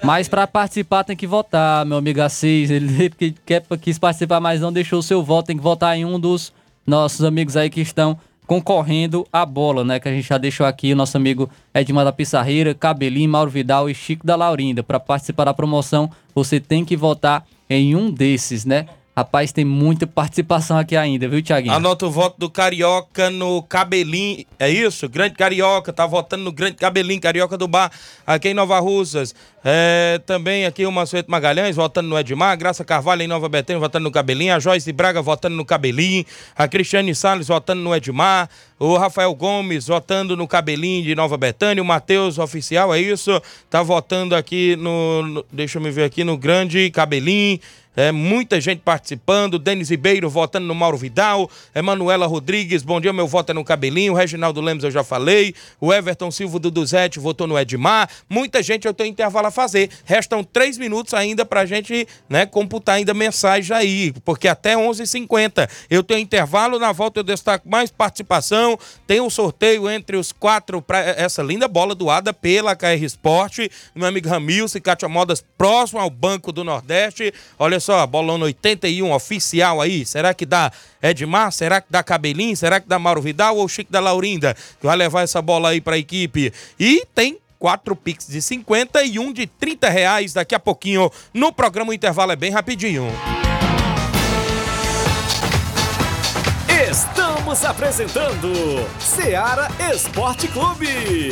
Mas 0.03 0.27
para 0.27 0.45
participar 0.45 1.03
tem 1.03 1.15
que 1.15 1.25
votar, 1.25 1.85
meu 1.85 1.97
amigo 1.97 2.21
Assis. 2.21 2.69
Ele 2.69 3.09
que 3.09 3.31
quer, 3.45 3.63
quis 3.81 3.97
participar, 3.97 4.39
mas 4.39 4.61
não 4.61 4.71
deixou 4.71 4.99
o 4.99 5.03
seu 5.03 5.23
voto. 5.23 5.47
Tem 5.47 5.57
que 5.57 5.63
votar 5.63 5.97
em 5.97 6.05
um 6.05 6.19
dos 6.19 6.51
nossos 6.85 7.23
amigos 7.23 7.57
aí 7.57 7.69
que 7.69 7.81
estão 7.81 8.17
concorrendo 8.45 9.27
à 9.33 9.45
bola, 9.45 9.83
né? 9.83 9.99
Que 9.99 10.07
a 10.07 10.11
gente 10.11 10.27
já 10.27 10.37
deixou 10.37 10.65
aqui 10.65 10.93
o 10.93 10.95
nosso 10.95 11.17
amigo 11.17 11.49
Edmar 11.73 12.05
da 12.05 12.11
Pissarreira, 12.11 12.73
Cabelinho, 12.73 13.29
Mauro 13.29 13.49
Vidal 13.49 13.89
e 13.89 13.95
Chico 13.95 14.25
da 14.25 14.35
Laurinda. 14.35 14.83
Para 14.83 14.99
participar 14.99 15.45
da 15.45 15.53
promoção, 15.53 16.09
você 16.33 16.59
tem 16.59 16.85
que 16.85 16.95
votar 16.95 17.45
em 17.69 17.95
um 17.95 18.11
desses, 18.11 18.65
né? 18.65 18.85
Rapaz, 19.17 19.53
tem 19.53 19.63
muita 19.63 20.05
participação 20.05 20.77
aqui 20.77 20.93
ainda, 20.93 21.25
viu, 21.29 21.41
Tiaguinho? 21.41 21.73
Anota 21.73 22.05
o 22.05 22.11
voto 22.11 22.35
do 22.37 22.49
Carioca 22.49 23.29
no 23.29 23.63
Cabelinho. 23.63 24.45
É 24.59 24.69
isso? 24.69 25.07
Grande 25.07 25.35
Carioca, 25.35 25.93
tá 25.93 26.05
votando 26.05 26.43
no 26.43 26.51
Grande 26.51 26.75
Cabelinho, 26.75 27.21
Carioca 27.21 27.57
do 27.57 27.65
Bar, 27.65 27.89
aqui 28.27 28.49
em 28.49 28.53
Nova 28.53 28.77
Russas. 28.79 29.33
É, 29.67 30.21
também 30.27 30.63
aqui 30.67 30.85
o 30.85 30.91
Mansueto 30.91 31.31
Magalhães 31.31 31.75
votando 31.75 32.07
no 32.07 32.19
Edmar, 32.19 32.55
Graça 32.55 32.85
Carvalho 32.85 33.23
em 33.23 33.27
Nova 33.27 33.49
Betânia 33.49 33.79
votando 33.79 34.03
no 34.03 34.11
Cabelinho, 34.11 34.53
a 34.53 34.59
Joyce 34.59 34.93
Braga 34.93 35.23
votando 35.23 35.55
no 35.55 35.65
Cabelinho, 35.65 36.23
a 36.55 36.67
Cristiane 36.67 37.15
Salles 37.15 37.47
votando 37.47 37.81
no 37.81 37.95
Edmar, 37.95 38.47
o 38.77 38.95
Rafael 38.95 39.33
Gomes 39.33 39.87
votando 39.87 40.37
no 40.37 40.47
Cabelinho 40.47 41.03
de 41.03 41.15
Nova 41.15 41.35
Betânia, 41.35 41.81
o 41.81 41.85
Matheus 41.85 42.37
Oficial, 42.37 42.93
é 42.93 42.99
isso? 43.01 43.41
Tá 43.67 43.81
votando 43.81 44.35
aqui 44.35 44.75
no, 44.75 45.23
no- 45.23 45.45
deixa 45.51 45.79
eu 45.79 45.81
me 45.81 45.89
ver 45.89 46.03
aqui, 46.03 46.23
no 46.23 46.37
Grande 46.37 46.91
Cabelinho. 46.91 47.59
É, 47.97 48.11
muita 48.11 48.59
gente 48.59 48.81
participando. 48.83 49.57
Denis 49.57 49.89
Ribeiro 49.89 50.29
votando 50.29 50.67
no 50.67 50.75
Mauro 50.75 50.97
Vidal. 50.97 51.49
Emanuela 51.73 52.27
Rodrigues, 52.27 52.83
bom 52.83 52.99
dia, 52.99 53.13
meu 53.13 53.25
voto 53.25 53.51
é 53.51 53.53
no 53.53 53.63
Cabelinho. 53.63 54.13
Reginaldo 54.13 54.59
Lemos, 54.59 54.83
eu 54.83 54.91
já 54.91 55.01
falei. 55.01 55.55
O 55.79 55.93
Everton 55.93 56.29
Silva 56.29 56.59
do 56.59 56.69
Duzete 56.69 57.19
votou 57.21 57.47
no 57.47 57.57
Edmar. 57.57 58.09
Muita 58.29 58.61
gente, 58.61 58.85
eu 58.85 58.93
tenho 58.93 59.09
intervalo 59.11 59.47
fazer. 59.55 59.89
Restam 60.03 60.43
três 60.43 60.77
minutos 60.77 61.13
ainda 61.13 61.45
pra 61.45 61.65
gente 61.65 62.07
né, 62.29 62.45
computar 62.45 62.95
ainda 62.95 63.13
mensagem 63.13 63.75
aí, 63.75 64.13
porque 64.23 64.47
até 64.47 64.75
11h50 64.75 65.67
eu 65.89 66.03
tenho 66.03 66.19
intervalo. 66.19 66.77
Na 66.77 66.91
volta 66.91 67.21
eu 67.21 67.23
destaco 67.23 67.67
mais 67.67 67.89
participação. 67.89 68.77
Tem 69.07 69.21
um 69.21 69.29
sorteio 69.29 69.89
entre 69.89 70.17
os 70.17 70.31
quatro 70.31 70.81
para 70.81 70.99
essa 70.99 71.41
linda 71.41 71.67
bola 71.67 71.95
doada 71.95 72.33
pela 72.33 72.75
KR 72.75 73.01
Esporte. 73.01 73.71
Meu 73.95 74.07
amigo 74.07 74.29
Ramilson 74.29 74.77
e 74.77 74.81
Cátia 74.81 75.07
Modas, 75.07 75.43
próximo 75.57 75.99
ao 75.99 76.09
Banco 76.09 76.51
do 76.51 76.63
Nordeste. 76.63 77.33
Olha 77.57 77.79
só, 77.79 78.05
bolão 78.05 78.39
81 78.41 79.11
oficial 79.11 79.81
aí. 79.81 80.05
Será 80.05 80.33
que 80.33 80.45
dá 80.45 80.71
Edmar? 81.01 81.51
Será 81.51 81.79
que 81.79 81.87
dá 81.89 82.03
Cabelinho? 82.03 82.55
Será 82.57 82.79
que 82.79 82.87
dá 82.87 82.99
Mauro 82.99 83.21
Vidal 83.21 83.57
ou 83.57 83.67
Chico 83.67 83.91
da 83.91 83.99
Laurinda? 83.99 84.55
Que 84.79 84.85
vai 84.85 84.97
levar 84.97 85.21
essa 85.21 85.41
bola 85.41 85.69
aí 85.69 85.79
pra 85.79 85.97
equipe. 85.97 86.51
E 86.79 87.05
tem 87.13 87.37
quatro 87.65 87.95
Pix 87.95 88.27
de 88.27 88.43
50 88.43 89.01
e 89.05 89.17
um 89.17 89.33
de 89.33 89.47
30 89.47 89.89
reais 89.89 90.33
daqui 90.33 90.53
a 90.53 90.59
pouquinho 90.59 91.11
no 91.33 91.51
programa. 91.51 91.89
O 91.89 91.93
intervalo 91.95 92.31
é 92.31 92.35
bem 92.35 92.51
rapidinho. 92.51 93.07
Estamos 96.87 97.65
apresentando 97.65 98.53
Seara 98.99 99.67
Esporte 99.91 100.47
Clube. 100.47 101.31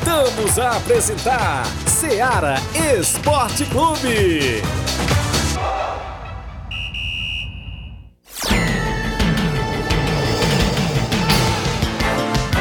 Voltamos 0.00 0.58
a 0.58 0.76
apresentar 0.76 1.66
Seara 1.86 2.54
Esporte 2.98 3.66
Clube. 3.66 4.62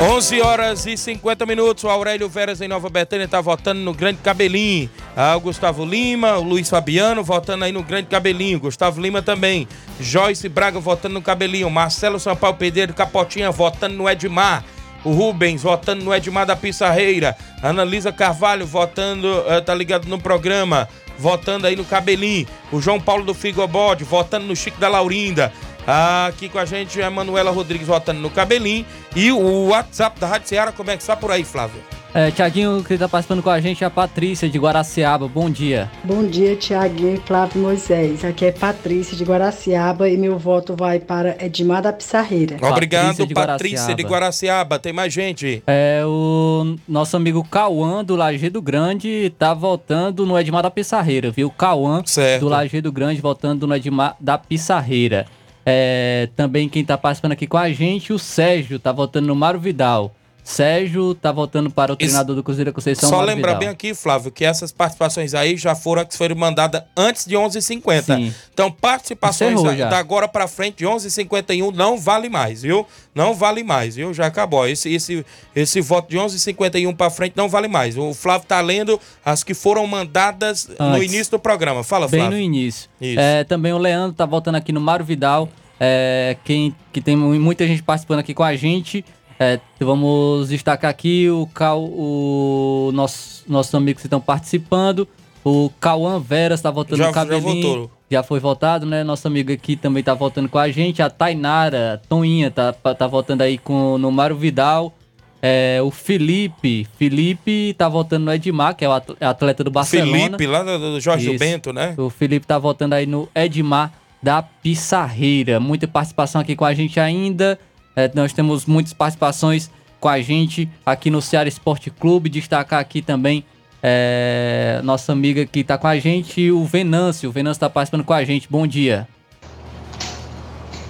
11 0.02 0.42
horas 0.42 0.86
e 0.86 0.98
50 0.98 1.46
minutos. 1.46 1.84
O 1.86 1.90
Aurélio 1.90 2.28
Veras 2.28 2.60
em 2.60 2.68
Nova 2.68 2.90
Betânia 2.90 3.24
está 3.26 3.40
votando 3.40 3.80
no 3.80 3.94
Grande 3.94 4.20
Cabelinho. 4.22 4.90
Ah, 5.16 5.36
o 5.38 5.40
Gustavo 5.40 5.86
Lima, 5.86 6.38
o 6.38 6.44
Luiz 6.44 6.70
Fabiano 6.70 7.24
votando 7.24 7.64
aí 7.64 7.72
no 7.72 7.84
Grande 7.84 8.08
Cabelinho. 8.08 8.60
Gustavo 8.60 9.02
Lima 9.02 9.22
também. 9.22 9.68
Joyce 10.00 10.50
Braga 10.50 10.80
votando 10.80 11.14
no 11.14 11.22
Cabelinho. 11.22 11.70
Marcelo 11.70 12.20
Sampaio 12.20 12.56
Pedreiro 12.56 12.94
Capotinha 12.94 13.50
votando 13.50 13.96
no 13.96 14.10
Edmar. 14.10 14.64
O 15.04 15.12
Rubens 15.12 15.64
votando 15.64 16.04
no 16.04 16.14
Edmar 16.14 16.46
da 16.46 16.56
Pissarreira. 16.56 17.36
Analisa 17.62 18.12
Carvalho 18.12 18.66
votando, 18.66 19.44
eh, 19.48 19.62
tá 19.62 19.74
ligado 19.74 20.08
no 20.08 20.20
programa, 20.20 20.88
votando 21.18 21.68
aí 21.68 21.76
no 21.76 21.86
Cabelinho. 21.86 22.48
O 22.72 22.82
João 22.82 23.00
Paulo 23.00 23.24
do 23.24 23.34
Figobode 23.34 24.04
votando 24.04 24.46
no 24.46 24.56
Chico 24.56 24.80
da 24.80 24.90
Laurinda. 24.90 25.54
Aqui 25.92 26.48
com 26.48 26.60
a 26.60 26.66
gente 26.66 27.02
é 27.02 27.10
Manuela 27.10 27.50
Rodrigues 27.50 27.88
votando 27.88 28.20
no 28.20 28.30
Cabelinho. 28.30 28.86
E 29.16 29.32
o 29.32 29.70
WhatsApp 29.70 30.20
da 30.20 30.28
Rádio 30.28 30.50
Ceará, 30.50 30.72
como 30.72 30.92
é 30.92 30.96
que 30.96 31.02
está 31.02 31.16
por 31.16 31.32
aí, 31.32 31.44
Flávio? 31.44 31.82
É, 32.14 32.30
Tiaguinho, 32.32 32.84
que 32.84 32.98
tá 32.98 33.08
participando 33.08 33.42
com 33.42 33.50
a 33.50 33.60
gente 33.60 33.84
é 33.84 33.88
a 33.88 33.90
Patrícia 33.90 34.48
de 34.48 34.58
Guaraciaba. 34.58 35.28
Bom 35.28 35.50
dia. 35.50 35.90
Bom 36.04 36.24
dia, 36.26 36.56
Tiaguinho 36.56 37.16
e 37.16 37.18
Flávio 37.18 37.62
Moisés. 37.62 38.24
Aqui 38.24 38.46
é 38.46 38.52
Patrícia 38.52 39.16
de 39.16 39.24
Guaraciaba 39.24 40.10
e 40.10 40.18
meu 40.18 40.38
voto 40.38 40.76
vai 40.76 41.00
para 41.00 41.36
Edmar 41.44 41.82
da 41.82 41.94
Pissarreira. 41.94 42.58
Obrigado, 42.62 43.26
de 43.26 43.34
Patrícia 43.34 43.96
de 43.96 44.04
Guaraciaba. 44.04 44.80
Tem 44.80 44.94
mais 44.94 45.12
gente. 45.12 45.64
É, 45.66 46.04
o 46.06 46.76
nosso 46.88 47.16
amigo 47.16 47.44
Cauã 47.44 48.04
do 48.04 48.16
Lajeado 48.16 48.62
Grande 48.62 49.32
tá 49.38 49.54
votando 49.54 50.26
no 50.26 50.38
Edmar 50.40 50.64
da 50.64 50.72
Pissarreira, 50.72 51.30
viu? 51.32 51.50
Cauã 51.52 52.04
do 52.40 52.48
Lajeado 52.48 52.92
Grande 52.92 53.22
votando 53.22 53.68
no 53.68 53.76
Edmar 53.76 54.16
da 54.20 54.38
Pissarreira. 54.38 55.28
É, 55.72 56.30
também 56.36 56.68
quem 56.68 56.84
tá 56.84 56.98
participando 56.98 57.34
aqui 57.34 57.46
com 57.46 57.58
a 57.58 57.72
gente, 57.72 58.12
o 58.12 58.18
Sérgio, 58.18 58.80
tá 58.80 58.92
votando 58.92 59.28
no 59.28 59.36
Mário 59.36 59.60
Vidal. 59.60 60.16
Sérgio 60.50 61.14
tá 61.14 61.32
votando 61.32 61.70
para 61.70 61.94
o 61.94 61.96
treinador 61.96 62.36
do 62.36 62.44
Cruzeiro 62.44 62.72
da 62.72 62.74
Conceição. 62.76 63.08
Só 63.08 63.18
Mário 63.18 63.36
lembrar 63.36 63.50
Vidal. 63.54 63.60
bem 63.60 63.70
aqui, 63.70 63.94
Flávio, 63.94 64.32
que 64.32 64.44
essas 64.44 64.72
participações 64.72 65.34
aí 65.34 65.56
já 65.56 65.76
foram 65.76 66.04
que 66.06 66.18
foram 66.18 66.36
mandadas 66.36 66.82
antes 66.98 67.26
de 67.26 67.36
11h50. 67.36 68.04
Sim. 68.16 68.34
Então, 68.54 68.72
participações 68.72 69.62
da, 69.78 69.98
agora 69.98 70.28
pra 70.28 70.48
frente, 70.48 70.78
de 70.78 70.86
11h51, 70.86 71.72
não 71.74 71.98
vale 72.00 72.30
mais, 72.30 72.64
viu? 72.64 72.86
Não 73.14 73.34
vale 73.34 73.64
mais, 73.64 73.96
viu? 73.96 74.14
Já 74.14 74.26
acabou. 74.26 74.68
Esse, 74.68 74.92
esse, 74.94 75.26
esse 75.56 75.82
voto 75.82 76.10
de 76.10 76.18
11h51 76.18 76.96
pra 76.96 77.10
frente 77.10 77.34
não 77.36 77.48
vale 77.48 77.68
mais. 77.68 77.98
O 77.98 78.14
Flávio 78.14 78.48
tá 78.48 78.60
lendo 78.60 79.00
as 79.24 79.44
que 79.44 79.54
foram 79.54 79.86
mandadas 79.86 80.68
no 80.80 80.86
Antes. 80.86 81.14
início 81.14 81.32
do 81.32 81.40
programa. 81.40 81.84
Fala, 81.84 82.08
Bem 82.08 82.22
Flávio. 82.22 82.38
no 82.38 82.44
início. 82.44 82.90
Isso. 83.00 83.20
É, 83.20 83.44
também 83.44 83.72
o 83.74 83.78
Leandro 83.78 84.14
tá 84.14 84.26
voltando 84.26 84.56
aqui 84.56 84.72
no 84.72 84.82
Mário 84.82 85.06
Vidal. 85.06 85.48
É, 85.80 86.36
quem, 86.44 86.76
que 86.92 87.00
tem 87.00 87.16
mu- 87.16 87.40
muita 87.40 87.66
gente 87.66 87.82
participando 87.82 88.20
aqui 88.20 88.34
com 88.34 88.44
a 88.44 88.56
gente. 88.56 89.06
É, 89.40 89.60
vamos 89.80 90.50
destacar 90.50 90.92
aqui 90.92 91.30
o 91.30 91.48
Cal, 91.54 91.82
o 91.84 92.92
nosso, 92.94 93.44
nossos 93.48 93.74
amigos 93.74 94.02
que 94.02 94.08
estão 94.08 94.20
participando. 94.20 95.08
O 95.46 95.72
Cauã 95.80 96.20
Veras 96.20 96.62
tá 96.62 96.70
voltando 96.70 96.98
Já- 96.98 97.08
no 97.08 97.14
já 97.14 97.20
cabelinho. 97.26 97.68
votou. 97.72 97.92
Já 98.12 98.22
foi 98.24 98.40
votado, 98.40 98.86
né? 98.86 99.04
Nosso 99.04 99.28
amigo 99.28 99.52
aqui 99.54 99.76
também 99.76 100.04
tá 100.04 100.14
voltando 100.14 100.50
com 100.50 100.58
a 100.58 100.70
gente. 100.70 101.02
A 101.02 101.10
Tainara, 101.10 102.02
Toinha, 102.10 102.52
tá, 102.52 102.74
tá 102.74 103.08
voltando 103.08 103.42
aí 103.44 103.58
com, 103.58 103.98
no 103.98 104.12
Mário 104.12 104.36
Vidal. 104.36 104.94
É, 105.42 105.80
o 105.82 105.90
Felipe. 105.90 106.86
Felipe 106.98 107.74
tá 107.78 107.88
votando 107.88 108.26
no 108.26 108.34
Edmar, 108.34 108.76
que 108.76 108.84
é 108.84 108.90
o 108.90 108.92
at- 108.92 109.16
atleta 109.22 109.64
do 109.64 109.72
Barcelona. 109.72 110.12
Felipe, 110.12 110.48
lá 110.48 110.64
do, 110.64 110.78
do 110.78 111.00
Jorge 111.00 111.30
Isso. 111.30 111.40
Bento, 111.40 111.72
né? 111.72 111.94
O 111.98 112.10
Felipe 112.10 112.46
tá 112.46 112.58
votando 112.58 112.96
aí 112.96 113.06
no 113.06 113.30
Edmar 113.34 113.94
da 114.22 114.42
Pissarreira. 114.42 115.60
Muita 115.62 115.88
participação 115.88 116.42
aqui 116.42 116.56
com 116.58 116.66
a 116.66 116.74
gente 116.74 117.00
ainda. 117.00 117.58
É, 118.00 118.10
nós 118.14 118.32
temos 118.32 118.66
muitas 118.66 118.94
participações 118.94 119.70
com 120.00 120.08
a 120.08 120.22
gente 120.22 120.70
aqui 120.86 121.10
no 121.10 121.22
Ceará 121.22 121.50
Esporte 121.50 121.90
Clube. 121.92 122.30
Destacar 122.30 122.80
aqui 122.80 123.02
também 123.02 123.44
é, 123.84 124.80
nossa 124.86 125.12
amiga 125.12 125.46
que 125.46 125.66
tá 125.66 125.78
com 125.78 125.88
a 125.88 125.98
gente, 126.00 126.50
o 126.50 126.64
Venâncio. 126.64 127.30
O 127.30 127.32
Venâncio 127.32 127.60
tá 127.60 127.70
participando 127.70 128.06
com 128.06 128.14
a 128.14 128.24
gente. 128.24 128.48
Bom 128.50 128.66
dia. 128.66 129.06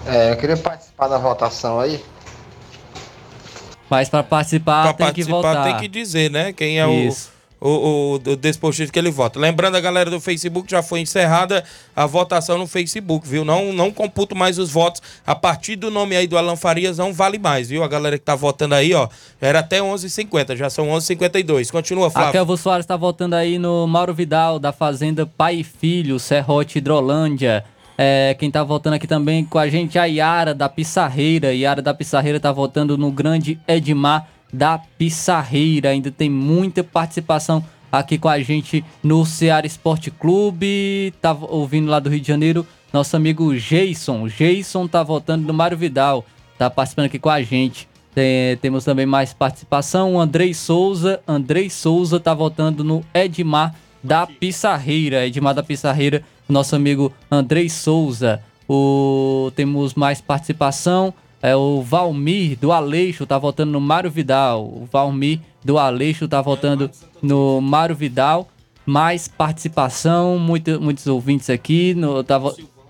É, 0.05 0.31
eu 0.31 0.37
queria 0.37 0.57
participar 0.57 1.07
da 1.07 1.17
votação 1.17 1.79
aí. 1.79 1.99
Mas 3.89 4.07
para 4.07 4.21
participar 4.21 4.83
Pra 4.83 4.93
tem 4.93 4.97
que 5.07 5.23
participar 5.23 5.35
votar. 5.35 5.63
tem 5.63 5.77
que 5.77 5.87
dizer, 5.87 6.29
né? 6.29 6.53
Quem 6.53 6.79
é 6.79 6.87
Isso. 6.87 7.31
o, 7.35 7.38
o, 7.61 8.13
o 8.15 8.35
desportista 8.35 8.91
que 8.91 8.99
ele 8.99 9.11
vota. 9.11 9.39
Lembrando 9.39 9.75
a 9.75 9.81
galera 9.81 10.09
do 10.09 10.19
Facebook, 10.19 10.69
já 10.69 10.81
foi 10.81 11.01
encerrada 11.01 11.63
a 11.95 12.05
votação 12.05 12.57
no 12.57 12.67
Facebook, 12.67 13.27
viu? 13.27 13.43
Não, 13.43 13.73
não 13.73 13.91
computo 13.91 14.35
mais 14.35 14.57
os 14.57 14.71
votos. 14.71 15.01
A 15.25 15.35
partir 15.35 15.75
do 15.75 15.91
nome 15.91 16.15
aí 16.15 16.27
do 16.27 16.37
Alan 16.37 16.55
Farias 16.55 16.97
não 16.97 17.13
vale 17.13 17.37
mais, 17.37 17.69
viu? 17.69 17.83
A 17.83 17.87
galera 17.87 18.17
que 18.17 18.23
tá 18.23 18.35
votando 18.35 18.75
aí, 18.75 18.93
ó, 18.93 19.07
era 19.41 19.59
até 19.59 19.79
11h50, 19.79 20.55
já 20.55 20.69
são 20.69 20.87
11h52. 20.87 21.71
Continua, 21.71 22.07
A 22.07 22.11
Flávio. 22.11 22.31
Kelvo 22.31 22.57
Soares 22.57 22.83
está 22.83 22.95
votando 22.95 23.35
aí 23.35 23.57
no 23.57 23.85
Mauro 23.87 24.13
Vidal, 24.13 24.59
da 24.59 24.71
Fazenda 24.71 25.25
Pai 25.25 25.57
e 25.57 25.63
Filho, 25.63 26.19
Serrote 26.19 26.77
Hidrolândia. 26.77 27.65
É, 28.01 28.33
quem 28.39 28.49
tá 28.49 28.63
votando 28.63 28.95
aqui 28.95 29.05
também 29.05 29.43
com 29.43 29.59
a 29.59 29.67
gente 29.67 29.99
a 29.99 30.05
Yara 30.05 30.53
da 30.53 30.69
Pissarreira. 30.69 31.53
Yara 31.53 31.81
da 31.81 31.93
Pissarreira 31.93 32.39
tá 32.39 32.49
votando 32.49 32.97
no 32.97 33.11
grande 33.11 33.59
Edmar 33.67 34.25
da 34.51 34.77
Pissarreira. 34.97 35.89
Ainda 35.89 36.11
tem 36.11 36.29
muita 36.29 36.83
participação 36.83 37.63
aqui 37.91 38.17
com 38.17 38.29
a 38.29 38.39
gente 38.41 38.83
no 39.03 39.25
Ceará 39.25 39.65
Esporte 39.65 40.11
Clube. 40.11 41.13
Tá 41.21 41.33
ouvindo 41.33 41.89
lá 41.89 41.99
do 41.99 42.09
Rio 42.09 42.19
de 42.21 42.27
Janeiro 42.27 42.65
nosso 42.91 43.15
amigo 43.15 43.55
Jason. 43.55 44.27
Jason 44.27 44.87
tá 44.87 45.03
votando 45.03 45.47
no 45.47 45.53
Mário 45.53 45.77
Vidal. 45.77 46.25
Tá 46.57 46.69
participando 46.69 47.05
aqui 47.05 47.19
com 47.19 47.29
a 47.29 47.41
gente. 47.41 47.87
Tem- 48.13 48.57
temos 48.57 48.83
também 48.83 49.05
mais 49.05 49.33
participação. 49.33 50.19
Andrei 50.19 50.53
Souza. 50.53 51.21
Andrei 51.27 51.69
Souza 51.69 52.19
tá 52.19 52.33
votando 52.33 52.83
no 52.83 53.03
Edmar 53.13 53.75
da 54.03 54.25
Pissarreira. 54.25 55.25
Edmar 55.27 55.53
da 55.53 55.63
Pissarreira, 55.63 56.23
nosso 56.47 56.75
amigo 56.75 57.13
Andrei 57.29 57.69
Souza. 57.69 58.41
O, 58.67 59.51
temos 59.55 59.93
mais 59.93 60.21
participação. 60.21 61.13
É 61.41 61.55
o 61.55 61.81
Valmir 61.81 62.57
do 62.59 62.71
Aleixo 62.71 63.25
tá 63.25 63.37
votando 63.37 63.71
no 63.71 63.79
Mário 63.79 64.11
Vidal. 64.11 64.65
O 64.65 64.87
Valmir 64.91 65.39
do 65.63 65.77
Aleixo 65.77 66.27
tá 66.27 66.41
votando 66.41 66.89
no 67.21 67.61
Mário 67.61 67.95
Vidal. 67.95 68.49
Mais 68.85 69.27
participação, 69.27 70.37
muito, 70.37 70.81
muitos 70.81 71.07
ouvintes 71.07 71.49
aqui. 71.49 71.93
No, 71.93 72.23
tá, 72.23 72.39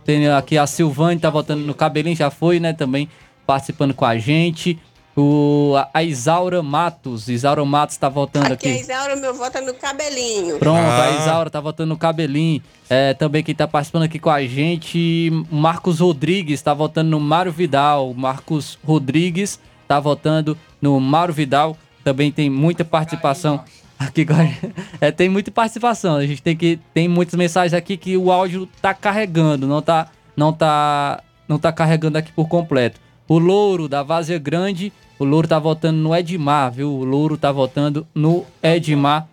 tem 0.04 0.28
aqui 0.30 0.58
a 0.58 0.66
Silvane 0.66 1.20
tá 1.20 1.30
votando 1.30 1.64
no 1.66 1.74
Cabelinho, 1.74 2.16
já 2.16 2.30
foi, 2.30 2.60
né? 2.60 2.74
Também 2.74 3.08
participando 3.46 3.94
com 3.94 4.06
a 4.06 4.18
gente. 4.18 4.80
O, 5.20 5.76
a, 5.76 5.90
a 5.94 6.04
Isaura 6.04 6.64
Matos. 6.64 7.28
Isaura 7.28 7.64
Matos 7.66 7.98
tá 7.98 8.08
votando 8.08 8.54
Aqui 8.54 8.70
aqui. 8.70 8.80
Isaura, 8.82 9.16
meu 9.16 9.34
voto 9.34 9.58
é 9.58 9.62
no 9.62 9.74
cabelinho. 9.74 10.58
Pronto, 10.60 10.80
Ah. 10.80 11.04
a 11.04 11.12
Isaura 11.22 11.50
tá 11.50 11.60
votando 11.60 11.90
no 11.90 11.98
cabelinho. 11.98 12.62
É, 12.90 13.14
também 13.14 13.44
quem 13.44 13.54
tá 13.54 13.68
participando 13.68 14.04
aqui 14.04 14.18
com 14.18 14.30
a 14.30 14.42
gente, 14.46 15.30
Marcos 15.52 16.00
Rodrigues 16.00 16.62
tá 16.62 16.74
votando 16.74 17.10
no 17.12 17.20
Mário 17.20 17.52
Vidal. 17.52 18.14
Marcos 18.14 18.80
Rodrigues 18.86 19.60
tá 19.88 20.00
votando 20.00 20.58
no 20.82 21.00
Mário 21.00 21.34
Vidal. 21.34 21.78
Também 22.04 22.32
tem 22.32 22.50
muita 22.50 22.86
participação 22.86 23.64
aqui 24.00 24.26
com 24.26 24.34
a 24.34 24.46
gente. 24.46 24.74
É, 25.02 25.12
tem 25.12 25.28
muita 25.30 25.52
participação. 25.52 26.16
A 26.16 26.26
gente 26.26 26.42
tem 26.42 26.56
que 26.56 26.80
tem 26.94 27.08
muitas 27.08 27.36
mensagens 27.36 27.74
aqui 27.74 27.98
que 27.98 28.16
o 28.16 28.32
áudio 28.32 28.68
tá 28.82 28.94
carregando, 28.94 29.68
não 29.68 29.82
tá 29.82 30.08
não 30.36 30.54
tá 30.54 31.22
não 31.48 31.60
tá 31.60 31.72
carregando 31.74 32.18
aqui 32.18 32.32
por 32.32 32.48
completo. 32.48 33.00
O 33.30 33.38
Louro 33.38 33.88
da 33.88 34.04
Vazia 34.04 34.40
Grande, 34.40 34.92
o 35.20 35.24
Louro 35.24 35.48
tá 35.48 35.60
votando 35.60 36.00
no 36.00 36.16
Edmar, 36.16 36.72
viu? 36.72 36.92
O 36.92 37.06
Louro 37.06 37.38
tá 37.38 37.52
votando 37.52 38.06
no 38.14 38.44
Edmar 38.62 39.30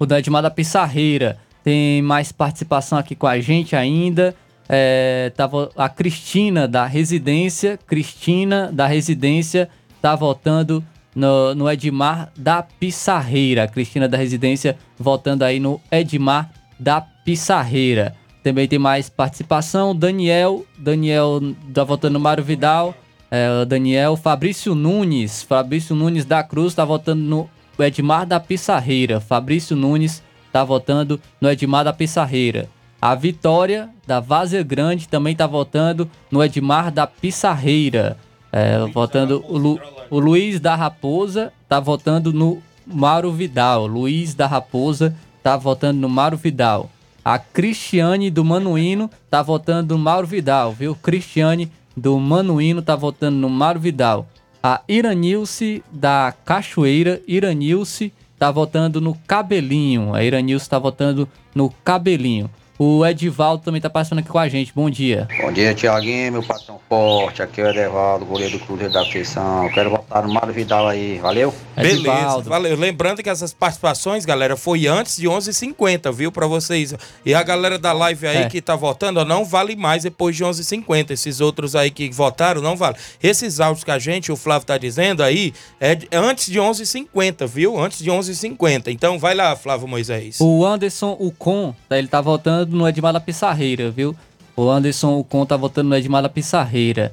o 0.00 0.06
da 0.06 0.18
Edmar 0.18 0.42
da 0.42 0.50
Pissarreira. 0.50 1.38
Tem 1.62 2.00
mais 2.00 2.32
participação 2.32 2.98
aqui 2.98 3.14
com 3.14 3.26
a 3.26 3.38
gente 3.38 3.76
ainda. 3.76 4.34
É, 4.66 5.30
tava 5.36 5.70
a 5.76 5.90
Cristina 5.90 6.66
da 6.66 6.86
Residência. 6.86 7.78
Cristina 7.86 8.70
da 8.72 8.86
Residência 8.86 9.68
tá 10.00 10.16
votando 10.16 10.82
no, 11.14 11.54
no 11.54 11.70
Edmar 11.70 12.32
da 12.34 12.62
Pissarreira. 12.62 13.68
Cristina 13.68 14.08
da 14.08 14.16
Residência 14.16 14.78
votando 14.98 15.44
aí 15.44 15.60
no 15.60 15.78
Edmar 15.92 16.50
da 16.78 17.02
Pissarreira. 17.02 18.16
Também 18.42 18.66
tem 18.66 18.78
mais 18.78 19.08
participação. 19.08 19.94
Daniel. 19.94 20.64
Daniel 20.78 21.40
tá 21.74 21.84
votando 21.84 22.14
no 22.14 22.20
Mário 22.20 22.42
Vidal. 22.44 22.94
É, 23.30 23.64
Daniel. 23.64 24.16
Fabrício 24.16 24.74
Nunes. 24.74 25.42
Fabrício 25.42 25.94
Nunes 25.94 26.24
da 26.24 26.42
Cruz 26.42 26.74
tá 26.74 26.84
votando 26.84 27.22
no 27.22 27.48
Edmar 27.84 28.26
da 28.26 28.40
Pissarreira. 28.40 29.20
Fabrício 29.20 29.76
Nunes 29.76 30.22
tá 30.52 30.64
votando 30.64 31.20
no 31.40 31.50
Edmar 31.50 31.84
da 31.84 31.92
Pissarreira. 31.92 32.68
A 33.00 33.14
Vitória 33.14 33.88
da 34.06 34.20
Vazia 34.20 34.62
Grande 34.62 35.08
também 35.08 35.34
tá 35.34 35.46
votando 35.46 36.10
no 36.30 36.42
Edmar 36.44 36.90
da 36.90 37.06
Pissarreira. 37.06 38.16
É, 38.52 38.78
votando 38.92 39.44
o, 39.48 39.56
Lu- 39.56 39.80
o 40.10 40.18
Luiz 40.18 40.58
da 40.58 40.74
Raposa 40.74 41.52
tá 41.68 41.78
votando 41.78 42.32
no 42.32 42.60
Mauro 42.86 43.30
Vidal. 43.30 43.86
Luiz 43.86 44.34
da 44.34 44.46
Raposa 44.46 45.14
tá 45.42 45.56
votando 45.56 46.00
no 46.00 46.08
Mauro 46.08 46.36
Vidal. 46.36 46.90
A 47.24 47.38
Cristiane 47.38 48.30
do 48.30 48.44
Manuíno 48.44 49.10
tá 49.30 49.42
votando 49.42 49.94
no 49.94 50.02
Mauro 50.02 50.26
Vidal, 50.26 50.72
viu? 50.72 50.94
Cristiane 50.94 51.70
do 51.94 52.18
Manuíno 52.18 52.80
tá 52.80 52.96
votando 52.96 53.36
no 53.36 53.48
Mauro 53.48 53.78
Vidal. 53.78 54.26
A 54.62 54.80
Iranilce 54.88 55.82
da 55.92 56.34
Cachoeira, 56.44 57.20
Iranilce, 57.26 58.12
tá 58.38 58.50
votando 58.50 59.00
no 59.00 59.14
Cabelinho. 59.26 60.14
A 60.14 60.24
Iranilce 60.24 60.68
tá 60.68 60.78
votando 60.78 61.28
no 61.54 61.70
Cabelinho. 61.84 62.50
O 62.82 63.04
Edivaldo 63.04 63.62
também 63.62 63.78
tá 63.78 63.90
passando 63.90 64.20
aqui 64.20 64.30
com 64.30 64.38
a 64.38 64.48
gente. 64.48 64.72
Bom 64.74 64.88
dia. 64.88 65.28
Bom 65.42 65.52
dia, 65.52 65.74
Tiaguinho, 65.74 66.32
meu 66.32 66.42
patrão 66.42 66.80
forte. 66.88 67.42
Aqui 67.42 67.60
é 67.60 67.64
o 67.64 67.68
Edevaldo, 67.68 68.24
goleiro 68.24 68.58
do 68.58 68.64
Cruzeiro 68.64 68.90
da 68.90 69.04
Conceição. 69.04 69.68
Quero 69.74 69.90
votar 69.90 70.26
no 70.26 70.32
Mário 70.32 70.50
Vidal 70.54 70.88
aí, 70.88 71.18
valeu? 71.18 71.52
Beleza, 71.76 72.40
valeu. 72.40 72.74
Lembrando 72.78 73.22
que 73.22 73.28
essas 73.28 73.52
participações, 73.52 74.24
galera, 74.24 74.56
foi 74.56 74.86
antes 74.86 75.18
de 75.18 75.28
11h50, 75.28 76.10
viu? 76.10 76.32
Pra 76.32 76.46
vocês. 76.46 76.94
E 77.22 77.34
a 77.34 77.42
galera 77.42 77.78
da 77.78 77.92
live 77.92 78.26
aí 78.26 78.36
É. 78.44 78.48
que 78.48 78.62
tá 78.62 78.74
votando, 78.76 79.20
ó, 79.20 79.26
não 79.26 79.44
vale 79.44 79.76
mais 79.76 80.04
depois 80.04 80.34
de 80.34 80.42
11h50. 80.42 81.10
Esses 81.10 81.38
outros 81.42 81.76
aí 81.76 81.90
que 81.90 82.08
votaram, 82.10 82.62
não 82.62 82.76
vale. 82.76 82.96
Esses 83.22 83.60
áudios 83.60 83.84
que 83.84 83.90
a 83.90 83.98
gente, 83.98 84.32
o 84.32 84.36
Flávio 84.36 84.66
tá 84.66 84.78
dizendo 84.78 85.22
aí, 85.22 85.52
é 85.78 85.94
de- 85.94 86.08
é 86.10 86.16
antes 86.16 86.46
de 86.50 86.58
11h50, 86.58 87.46
viu? 87.46 87.78
Antes 87.78 87.98
de 88.02 88.10
11h50. 88.10 88.90
Então 88.90 89.18
vai 89.18 89.34
lá, 89.34 89.54
Flávio 89.54 89.86
Moisés. 89.86 90.38
O 90.40 90.64
Anderson 90.64 91.14
Ucon, 91.20 91.74
tá, 91.86 91.98
ele 91.98 92.08
tá 92.08 92.22
votando 92.22 92.69
no 92.76 92.88
Edmar 92.88 93.12
da 93.12 93.20
Pissarreira, 93.20 93.90
viu? 93.90 94.14
O 94.56 94.68
Anderson 94.68 95.18
Ucon 95.18 95.46
tá 95.46 95.56
votando 95.56 95.88
no 95.90 95.96
Edmar 95.96 96.22
da 96.22 96.28
Pissarreira. 96.28 97.12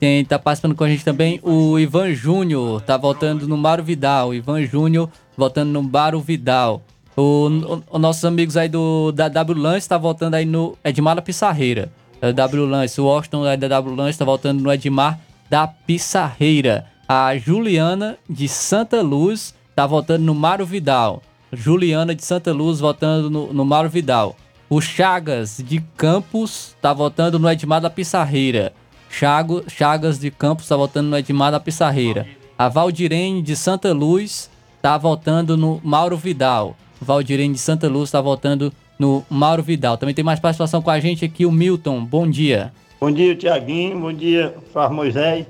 Quem 0.00 0.24
tá 0.24 0.38
participando 0.38 0.74
com 0.74 0.84
a 0.84 0.88
gente 0.88 1.04
também, 1.04 1.40
o 1.42 1.78
Ivan 1.78 2.12
Júnior, 2.14 2.80
tá 2.82 2.96
votando 2.96 3.46
no 3.48 3.56
Mário 3.56 3.84
Vidal. 3.84 4.30
O 4.30 4.34
Ivan 4.34 4.62
Júnior 4.66 5.08
votando 5.36 5.72
no 5.72 5.82
Mário 5.82 6.20
Vidal. 6.20 6.82
O, 7.16 7.46
o- 7.48 7.82
os 7.90 8.00
nossos 8.00 8.24
amigos 8.24 8.56
aí 8.56 8.68
do, 8.68 9.12
da 9.12 9.28
W 9.28 9.56
Lance 9.58 9.88
tá 9.88 9.96
votando 9.96 10.36
aí 10.36 10.44
no 10.44 10.76
Edmar 10.84 11.14
da 11.16 11.22
Pissarreira. 11.22 11.90
O 12.20 12.32
W 12.32 12.66
Lance. 12.66 13.00
O 13.00 13.04
Washington 13.04 13.44
aí 13.44 13.56
da 13.56 13.68
W 13.68 13.94
Lance 13.94 14.18
tá 14.18 14.24
votando 14.24 14.62
no 14.62 14.72
Edmar 14.72 15.18
da 15.48 15.66
Pissarreira. 15.68 16.86
A 17.08 17.36
Juliana 17.36 18.16
de 18.28 18.48
Santa 18.48 19.00
Luz 19.00 19.54
tá 19.76 19.86
votando 19.86 20.24
no 20.24 20.34
Mário 20.34 20.66
Vidal. 20.66 21.22
Juliana 21.52 22.14
de 22.14 22.24
Santa 22.24 22.52
Luz 22.52 22.80
votando 22.80 23.30
no, 23.30 23.52
no 23.52 23.64
Mário 23.64 23.88
Vidal. 23.90 24.34
O 24.68 24.80
Chagas 24.80 25.62
de 25.62 25.80
Campos 25.96 26.74
tá 26.80 26.92
votando 26.92 27.38
no 27.38 27.50
Edmar 27.50 27.80
da 27.80 27.90
Pissarreira. 27.90 28.72
Chago, 29.10 29.62
Chagas 29.68 30.18
de 30.18 30.30
Campos 30.30 30.66
tá 30.66 30.76
votando 30.76 31.10
no 31.10 31.18
Edmar 31.18 31.52
da 31.52 31.60
Pissarreira. 31.60 32.26
A 32.58 32.68
Valdirene 32.68 33.42
de 33.42 33.54
Santa 33.54 33.92
Luz 33.92 34.50
tá 34.80 34.96
votando 34.96 35.56
no 35.56 35.80
Mauro 35.84 36.16
Vidal. 36.16 36.76
Valdirene 37.00 37.54
de 37.54 37.60
Santa 37.60 37.88
Luz 37.88 38.10
tá 38.10 38.20
votando 38.20 38.72
no 38.98 39.24
Mauro 39.28 39.62
Vidal. 39.62 39.98
Também 39.98 40.14
tem 40.14 40.24
mais 40.24 40.40
participação 40.40 40.80
com 40.80 40.90
a 40.90 40.98
gente 40.98 41.24
aqui, 41.24 41.44
o 41.44 41.52
Milton. 41.52 42.04
Bom 42.04 42.28
dia. 42.28 42.72
Bom 43.00 43.10
dia, 43.10 43.36
Tiaguinho. 43.36 44.00
Bom 44.00 44.12
dia, 44.12 44.54
Flávio 44.72 44.96
Moisés. 44.96 45.46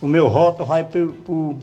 O 0.00 0.06
meu 0.06 0.30
voto 0.30 0.64
vai 0.64 0.84
pro, 0.84 1.12
pro, 1.24 1.58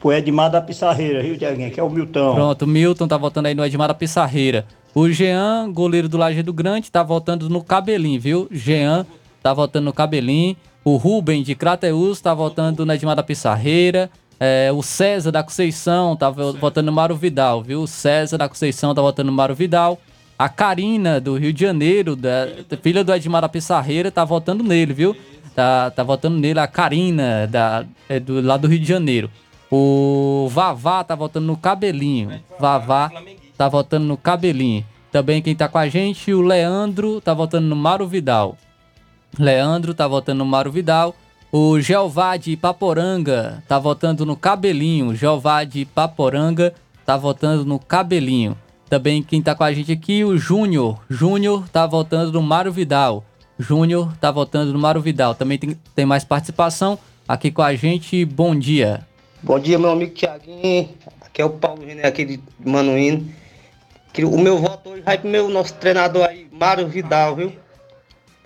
pro 0.00 0.12
Edmar 0.12 0.50
da 0.50 0.60
Pissarreira, 0.60 1.22
viu, 1.22 1.36
Tiaguinho? 1.38 1.70
Que 1.70 1.78
é 1.78 1.82
o 1.82 1.90
Milton. 1.90 2.34
Pronto, 2.34 2.62
o 2.62 2.66
Milton 2.68 3.06
tá 3.06 3.16
votando 3.16 3.48
aí 3.48 3.54
no 3.54 3.64
Edmar 3.64 3.88
da 3.88 3.94
Pissarreira. 3.94 4.66
O 4.94 5.08
Jean, 5.08 5.70
goleiro 5.72 6.08
do 6.08 6.16
Lajeado 6.16 6.52
Grande, 6.52 6.90
tá 6.90 7.02
votando 7.02 7.48
no 7.48 7.62
Cabelinho, 7.62 8.20
viu? 8.20 8.48
Jean 8.50 9.06
tá 9.42 9.52
votando 9.54 9.84
no 9.84 9.92
Cabelinho. 9.92 10.56
O 10.84 10.96
Rubem 10.96 11.42
de 11.42 11.54
Crateus 11.54 12.20
tá 12.20 12.32
votando 12.34 12.84
no 12.86 12.92
Edmar 12.92 13.14
da 13.14 13.22
Pissarreira. 13.22 14.10
É, 14.40 14.70
o 14.72 14.82
César 14.82 15.30
da 15.30 15.42
Conceição 15.42 16.16
tá 16.16 16.30
vo- 16.30 16.54
votando 16.54 16.86
no 16.86 16.92
Mário 16.96 17.14
Vidal, 17.14 17.62
viu? 17.62 17.82
O 17.82 17.86
César 17.86 18.38
da 18.38 18.48
Conceição 18.48 18.94
tá 18.94 19.02
votando 19.02 19.30
no 19.30 19.36
Mário 19.36 19.54
Vidal. 19.54 19.98
A 20.38 20.48
Karina, 20.48 21.20
do 21.20 21.36
Rio 21.36 21.52
de 21.52 21.60
Janeiro, 21.60 22.16
da, 22.16 22.48
filha 22.82 23.04
do 23.04 23.12
Edmar 23.14 23.42
da 23.42 23.48
Pissarreira, 23.50 24.10
tá 24.10 24.24
votando 24.24 24.64
nele, 24.64 24.94
viu? 24.94 25.14
Tá, 25.54 25.90
tá 25.90 26.02
votando 26.02 26.38
nele, 26.38 26.58
a 26.58 26.66
Karina, 26.66 27.46
da, 27.46 27.84
é 28.08 28.18
do, 28.18 28.40
lá 28.40 28.56
do 28.56 28.66
Rio 28.66 28.78
de 28.78 28.86
Janeiro. 28.86 29.30
O 29.70 30.48
Vavá 30.50 31.04
tá 31.04 31.14
votando 31.14 31.46
no 31.46 31.56
Cabelinho. 31.56 32.40
Vavá 32.58 33.10
tá 33.56 33.68
votando 33.68 34.06
no 34.06 34.16
Cabelinho. 34.16 34.84
Também 35.12 35.40
quem 35.42 35.54
tá 35.54 35.68
com 35.68 35.78
a 35.78 35.88
gente, 35.88 36.32
o 36.32 36.40
Leandro 36.40 37.20
tá 37.20 37.34
votando 37.34 37.66
no 37.66 37.76
Mário 37.76 38.06
Vidal. 38.06 38.56
Leandro 39.38 39.94
tá 39.94 40.08
votando 40.08 40.38
no 40.38 40.46
Mário 40.46 40.72
Vidal. 40.72 41.14
O 41.52 41.80
Jeová 41.80 42.36
de 42.36 42.56
Paporanga 42.56 43.62
tá 43.66 43.78
votando 43.78 44.24
no 44.24 44.36
Cabelinho. 44.36 45.14
Jeová 45.14 45.64
de 45.64 45.84
Paporanga 45.84 46.72
tá 47.04 47.16
votando 47.16 47.64
no 47.64 47.78
Cabelinho. 47.78 48.56
Também 48.88 49.22
quem 49.22 49.40
tá 49.42 49.54
com 49.54 49.64
a 49.64 49.72
gente 49.72 49.92
aqui, 49.92 50.24
o 50.24 50.36
Júnior. 50.36 51.00
Júnior 51.08 51.68
tá 51.68 51.86
votando 51.86 52.32
no 52.32 52.42
Mário 52.42 52.72
Vidal. 52.72 53.24
Júnior 53.58 54.12
tá 54.20 54.30
votando 54.30 54.72
no 54.72 54.78
Mário 54.78 55.00
Vidal. 55.00 55.34
Também 55.34 55.58
tem, 55.58 55.76
tem 55.94 56.06
mais 56.06 56.24
participação 56.24 56.98
aqui 57.28 57.50
com 57.50 57.62
a 57.62 57.74
gente. 57.74 58.24
Bom 58.24 58.56
dia. 58.56 59.06
Bom 59.42 59.58
dia, 59.58 59.78
meu 59.78 59.90
amigo 59.90 60.12
Tiaguinho. 60.14 60.90
Aqui 61.22 61.40
é 61.40 61.44
o 61.44 61.50
Paulo 61.50 61.84
René, 61.84 62.06
aqui 62.06 62.24
de 62.24 62.40
Manuíno. 62.64 63.28
Que 64.12 64.24
O 64.24 64.38
meu 64.38 64.58
voto 64.58 64.90
hoje 64.90 65.02
vai 65.02 65.16
pro 65.18 65.30
meu 65.30 65.48
nosso 65.48 65.74
treinador 65.74 66.24
aí, 66.26 66.46
Mário 66.52 66.86
Vidal, 66.88 67.36
viu? 67.36 67.52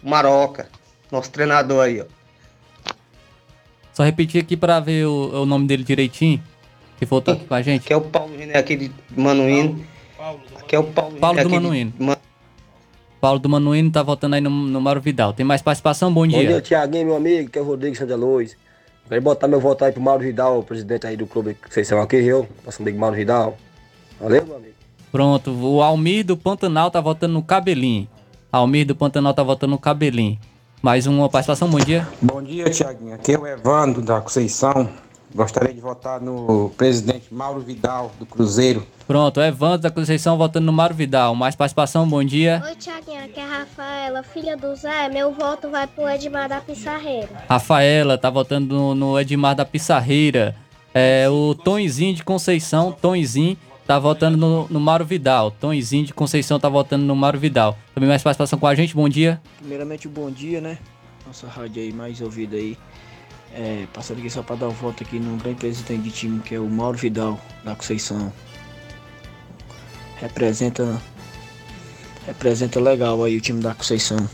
Maroca. 0.02 0.68
Nosso 1.10 1.30
treinador 1.30 1.84
aí, 1.84 2.00
ó. 2.00 2.04
Só 3.92 4.02
repetir 4.04 4.42
aqui 4.42 4.56
pra 4.56 4.80
ver 4.80 5.06
o, 5.06 5.42
o 5.42 5.46
nome 5.46 5.66
dele 5.66 5.82
direitinho. 5.84 6.42
Que 6.98 7.04
voltou 7.06 7.34
aqui 7.34 7.44
com 7.44 7.54
a 7.54 7.62
gente. 7.62 7.84
Aqui 7.84 7.92
é 7.92 7.96
o 7.96 8.00
Paulo 8.00 8.36
René, 8.36 8.56
aqui 8.56 8.76
de 8.76 8.92
Manuíno. 9.16 9.84
Aqui 10.60 10.76
é 10.76 10.78
o 10.78 10.84
Paulo, 10.84 11.16
Paulo 11.16 11.36
René, 11.36 11.48
do 11.48 11.48
aqui 11.48 11.58
de 11.58 11.62
Manuíno. 11.64 11.92
Ma- 11.98 12.18
Paulo 13.20 13.38
do 13.38 13.48
Manuíno 13.48 13.90
tá 13.90 14.02
votando 14.02 14.34
aí 14.34 14.40
no, 14.40 14.50
no 14.50 14.80
Mário 14.80 15.00
Vidal. 15.00 15.32
Tem 15.32 15.46
mais 15.46 15.62
participação? 15.62 16.12
Bom 16.12 16.20
Bom 16.22 16.26
dia, 16.28 16.46
dia. 16.46 16.60
Tiaguinho, 16.60 17.06
meu 17.06 17.16
amigo, 17.16 17.50
que 17.50 17.58
é 17.58 17.62
o 17.62 17.64
Rodrigo 17.64 17.96
Santa 17.96 18.14
Luz. 18.14 18.56
Quero 19.08 19.20
botar 19.20 19.46
meu 19.46 19.60
voto 19.60 19.84
aí 19.84 19.92
pro 19.92 20.00
Mauro 20.00 20.22
Vidal, 20.22 20.62
presidente 20.62 21.06
aí 21.06 21.16
do 21.16 21.26
clube 21.26 21.54
que 21.54 21.72
vocês 21.72 21.86
são 21.86 22.00
aqui, 22.00 22.16
eu, 22.16 22.48
nosso 22.64 22.80
amigo 22.80 22.98
Mauro 22.98 23.16
Vidal. 23.16 23.56
Valeu, 24.20 24.44
meu 24.46 24.56
amigo. 24.56 24.74
Pronto, 25.12 25.52
o 25.52 25.82
Almir 25.82 26.24
do 26.24 26.36
Pantanal 26.36 26.90
tá 26.90 27.00
votando 27.00 27.34
no 27.34 27.42
Cabelinho. 27.42 28.08
Almir 28.50 28.86
do 28.86 28.96
Pantanal 28.96 29.34
tá 29.34 29.42
votando 29.42 29.72
no 29.72 29.78
Cabelinho. 29.78 30.38
Mais 30.82 31.06
uma 31.06 31.28
participação, 31.28 31.68
bom 31.68 31.78
dia. 31.78 32.08
Bom 32.20 32.42
dia, 32.42 32.68
Tiaguinho. 32.70 33.14
Aqui 33.14 33.32
é 33.32 33.38
o 33.38 33.46
Evandro 33.46 34.02
da 34.02 34.20
Conceição. 34.20 34.88
Gostaria 35.34 35.74
de 35.74 35.80
votar 35.80 36.20
no 36.20 36.70
presidente 36.76 37.34
Mauro 37.34 37.60
Vidal, 37.60 38.12
do 38.20 38.24
Cruzeiro. 38.24 38.86
Pronto, 39.04 39.40
Evandro 39.40 39.78
da 39.78 39.90
Conceição 39.90 40.38
votando 40.38 40.64
no 40.64 40.72
Mário 40.72 40.94
Vidal. 40.94 41.34
Mais 41.34 41.56
participação, 41.56 42.08
bom 42.08 42.22
dia. 42.22 42.62
Oi, 42.64 42.76
Tiaguinho, 42.76 43.24
aqui 43.24 43.40
é 43.40 43.42
a 43.42 43.58
Rafaela, 43.58 44.22
filha 44.22 44.56
do 44.56 44.72
Zé. 44.76 45.08
Meu 45.08 45.32
voto 45.32 45.68
vai 45.68 45.88
pro 45.88 46.08
Edmar 46.08 46.48
da 46.48 46.60
Pissarreira. 46.60 47.30
Rafaela 47.48 48.16
tá 48.16 48.30
votando 48.30 48.72
no, 48.72 48.94
no 48.94 49.18
Edmar 49.18 49.56
da 49.56 49.64
Pissarreira. 49.64 50.54
É, 50.94 51.28
o 51.28 51.52
Tonzinho 51.52 52.14
de 52.14 52.22
Conceição, 52.22 52.92
Tonzinho, 52.92 53.58
tá 53.88 53.98
votando 53.98 54.36
no, 54.36 54.68
no 54.68 54.78
Mário 54.78 55.04
Vidal. 55.04 55.50
Tonzinho 55.50 56.06
de 56.06 56.14
Conceição 56.14 56.60
tá 56.60 56.68
votando 56.68 57.04
no 57.04 57.16
Mário 57.16 57.40
Vidal. 57.40 57.76
Também 57.92 58.08
mais 58.08 58.22
participação 58.22 58.56
com 58.56 58.68
a 58.68 58.74
gente, 58.76 58.94
bom 58.94 59.08
dia. 59.08 59.42
Primeiramente, 59.58 60.06
bom 60.06 60.30
dia, 60.30 60.60
né? 60.60 60.78
Nossa 61.26 61.48
rádio 61.48 61.82
aí 61.82 61.92
mais 61.92 62.20
ouvida 62.20 62.54
aí. 62.54 62.78
É, 63.56 63.86
passando 63.92 64.18
aqui 64.18 64.28
só 64.28 64.42
para 64.42 64.56
dar 64.56 64.68
o 64.68 64.72
voto 64.72 65.04
aqui 65.04 65.20
no 65.20 65.36
grande 65.36 65.58
presidente 65.58 66.02
de 66.02 66.10
time, 66.10 66.40
que 66.40 66.56
é 66.56 66.58
o 66.58 66.68
Mauro 66.68 66.98
Vidal, 66.98 67.40
da 67.64 67.74
Conceição. 67.76 68.32
Representa. 70.16 71.00
Representa 72.26 72.80
legal 72.80 73.22
aí 73.22 73.36
o 73.36 73.40
time 73.40 73.62
da 73.62 73.72
Conceição. 73.72 74.28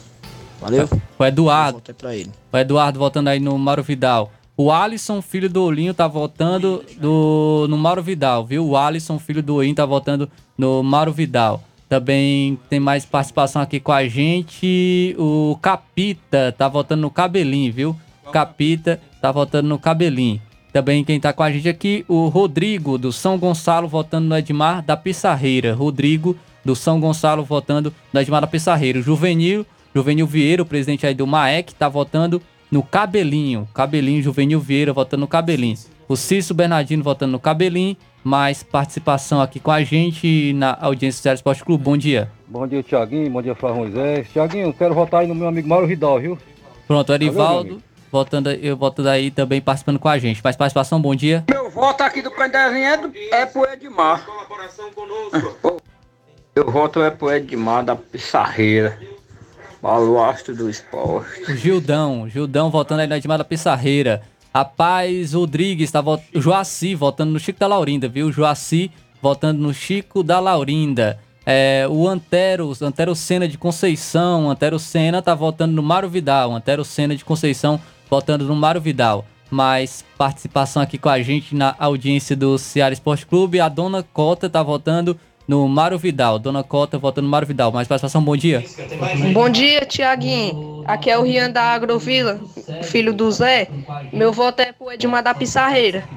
Valeu? 0.58 0.88
O 1.18 1.24
Eduardo. 1.24 1.82
É. 2.04 2.26
O 2.50 2.58
Eduardo 2.58 2.98
votando 2.98 3.28
aí 3.28 3.40
no 3.40 3.58
Mauro 3.58 3.82
Vidal. 3.82 4.32
O 4.56 4.70
Alisson, 4.70 5.22
filho 5.22 5.48
do 5.48 5.62
Olinho, 5.64 5.94
tá 5.94 6.06
votando 6.06 6.84
do, 6.98 7.66
no 7.68 7.78
Mauro 7.78 8.02
Vidal, 8.02 8.44
viu? 8.44 8.66
O 8.66 8.76
Alisson, 8.76 9.18
filho 9.18 9.42
do 9.42 9.54
Olinho, 9.54 9.74
tá 9.74 9.86
votando 9.86 10.30
no 10.56 10.82
Mauro 10.82 11.12
Vidal. 11.12 11.62
Também 11.88 12.58
tem 12.68 12.78
mais 12.78 13.04
participação 13.04 13.60
aqui 13.60 13.80
com 13.80 13.90
a 13.90 14.06
gente. 14.06 15.16
O 15.18 15.58
Capita 15.60 16.54
tá 16.56 16.68
votando 16.68 17.02
no 17.02 17.10
Cabelinho, 17.10 17.72
viu? 17.72 17.96
Capita 18.30 19.00
tá 19.20 19.30
votando 19.30 19.68
no 19.68 19.78
Cabelinho. 19.78 20.40
Também 20.72 21.04
quem 21.04 21.18
tá 21.18 21.32
com 21.32 21.42
a 21.42 21.50
gente 21.50 21.68
aqui, 21.68 22.04
o 22.08 22.28
Rodrigo 22.28 22.96
do 22.96 23.12
São 23.12 23.36
Gonçalo 23.36 23.88
votando 23.88 24.28
no 24.28 24.36
Edmar 24.36 24.82
da 24.82 24.96
Pissarreira. 24.96 25.74
Rodrigo 25.74 26.36
do 26.64 26.76
São 26.76 27.00
Gonçalo 27.00 27.42
votando 27.42 27.92
no 28.12 28.20
Edmar 28.20 28.40
da 28.40 28.46
Pissarreira. 28.46 29.00
O 29.00 29.02
Juvenil, 29.02 29.66
Juvenil 29.94 30.26
Vieira, 30.26 30.62
o 30.62 30.66
presidente 30.66 31.06
aí 31.06 31.14
do 31.14 31.26
MAEC, 31.26 31.74
tá 31.74 31.88
votando 31.88 32.40
no 32.70 32.82
Cabelinho. 32.82 33.68
Cabelinho, 33.74 34.22
Juvenil 34.22 34.60
Vieira 34.60 34.92
votando 34.92 35.22
no 35.22 35.28
Cabelinho. 35.28 35.76
O 36.08 36.16
Cício 36.16 36.54
Bernardino 36.54 37.02
votando 37.02 37.32
no 37.32 37.40
Cabelinho. 37.40 37.96
Mais 38.22 38.62
participação 38.62 39.40
aqui 39.40 39.58
com 39.58 39.70
a 39.70 39.82
gente 39.82 40.52
na 40.52 40.76
audiência 40.78 41.32
do 41.32 41.36
Esporte 41.36 41.64
Clube. 41.64 41.82
Bom 41.82 41.96
dia. 41.96 42.30
Bom 42.46 42.66
dia, 42.66 42.82
Tiaguinho. 42.82 43.30
Bom 43.30 43.40
dia, 43.40 43.54
Flávio 43.54 43.80
Moisés. 43.80 44.28
Tiaguinho, 44.30 44.72
quero 44.74 44.94
votar 44.94 45.22
aí 45.22 45.26
no 45.26 45.34
meu 45.34 45.48
amigo 45.48 45.66
Mauro 45.66 45.86
Vidal, 45.86 46.20
viu? 46.20 46.38
Pronto, 46.86 47.12
o 47.12 47.32
Valeu. 47.32 47.80
Votando, 48.10 48.50
eu 48.50 48.76
votando 48.76 49.08
aí 49.08 49.30
também 49.30 49.60
participando 49.60 49.98
com 49.98 50.08
a 50.08 50.18
gente. 50.18 50.42
Mais 50.42 50.56
participação, 50.56 51.00
bom 51.00 51.14
dia. 51.14 51.44
Meu 51.48 51.70
voto 51.70 52.02
aqui 52.02 52.20
do 52.20 52.30
Pendezinho 52.30 53.12
é, 53.32 53.40
é 53.42 53.46
pro 53.46 53.70
Edmar. 53.70 54.26
Meu 56.54 56.70
voto 56.70 57.02
é 57.02 57.10
pro 57.10 57.32
Edmar 57.32 57.84
da 57.84 57.94
Pissarreira. 57.94 58.98
Baluastro 59.80 60.54
do 60.54 60.68
esporte. 60.68 61.50
O 61.50 61.56
Gildão, 61.56 62.28
Gildão 62.28 62.70
votando 62.70 63.00
aí 63.00 63.06
no 63.06 63.14
Edmar 63.14 63.38
da 63.38 63.44
Pissarreira. 63.44 64.22
A 64.52 64.64
Paz 64.64 65.32
Rodrigues, 65.32 65.90
tá 65.90 66.00
vot... 66.00 66.22
o 66.34 66.40
Joaci 66.40 66.94
votando 66.94 67.32
no 67.32 67.38
Chico 67.38 67.58
da 67.58 67.68
Laurinda, 67.68 68.08
viu? 68.08 68.32
Joaci 68.32 68.90
votando 69.22 69.62
no 69.62 69.72
Chico 69.72 70.22
da 70.22 70.40
Laurinda. 70.40 71.18
É, 71.46 71.86
o 71.88 72.06
Antero, 72.06 72.72
Antero 72.82 73.14
Senna 73.14 73.48
de 73.48 73.56
Conceição, 73.56 74.50
Antero 74.50 74.78
Senna 74.78 75.22
tá 75.22 75.34
votando 75.34 75.72
no 75.72 75.82
Mário 75.82 76.08
Vidal. 76.08 76.52
Antero 76.52 76.84
Senna 76.84 77.16
de 77.16 77.24
Conceição 77.24 77.80
votando 78.10 78.44
no 78.44 78.56
Mário 78.56 78.80
Vidal. 78.80 79.24
Mais 79.50 80.04
participação 80.18 80.82
aqui 80.82 80.98
com 80.98 81.08
a 81.08 81.22
gente 81.22 81.54
na 81.54 81.74
audiência 81.78 82.36
do 82.36 82.58
Ceará 82.58 82.92
Esporte 82.92 83.24
Clube. 83.24 83.60
A 83.60 83.68
Dona 83.68 84.02
Cota 84.02 84.50
tá 84.50 84.62
votando 84.62 85.18
no 85.46 85.66
Mário 85.68 85.98
Vidal. 85.98 86.38
Dona 86.38 86.62
Cota 86.62 86.98
votando 86.98 87.26
no 87.26 87.30
Mário 87.30 87.48
Vidal. 87.48 87.72
Mais 87.72 87.88
participação, 87.88 88.22
bom 88.22 88.36
dia. 88.36 88.64
Bom 89.32 89.48
dia, 89.48 89.86
Tiaguinho. 89.86 90.84
Aqui 90.86 91.10
é 91.10 91.18
o 91.18 91.22
Rian 91.22 91.50
da 91.50 91.62
Agrovila, 91.62 92.40
filho 92.82 93.12
do 93.12 93.30
Zé. 93.30 93.68
Meu 94.12 94.32
voto 94.32 94.60
é 94.60 94.72
pro 94.72 94.92
Edmar 94.92 95.22
da 95.22 95.34
Pissarreira. 95.34 96.08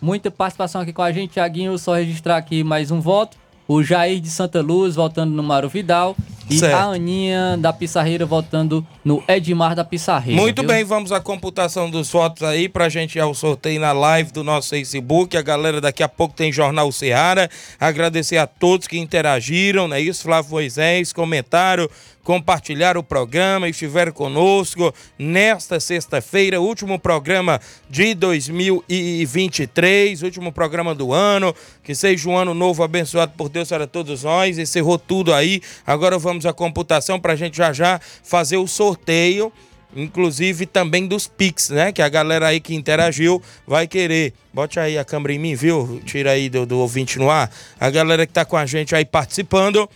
Muita 0.00 0.30
participação 0.30 0.80
aqui 0.80 0.92
com 0.92 1.02
a 1.02 1.12
gente, 1.12 1.34
Thiaguinho. 1.34 1.78
Só 1.78 1.94
registrar 1.94 2.36
aqui 2.36 2.64
mais 2.64 2.90
um 2.90 3.00
voto. 3.00 3.36
O 3.66 3.82
Jair 3.82 4.20
de 4.20 4.28
Santa 4.28 4.60
Luz 4.60 4.96
votando 4.96 5.32
no 5.32 5.42
Mário 5.42 5.68
Vidal. 5.68 6.16
E 6.50 6.58
Certo. 6.58 6.74
a 6.74 6.82
Aninha 6.94 7.56
da 7.58 7.72
Pissarreira 7.72 8.26
votando 8.26 8.86
no 9.04 9.22
Edmar 9.28 9.74
da 9.74 9.84
Pissarreira. 9.84 10.40
Muito 10.40 10.62
viu? 10.62 10.68
bem, 10.70 10.84
vamos 10.84 11.12
à 11.12 11.20
computação 11.20 11.90
dos 11.90 12.10
votos 12.10 12.42
aí 12.42 12.68
pra 12.68 12.88
gente 12.88 13.16
ir 13.16 13.20
ao 13.20 13.34
sorteio 13.34 13.80
na 13.80 13.92
live 13.92 14.32
do 14.32 14.42
nosso 14.44 14.70
Facebook. 14.70 15.36
A 15.36 15.42
galera 15.42 15.80
daqui 15.80 16.02
a 16.02 16.08
pouco 16.08 16.34
tem 16.34 16.52
Jornal 16.52 16.90
Seara. 16.92 17.48
Agradecer 17.78 18.36
a 18.38 18.46
todos 18.46 18.86
que 18.86 18.98
interagiram, 18.98 19.88
não 19.88 19.96
é 19.96 20.00
isso? 20.00 20.22
Flávio 20.24 20.50
Moisés, 20.52 21.12
comentaram, 21.12 21.88
compartilharam 22.22 23.00
o 23.00 23.04
programa, 23.04 23.68
estiveram 23.68 24.12
conosco 24.12 24.94
nesta 25.18 25.80
sexta-feira, 25.80 26.60
último 26.60 26.98
programa 26.98 27.60
de 27.90 28.14
2023, 28.14 30.22
último 30.22 30.52
programa 30.52 30.94
do 30.94 31.12
ano. 31.12 31.54
Que 31.82 31.94
seja 31.94 32.28
um 32.28 32.36
ano 32.36 32.54
novo 32.54 32.82
abençoado 32.82 33.32
por 33.36 33.48
Deus 33.48 33.68
para 33.68 33.86
todos 33.88 34.22
nós. 34.22 34.58
Encerrou 34.58 34.98
tudo 34.98 35.34
aí. 35.34 35.60
Agora 35.84 36.16
vamos 36.18 36.31
à 36.46 36.52
computação 36.52 37.20
pra 37.20 37.36
gente 37.36 37.56
já 37.56 37.72
já 37.72 38.00
fazer 38.22 38.56
o 38.56 38.66
sorteio 38.66 39.52
inclusive 39.94 40.66
também 40.66 41.06
dos 41.06 41.26
Pix, 41.26 41.70
né? 41.70 41.92
Que 41.92 42.02
a 42.02 42.08
galera 42.08 42.48
aí 42.48 42.60
que 42.60 42.74
interagiu 42.74 43.42
vai 43.66 43.86
querer. 43.86 44.32
Bote 44.52 44.80
aí 44.80 44.98
a 44.98 45.04
câmera 45.04 45.34
em 45.34 45.38
mim, 45.38 45.54
viu? 45.54 46.00
Tira 46.04 46.30
aí 46.30 46.48
do, 46.48 46.66
do 46.66 46.78
ouvinte 46.78 47.18
no 47.18 47.30
ar. 47.30 47.50
A 47.78 47.90
galera 47.90 48.26
que 48.26 48.32
tá 48.32 48.44
com 48.44 48.56
a 48.56 48.66
gente 48.66 48.94
aí 48.94 49.04
participando. 49.04 49.88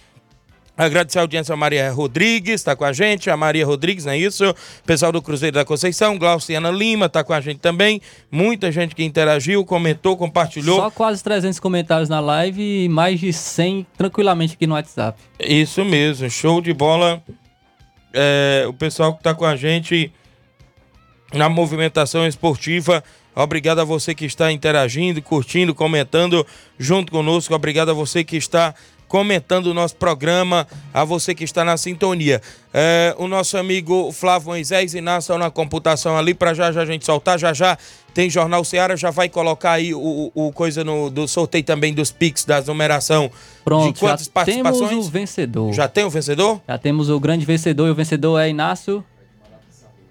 Agradecer 0.77 1.19
a 1.19 1.23
audiência 1.23 1.55
a 1.55 1.57
Maria 1.57 1.91
Rodrigues, 1.91 2.63
tá 2.63 2.77
com 2.77 2.85
a 2.85 2.93
gente, 2.93 3.31
a 3.31 3.37
Maria 3.37 3.65
Rodrigues, 3.65 4.05
não 4.05 4.13
é 4.13 4.19
isso? 4.19 4.55
Pessoal 4.85 5.11
do 5.11 5.23
Cruzeiro 5.23 5.55
da 5.55 5.65
Conceição, 5.65 6.19
Glauciana 6.19 6.71
Lima 6.71 7.09
tá 7.09 7.25
com 7.25 7.33
a 7.33 7.41
gente 7.41 7.61
também. 7.61 8.01
Muita 8.31 8.71
gente 8.71 8.95
que 8.95 9.03
interagiu, 9.03 9.65
comentou, 9.65 10.17
compartilhou. 10.17 10.77
Só 10.77 10.91
quase 10.91 11.25
300 11.25 11.59
comentários 11.59 12.11
na 12.11 12.21
live 12.21 12.85
e 12.85 12.89
mais 12.91 13.19
de 13.19 13.33
100 13.33 13.87
tranquilamente 13.97 14.55
aqui 14.55 14.67
no 14.67 14.75
WhatsApp. 14.75 15.19
Isso 15.41 15.83
mesmo, 15.83 16.29
show 16.29 16.61
de 16.61 16.75
bola. 16.75 17.23
É, 18.13 18.67
o 18.69 18.73
pessoal 18.75 19.15
que 19.15 19.21
está 19.21 19.35
com 19.35 19.47
a 19.47 19.57
gente 19.57 20.13
na 21.33 21.49
movimentação 21.49 22.27
esportiva. 22.27 23.03
Obrigado 23.35 23.81
a 23.81 23.85
você 23.85 24.15
que 24.15 24.25
está 24.25 24.51
interagindo, 24.51 25.21
curtindo, 25.21 25.75
comentando 25.75 26.47
junto 26.79 27.13
conosco. 27.13 27.55
Obrigado 27.55 27.91
a 27.91 27.95
você 27.95 28.25
que 28.25 28.37
está 28.37 28.75
comentando 29.09 29.67
o 29.67 29.75
nosso 29.75 29.97
programa, 29.97 30.67
a 30.93 31.05
você 31.05 31.35
que 31.35 31.45
está 31.45 31.65
na 31.65 31.77
sintonia. 31.77 32.41
É, 32.73 33.15
o 33.19 33.27
nosso 33.27 33.57
amigo 33.57 34.13
Flávio 34.13 34.49
Moisés 34.49 34.95
Inácio 34.95 35.33
está 35.33 35.39
na 35.39 35.51
computação 35.51 36.17
ali 36.17 36.35
para 36.35 36.53
já 36.53 36.71
já 36.73 36.83
a 36.83 36.87
gente 36.87 37.05
soltar. 37.05 37.39
Já 37.39 37.53
já 37.53 37.79
tem 38.13 38.29
Jornal 38.31 38.65
Seara, 38.65 38.97
já 38.97 39.11
vai 39.11 39.29
colocar 39.29 39.73
aí 39.73 39.95
o, 39.95 40.31
o 40.35 40.53
coisa 40.53 40.83
no, 40.83 41.11
do 41.11 41.29
sorteio 41.29 41.65
também 41.65 41.93
dos 41.93 42.11
Pix, 42.11 42.45
da 42.45 42.61
numeração. 42.63 43.31
Pronto, 43.65 43.93
de 43.93 44.01
quantas 44.01 44.27
já 44.27 44.33
participações? 44.33 44.91
temos 44.91 45.07
o 45.07 45.11
vencedor. 45.11 45.73
Já 45.73 45.89
tem 45.89 46.05
o 46.05 46.11
vencedor? 46.11 46.61
Já 46.67 46.79
temos 46.79 47.11
o 47.11 47.21
grande 47.21 47.45
vencedor 47.45 47.89
e 47.89 47.91
o 47.91 47.95
vencedor 47.95 48.39
é 48.39 48.49
Inácio 48.49 49.05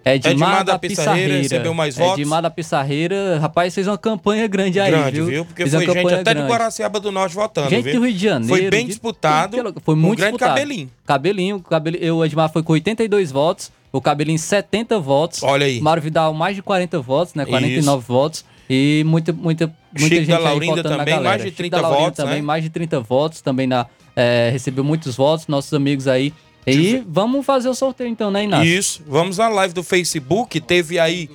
Edmar, 0.06 0.32
Edmar 0.34 0.64
da 0.64 0.74
da 0.74 0.80
Pissarreira, 0.80 1.16
Pissarreira. 1.16 1.42
recebeu 1.42 1.74
mais 1.74 1.96
votos? 1.98 2.20
Edmar 2.20 2.42
da 2.44 2.50
Pissarreira. 2.52 3.40
Rapaz, 3.40 3.74
fez 3.74 3.88
uma 3.88 3.98
campanha 3.98 4.46
grande 4.48 4.80
aí, 4.80 4.92
grande, 4.92 5.16
viu? 5.16 5.26
viu? 5.26 5.46
Porque 5.46 5.64
Fez 5.68 5.74
foi 5.74 5.86
gente 5.86 6.14
até 6.14 6.24
de 6.34 6.40
grande. 6.40 6.52
Guaraciaba 6.52 7.00
do 7.00 7.12
Norte 7.12 7.34
votando, 7.36 7.70
Gente 7.70 7.84
viu? 7.86 8.00
do 8.00 8.06
Rio 8.06 8.14
de 8.14 8.24
Janeiro. 8.24 8.48
Foi 8.56 8.70
bem 8.70 8.82
de- 8.86 8.92
disputado. 8.92 9.58
de- 9.74 9.82
Foi 9.84 9.96
muito 9.96 10.14
um 10.14 10.16
grande 10.18 10.34
disputado. 10.34 10.56
cabelinho. 10.58 10.90
Cabelinho. 11.06 11.60
cabelinho. 11.60 12.16
O 12.18 12.24
Edmar 12.26 12.52
foi 12.52 12.62
com 12.62 12.74
82 12.74 13.32
votos. 13.32 13.72
O 13.92 14.02
Cabelinho 14.02 14.38
70 14.38 15.00
votos. 15.00 15.42
Olha 15.42 15.66
aí. 15.66 15.80
Mário 15.80 16.04
Vidal 16.04 16.34
mais 16.34 16.56
de 16.56 16.62
40 16.62 17.00
votos, 17.00 17.34
né? 17.34 17.46
49 17.46 18.04
votos. 18.06 18.44
E 18.70 19.04
muita, 19.08 19.32
muita, 19.32 19.68
muita 19.68 19.76
Chico 20.00 20.16
gente 20.16 20.28
da 20.28 20.38
aí 20.38 20.44
Laurinda 20.44 20.76
votando 20.78 20.90
na 20.90 20.98
também, 20.98 21.14
galera. 21.14 21.30
mais 21.30 21.42
de 21.42 21.48
Chico 21.50 21.58
30 21.58 21.76
da 21.78 21.82
Laurinda 21.82 22.04
votos, 22.06 22.18
também, 22.18 22.36
né? 22.36 22.42
mais 22.42 22.64
de 22.64 22.70
30 22.70 23.00
votos. 23.00 23.42
Também 23.42 23.68
na, 23.68 23.86
é, 24.16 24.50
recebeu 24.52 24.84
muitos 24.84 25.16
votos, 25.16 25.48
nossos 25.48 25.74
amigos 25.74 26.08
aí. 26.08 26.34
E 26.68 27.04
vamos 27.08 27.46
fazer 27.46 27.70
o 27.70 27.76
sorteio 27.76 28.10
então, 28.10 28.32
né, 28.32 28.44
Inácio? 28.44 28.66
Isso. 28.66 29.04
Vamos 29.08 29.40
à 29.40 29.48
live 29.48 29.74
do 29.74 29.84
Facebook. 29.84 30.60
Teve 30.60 31.00
aí 31.00 31.30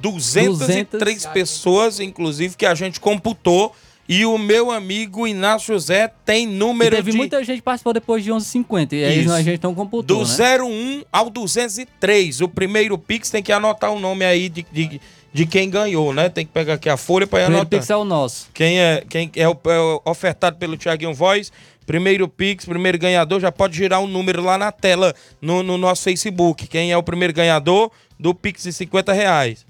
203 0.00 1.26
pessoas, 1.26 2.00
inclusive, 2.00 2.56
que 2.56 2.66
a 2.66 2.74
gente 2.74 3.00
computou. 3.00 3.74
E 4.08 4.26
o 4.26 4.36
meu 4.36 4.70
amigo 4.70 5.26
Inácio 5.26 5.72
José 5.74 6.10
tem 6.24 6.44
E 6.44 6.46
número 6.46 6.94
teve 6.96 7.12
de... 7.12 7.16
muita 7.16 7.42
gente 7.44 7.58
que 7.58 7.62
participou 7.62 7.92
depois 7.92 8.24
de 8.24 8.30
11h50. 8.30 8.92
E 8.92 9.04
aí 9.04 9.20
Isso. 9.20 9.32
a 9.32 9.42
gente 9.42 9.62
não 9.62 9.74
computou, 9.74 10.24
Do 10.24 10.28
né? 10.28 10.58
01 10.60 11.04
ao 11.10 11.30
203. 11.30 12.40
O 12.40 12.48
primeiro 12.48 12.98
Pix 12.98 13.30
tem 13.30 13.42
que 13.42 13.52
anotar 13.52 13.92
o 13.92 14.00
nome 14.00 14.24
aí 14.24 14.48
de, 14.48 14.66
de, 14.72 15.00
de 15.32 15.46
quem 15.46 15.70
ganhou, 15.70 16.12
né? 16.12 16.28
Tem 16.28 16.44
que 16.44 16.52
pegar 16.52 16.74
aqui 16.74 16.88
a 16.88 16.96
folha 16.96 17.26
para 17.26 17.44
Primeiro 17.44 17.62
anotar. 17.62 17.78
Pix 17.78 17.90
é 17.90 17.96
o 17.96 18.04
nosso. 18.04 18.50
Quem 18.52 18.80
é, 18.80 19.04
quem 19.08 19.30
é, 19.36 19.48
o, 19.48 19.56
é 19.64 19.78
o 19.78 20.02
ofertado 20.04 20.56
pelo 20.58 20.76
Tiaguinho 20.76 21.14
Voz, 21.14 21.52
primeiro 21.86 22.28
Pix, 22.28 22.64
primeiro 22.64 22.98
ganhador, 22.98 23.40
já 23.40 23.52
pode 23.52 23.76
girar 23.76 24.00
um 24.00 24.06
número 24.06 24.42
lá 24.42 24.56
na 24.56 24.72
tela 24.72 25.14
no, 25.40 25.62
no 25.62 25.76
nosso 25.76 26.02
Facebook. 26.04 26.66
Quem 26.66 26.92
é 26.92 26.96
o 26.96 27.02
primeiro 27.02 27.32
ganhador 27.32 27.90
do 28.18 28.34
Pix 28.34 28.62
de 28.62 28.72
50 28.72 29.12
reais. 29.12 29.66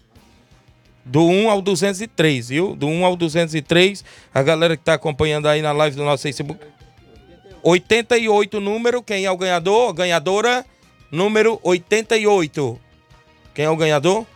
Do 1.04 1.24
1 1.24 1.50
ao 1.50 1.60
203, 1.60 2.48
viu? 2.48 2.76
Do 2.76 2.86
1 2.86 3.04
ao 3.04 3.16
203, 3.16 4.04
a 4.32 4.42
galera 4.42 4.76
que 4.76 4.84
tá 4.84 4.94
acompanhando 4.94 5.48
aí 5.48 5.60
na 5.60 5.72
live 5.72 5.96
do 5.96 6.04
nosso 6.04 6.22
Facebook. 6.22 6.60
88 7.62 8.60
número, 8.60 9.02
quem 9.02 9.24
é 9.24 9.30
o 9.30 9.36
ganhador? 9.36 9.92
Ganhadora, 9.92 10.64
número 11.10 11.58
88. 11.62 12.80
Quem 13.54 13.64
é 13.64 13.70
o 13.70 13.76
ganhador? 13.76 14.26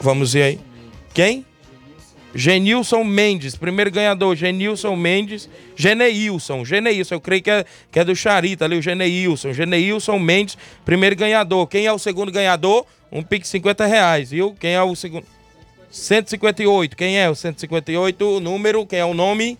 Vamos 0.00 0.32
ver 0.32 0.42
aí. 0.42 0.60
Quem? 1.14 1.46
Genilson 2.36 3.02
Mendes, 3.02 3.56
primeiro 3.56 3.90
ganhador, 3.90 4.36
Genilson 4.36 4.94
Mendes, 4.94 5.48
Geneilson, 5.74 6.66
Geneilson, 6.66 7.14
eu 7.14 7.20
creio 7.20 7.42
que 7.42 7.50
é, 7.50 7.64
que 7.90 7.98
é 7.98 8.04
do 8.04 8.14
Charita 8.14 8.66
ali, 8.66 8.76
o 8.76 8.82
Geneilson, 8.82 9.54
Geneilson 9.54 10.18
Mendes, 10.18 10.58
primeiro 10.84 11.16
ganhador. 11.16 11.66
Quem 11.66 11.86
é 11.86 11.92
o 11.92 11.98
segundo 11.98 12.30
ganhador? 12.30 12.84
Um 13.10 13.22
pique 13.22 13.48
50 13.48 13.86
reais, 13.86 14.30
viu? 14.30 14.54
Quem 14.60 14.72
é 14.74 14.82
o 14.82 14.94
segundo? 14.94 15.26
158, 15.90 16.94
quem 16.94 17.18
é 17.18 17.30
o 17.30 17.34
158? 17.34 18.36
O 18.36 18.38
número, 18.38 18.84
quem 18.84 18.98
é 18.98 19.04
o 19.04 19.14
nome? 19.14 19.58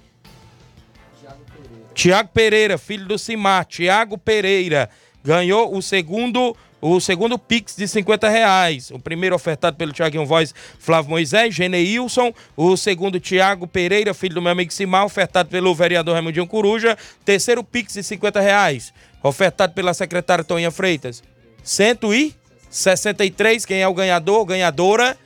Tiago 1.95 2.29
Pereira, 2.29 2.77
filho 2.77 3.07
do 3.07 3.19
Simar, 3.19 3.65
Tiago 3.65 4.19
Pereira, 4.19 4.91
ganhou 5.25 5.75
o 5.75 5.81
segundo 5.81 6.55
o 6.89 7.01
segundo 7.01 7.37
Pix 7.37 7.75
de 7.75 7.89
50 7.89 8.29
reais. 8.29 8.93
O 8.93 8.99
primeiro 8.99 9.35
ofertado 9.35 9.77
pelo 9.77 9.93
Tiaguinho 9.93 10.25
Voz, 10.25 10.55
Flávio 10.79 11.11
Moisés, 11.11 11.53
Geneilson. 11.53 12.33
O 12.57 12.77
segundo, 12.77 13.19
Tiago 13.19 13.67
Pereira, 13.67 14.15
filho 14.15 14.37
do 14.37 14.43
meu 14.43 14.53
amigo 14.53 14.73
Simar, 14.73 15.05
ofertado 15.05 15.49
pelo 15.49 15.75
vereador 15.75 16.15
Raimundinho 16.15 16.47
Coruja. 16.47 16.97
Terceiro 17.25 17.65
Pix 17.65 17.95
de 17.95 18.05
50 18.05 18.41
reais, 18.41 18.95
ofertado 19.21 19.75
pela 19.75 19.93
secretária 19.95 20.45
Toninha 20.45 20.71
Freitas. 20.71 21.25
163, 21.65 23.65
quem 23.65 23.81
é 23.81 23.89
o 23.89 23.95
ganhador? 23.95 24.45
Ganhadora, 24.45 25.19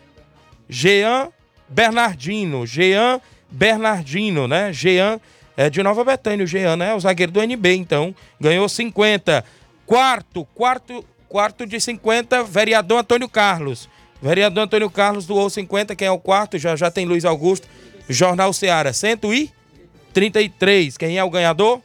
Jean 0.66 1.28
Bernardino. 1.68 2.66
Jean 2.66 3.20
Bernardino, 3.50 4.48
né? 4.48 4.72
Jean 4.72 5.20
é 5.58 5.68
de 5.68 5.82
Nova 5.82 6.02
Betânia, 6.04 6.44
o 6.44 6.46
Jean, 6.46 6.76
né? 6.76 6.94
O 6.94 7.00
zagueiro 7.00 7.32
do 7.32 7.42
NB, 7.42 7.74
então. 7.74 8.14
Ganhou 8.40 8.66
50. 8.66 9.44
Quarto, 9.84 10.46
quarto, 10.54 11.04
quarto 11.30 11.64
de 11.64 11.80
50, 11.80 12.42
vereador 12.42 12.98
Antônio 12.98 13.28
Carlos. 13.28 13.88
Vereador 14.20 14.64
Antônio 14.64 14.90
Carlos 14.90 15.26
doou 15.26 15.48
50, 15.48 15.94
quem 15.94 16.08
é 16.08 16.10
o 16.10 16.18
quarto? 16.18 16.58
Já 16.58 16.74
já 16.74 16.90
tem 16.90 17.06
Luiz 17.06 17.24
Augusto. 17.24 17.68
Jornal 18.08 18.52
Seara, 18.52 18.92
133. 18.92 20.98
Quem 20.98 21.16
é 21.16 21.24
o 21.24 21.30
ganhador? 21.30 21.80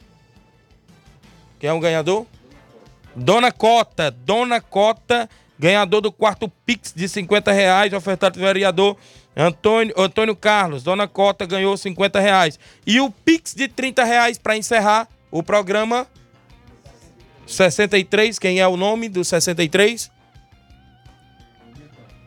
Quem 1.60 1.70
é 1.70 1.72
o 1.72 1.78
ganhador? 1.78 2.26
Dona 3.14 3.52
Cota, 3.52 4.10
Dona 4.10 4.60
Cota, 4.60 5.30
ganhador 5.56 6.00
do 6.00 6.10
quarto 6.10 6.50
Pix 6.66 6.92
de 6.94 7.08
50 7.08 7.52
reais, 7.52 7.92
ofertado 7.92 8.34
pelo 8.34 8.46
vereador 8.46 8.96
Antônio, 9.36 9.94
Antônio 9.96 10.34
Carlos. 10.34 10.82
Dona 10.82 11.06
Cota 11.06 11.46
ganhou 11.46 11.76
50 11.76 12.18
reais. 12.18 12.58
E 12.84 13.00
o 13.00 13.10
Pix 13.10 13.54
de 13.54 13.68
30 13.68 14.02
reais 14.02 14.38
para 14.38 14.56
encerrar 14.56 15.08
o 15.30 15.40
programa 15.40 16.08
63, 17.46 18.38
quem 18.38 18.60
é 18.60 18.66
o 18.66 18.76
nome 18.76 19.08
do 19.08 19.24
63? 19.24 20.10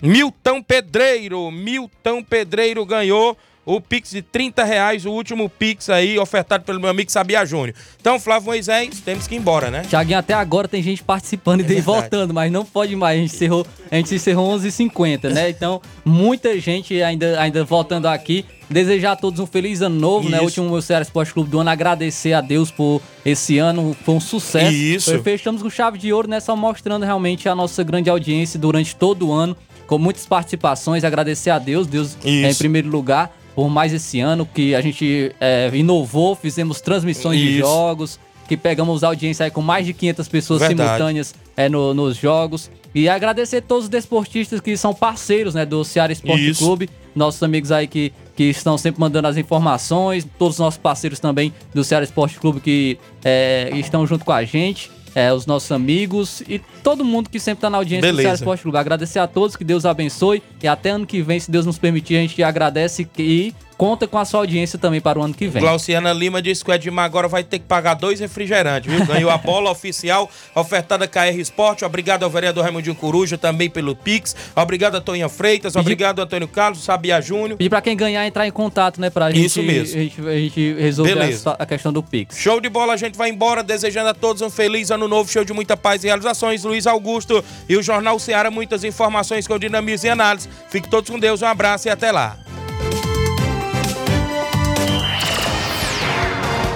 Milton 0.01 0.61
Pedreiro. 0.63 1.51
Milton 1.51 2.23
Pedreiro 2.23 2.85
ganhou 2.85 3.37
o 3.75 3.79
Pix 3.79 4.09
de 4.11 4.21
30 4.21 4.63
reais, 4.63 5.05
o 5.05 5.11
último 5.11 5.47
Pix 5.49 5.89
aí, 5.89 6.17
ofertado 6.17 6.63
pelo 6.63 6.79
meu 6.79 6.89
amigo 6.89 7.11
Sabia 7.11 7.45
Júnior. 7.45 7.75
Então, 8.01 8.19
Flávio 8.19 8.47
Moisés, 8.47 8.99
temos 9.01 9.27
que 9.27 9.35
ir 9.35 9.37
embora, 9.37 9.69
né? 9.69 9.83
Tiaguinho, 9.87 10.17
até 10.17 10.33
agora 10.33 10.67
tem 10.67 10.81
gente 10.81 11.03
participando 11.03 11.59
e 11.61 11.63
tem 11.63 11.75
verdade. 11.75 11.99
voltando, 12.01 12.33
mas 12.33 12.51
não 12.51 12.65
pode 12.65 12.95
mais. 12.95 13.17
A 13.19 13.21
gente 13.21 13.35
encerrou, 13.35 13.67
a 13.91 13.95
gente 13.95 14.15
encerrou 14.15 14.49
11h50, 14.57 15.29
né? 15.33 15.49
Então, 15.49 15.81
muita 16.03 16.59
gente 16.59 17.01
ainda, 17.01 17.39
ainda 17.39 17.63
voltando 17.63 18.07
aqui. 18.07 18.43
Desejar 18.69 19.13
a 19.13 19.15
todos 19.15 19.39
um 19.39 19.47
feliz 19.47 19.81
ano 19.81 19.99
novo, 19.99 20.29
né? 20.29 20.37
Isso. 20.37 20.45
Último 20.45 20.69
meu 20.69 20.81
Ceará 20.81 21.01
Esporte 21.01 21.33
Clube 21.33 21.49
do 21.49 21.59
ano. 21.59 21.69
Agradecer 21.71 22.33
a 22.33 22.41
Deus 22.41 22.69
por 22.69 23.01
esse 23.25 23.57
ano. 23.57 23.95
Foi 24.05 24.13
um 24.13 24.19
sucesso. 24.19 24.71
Isso. 24.71 25.11
Foi- 25.11 25.23
Fechamos 25.23 25.63
com 25.63 25.69
chave 25.71 25.97
de 25.97 26.13
ouro, 26.13 26.27
né? 26.27 26.39
Só 26.39 26.55
mostrando 26.55 27.03
realmente 27.03 27.49
a 27.49 27.55
nossa 27.55 27.83
grande 27.83 28.11
audiência 28.11 28.59
durante 28.59 28.95
todo 28.95 29.27
o 29.29 29.31
ano. 29.33 29.57
Com 29.87 29.97
muitas 29.97 30.27
participações. 30.27 31.03
Agradecer 31.03 31.49
a 31.49 31.57
Deus. 31.57 31.87
Deus 31.87 32.15
é 32.23 32.51
em 32.51 32.53
primeiro 32.55 32.89
lugar. 32.89 33.35
Por 33.55 33.69
mais 33.69 33.93
esse 33.93 34.19
ano 34.19 34.45
que 34.45 34.73
a 34.75 34.81
gente 34.81 35.33
é, 35.39 35.69
inovou, 35.73 36.35
fizemos 36.35 36.79
transmissões 36.81 37.39
de 37.39 37.49
Isso. 37.57 37.59
jogos, 37.59 38.19
que 38.47 38.55
pegamos 38.57 39.03
audiência 39.03 39.43
aí 39.45 39.51
com 39.51 39.61
mais 39.61 39.85
de 39.85 39.93
500 39.93 40.27
pessoas 40.27 40.59
Verdade. 40.61 40.89
simultâneas 40.89 41.35
é, 41.57 41.67
no- 41.69 41.93
nos 41.93 42.17
jogos. 42.17 42.69
E 42.95 43.07
agradecer 43.07 43.61
todos 43.61 43.83
os 43.83 43.89
desportistas 43.89 44.59
que 44.59 44.75
são 44.75 44.93
parceiros 44.95 45.53
né, 45.53 45.63
do 45.65 45.83
Ceará 45.85 46.11
Esporte 46.11 46.49
Isso. 46.49 46.63
Clube, 46.65 46.89
nossos 47.15 47.43
amigos 47.43 47.71
aí 47.71 47.85
que, 47.85 48.11
que 48.35 48.45
estão 48.45 48.77
sempre 48.79 48.99
mandando 48.99 49.27
as 49.27 49.37
informações, 49.37 50.25
todos 50.39 50.55
os 50.55 50.59
nossos 50.59 50.79
parceiros 50.79 51.19
também 51.19 51.53
do 51.73 51.83
Ceará 51.83 52.03
Esporte 52.03 52.39
Clube 52.39 52.59
que 52.59 52.97
é, 53.23 53.69
estão 53.75 54.07
junto 54.07 54.25
com 54.25 54.31
a 54.31 54.43
gente. 54.43 54.89
é, 55.15 55.31
os 55.33 55.45
nossos 55.47 55.71
amigos 55.71 56.41
e 56.47 56.59
todo 56.83 57.03
mundo 57.03 57.29
que 57.29 57.39
sempre 57.39 57.57
está 57.57 57.69
na 57.69 57.77
audiência 57.77 58.01
do 58.01 58.15
Beleza. 58.15 58.21
Ceará 58.21 58.35
Esporte 58.35 58.61
Clube. 58.63 58.77
Agradecer 58.77 59.17
a 59.19 59.27
todos, 59.27 59.55
que 59.55 59.63
Deus 59.63 59.83
abençoe 59.85 60.41
e 60.65 60.67
até 60.67 60.91
ano 60.91 61.05
que 61.05 61.21
vem, 61.21 61.39
se 61.39 61.49
Deus 61.49 61.65
nos 61.65 61.77
permitir, 61.77 62.17
a 62.17 62.21
gente 62.21 62.41
agradece 62.43 63.07
e 63.17 63.53
conta 63.79 64.05
com 64.05 64.17
a 64.17 64.25
sua 64.25 64.41
audiência 64.41 64.77
também 64.77 64.99
para 64.99 65.17
o 65.17 65.23
ano 65.23 65.33
que 65.33 65.47
vem. 65.47 65.61
Glauciana 65.61 66.11
Lima 66.11 66.41
disse 66.41 66.65
que 66.65 66.69
o 66.69 66.73
Edmar 66.73 67.05
agora 67.05 67.29
vai 67.29 67.45
ter 67.45 67.59
que 67.59 67.65
pagar 67.65 67.93
dois 67.93 68.19
refrigerantes, 68.19 68.91
viu? 68.91 69.05
Ganhou 69.05 69.31
a 69.31 69.37
bola 69.37 69.71
oficial, 69.71 70.29
ofertada 70.53 71.07
KR 71.07 71.39
Esporte. 71.39 71.85
Obrigado 71.85 72.23
ao 72.23 72.29
vereador 72.29 72.65
Raimundinho 72.65 72.93
Coruja 72.93 73.37
também 73.37 73.69
pelo 73.69 73.95
Pix. 73.95 74.35
Obrigado 74.53 74.97
a 74.97 75.01
Toninha 75.01 75.29
Freitas. 75.29 75.77
Obrigado, 75.77 76.19
Antônio 76.19 76.49
Carlos, 76.49 76.83
Sabia 76.83 77.21
Júnior. 77.21 77.57
Pedir 77.57 77.69
para 77.69 77.81
quem 77.81 77.95
ganhar 77.95 78.27
entrar 78.27 78.45
em 78.45 78.51
contato, 78.51 78.99
né, 78.99 79.09
pra 79.09 79.31
gente, 79.31 79.45
Isso 79.45 79.63
mesmo. 79.63 79.97
A 79.97 80.03
gente, 80.03 80.21
a 80.27 80.35
gente 80.35 80.73
resolver 80.73 81.17
a, 81.45 81.63
a 81.63 81.65
questão 81.65 81.93
do 81.93 82.03
Pix. 82.03 82.37
Show 82.37 82.59
de 82.59 82.67
bola, 82.67 82.91
a 82.91 82.97
gente 82.97 83.17
vai 83.17 83.29
embora 83.29 83.63
desejando 83.63 84.09
a 84.09 84.13
todos 84.13 84.41
um 84.41 84.49
feliz 84.49 84.91
ano 84.91 85.07
novo, 85.07 85.31
show 85.31 85.45
de 85.45 85.53
muita 85.53 85.77
paz 85.77 86.03
e 86.03 86.07
realizações. 86.07 86.65
Luiz 86.65 86.85
Augusto 86.85 87.41
e 87.69 87.77
o 87.77 87.81
Jornal 87.81 88.19
Ceará, 88.19 88.51
muitas 88.51 88.83
informações 88.83 89.47
com 89.47 89.57
dinamismo 89.57 90.05
e 90.05 90.09
análise. 90.09 90.48
Fique 90.69 90.89
todos 90.89 91.09
com 91.09 91.19
Deus, 91.19 91.41
um 91.41 91.47
abraço 91.47 91.87
e 91.87 91.91
até 91.91 92.11
lá. 92.11 92.37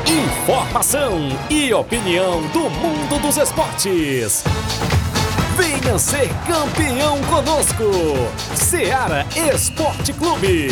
Informação 0.08 1.30
e 1.50 1.74
opinião 1.74 2.42
do 2.48 2.70
mundo 2.70 3.22
dos 3.22 3.38
esportes. 3.38 4.44
Venha 5.56 5.98
ser 5.98 6.30
campeão 6.46 7.22
conosco. 7.24 7.84
Seara 8.56 9.26
Esporte 9.36 10.12
Clube. 10.14 10.70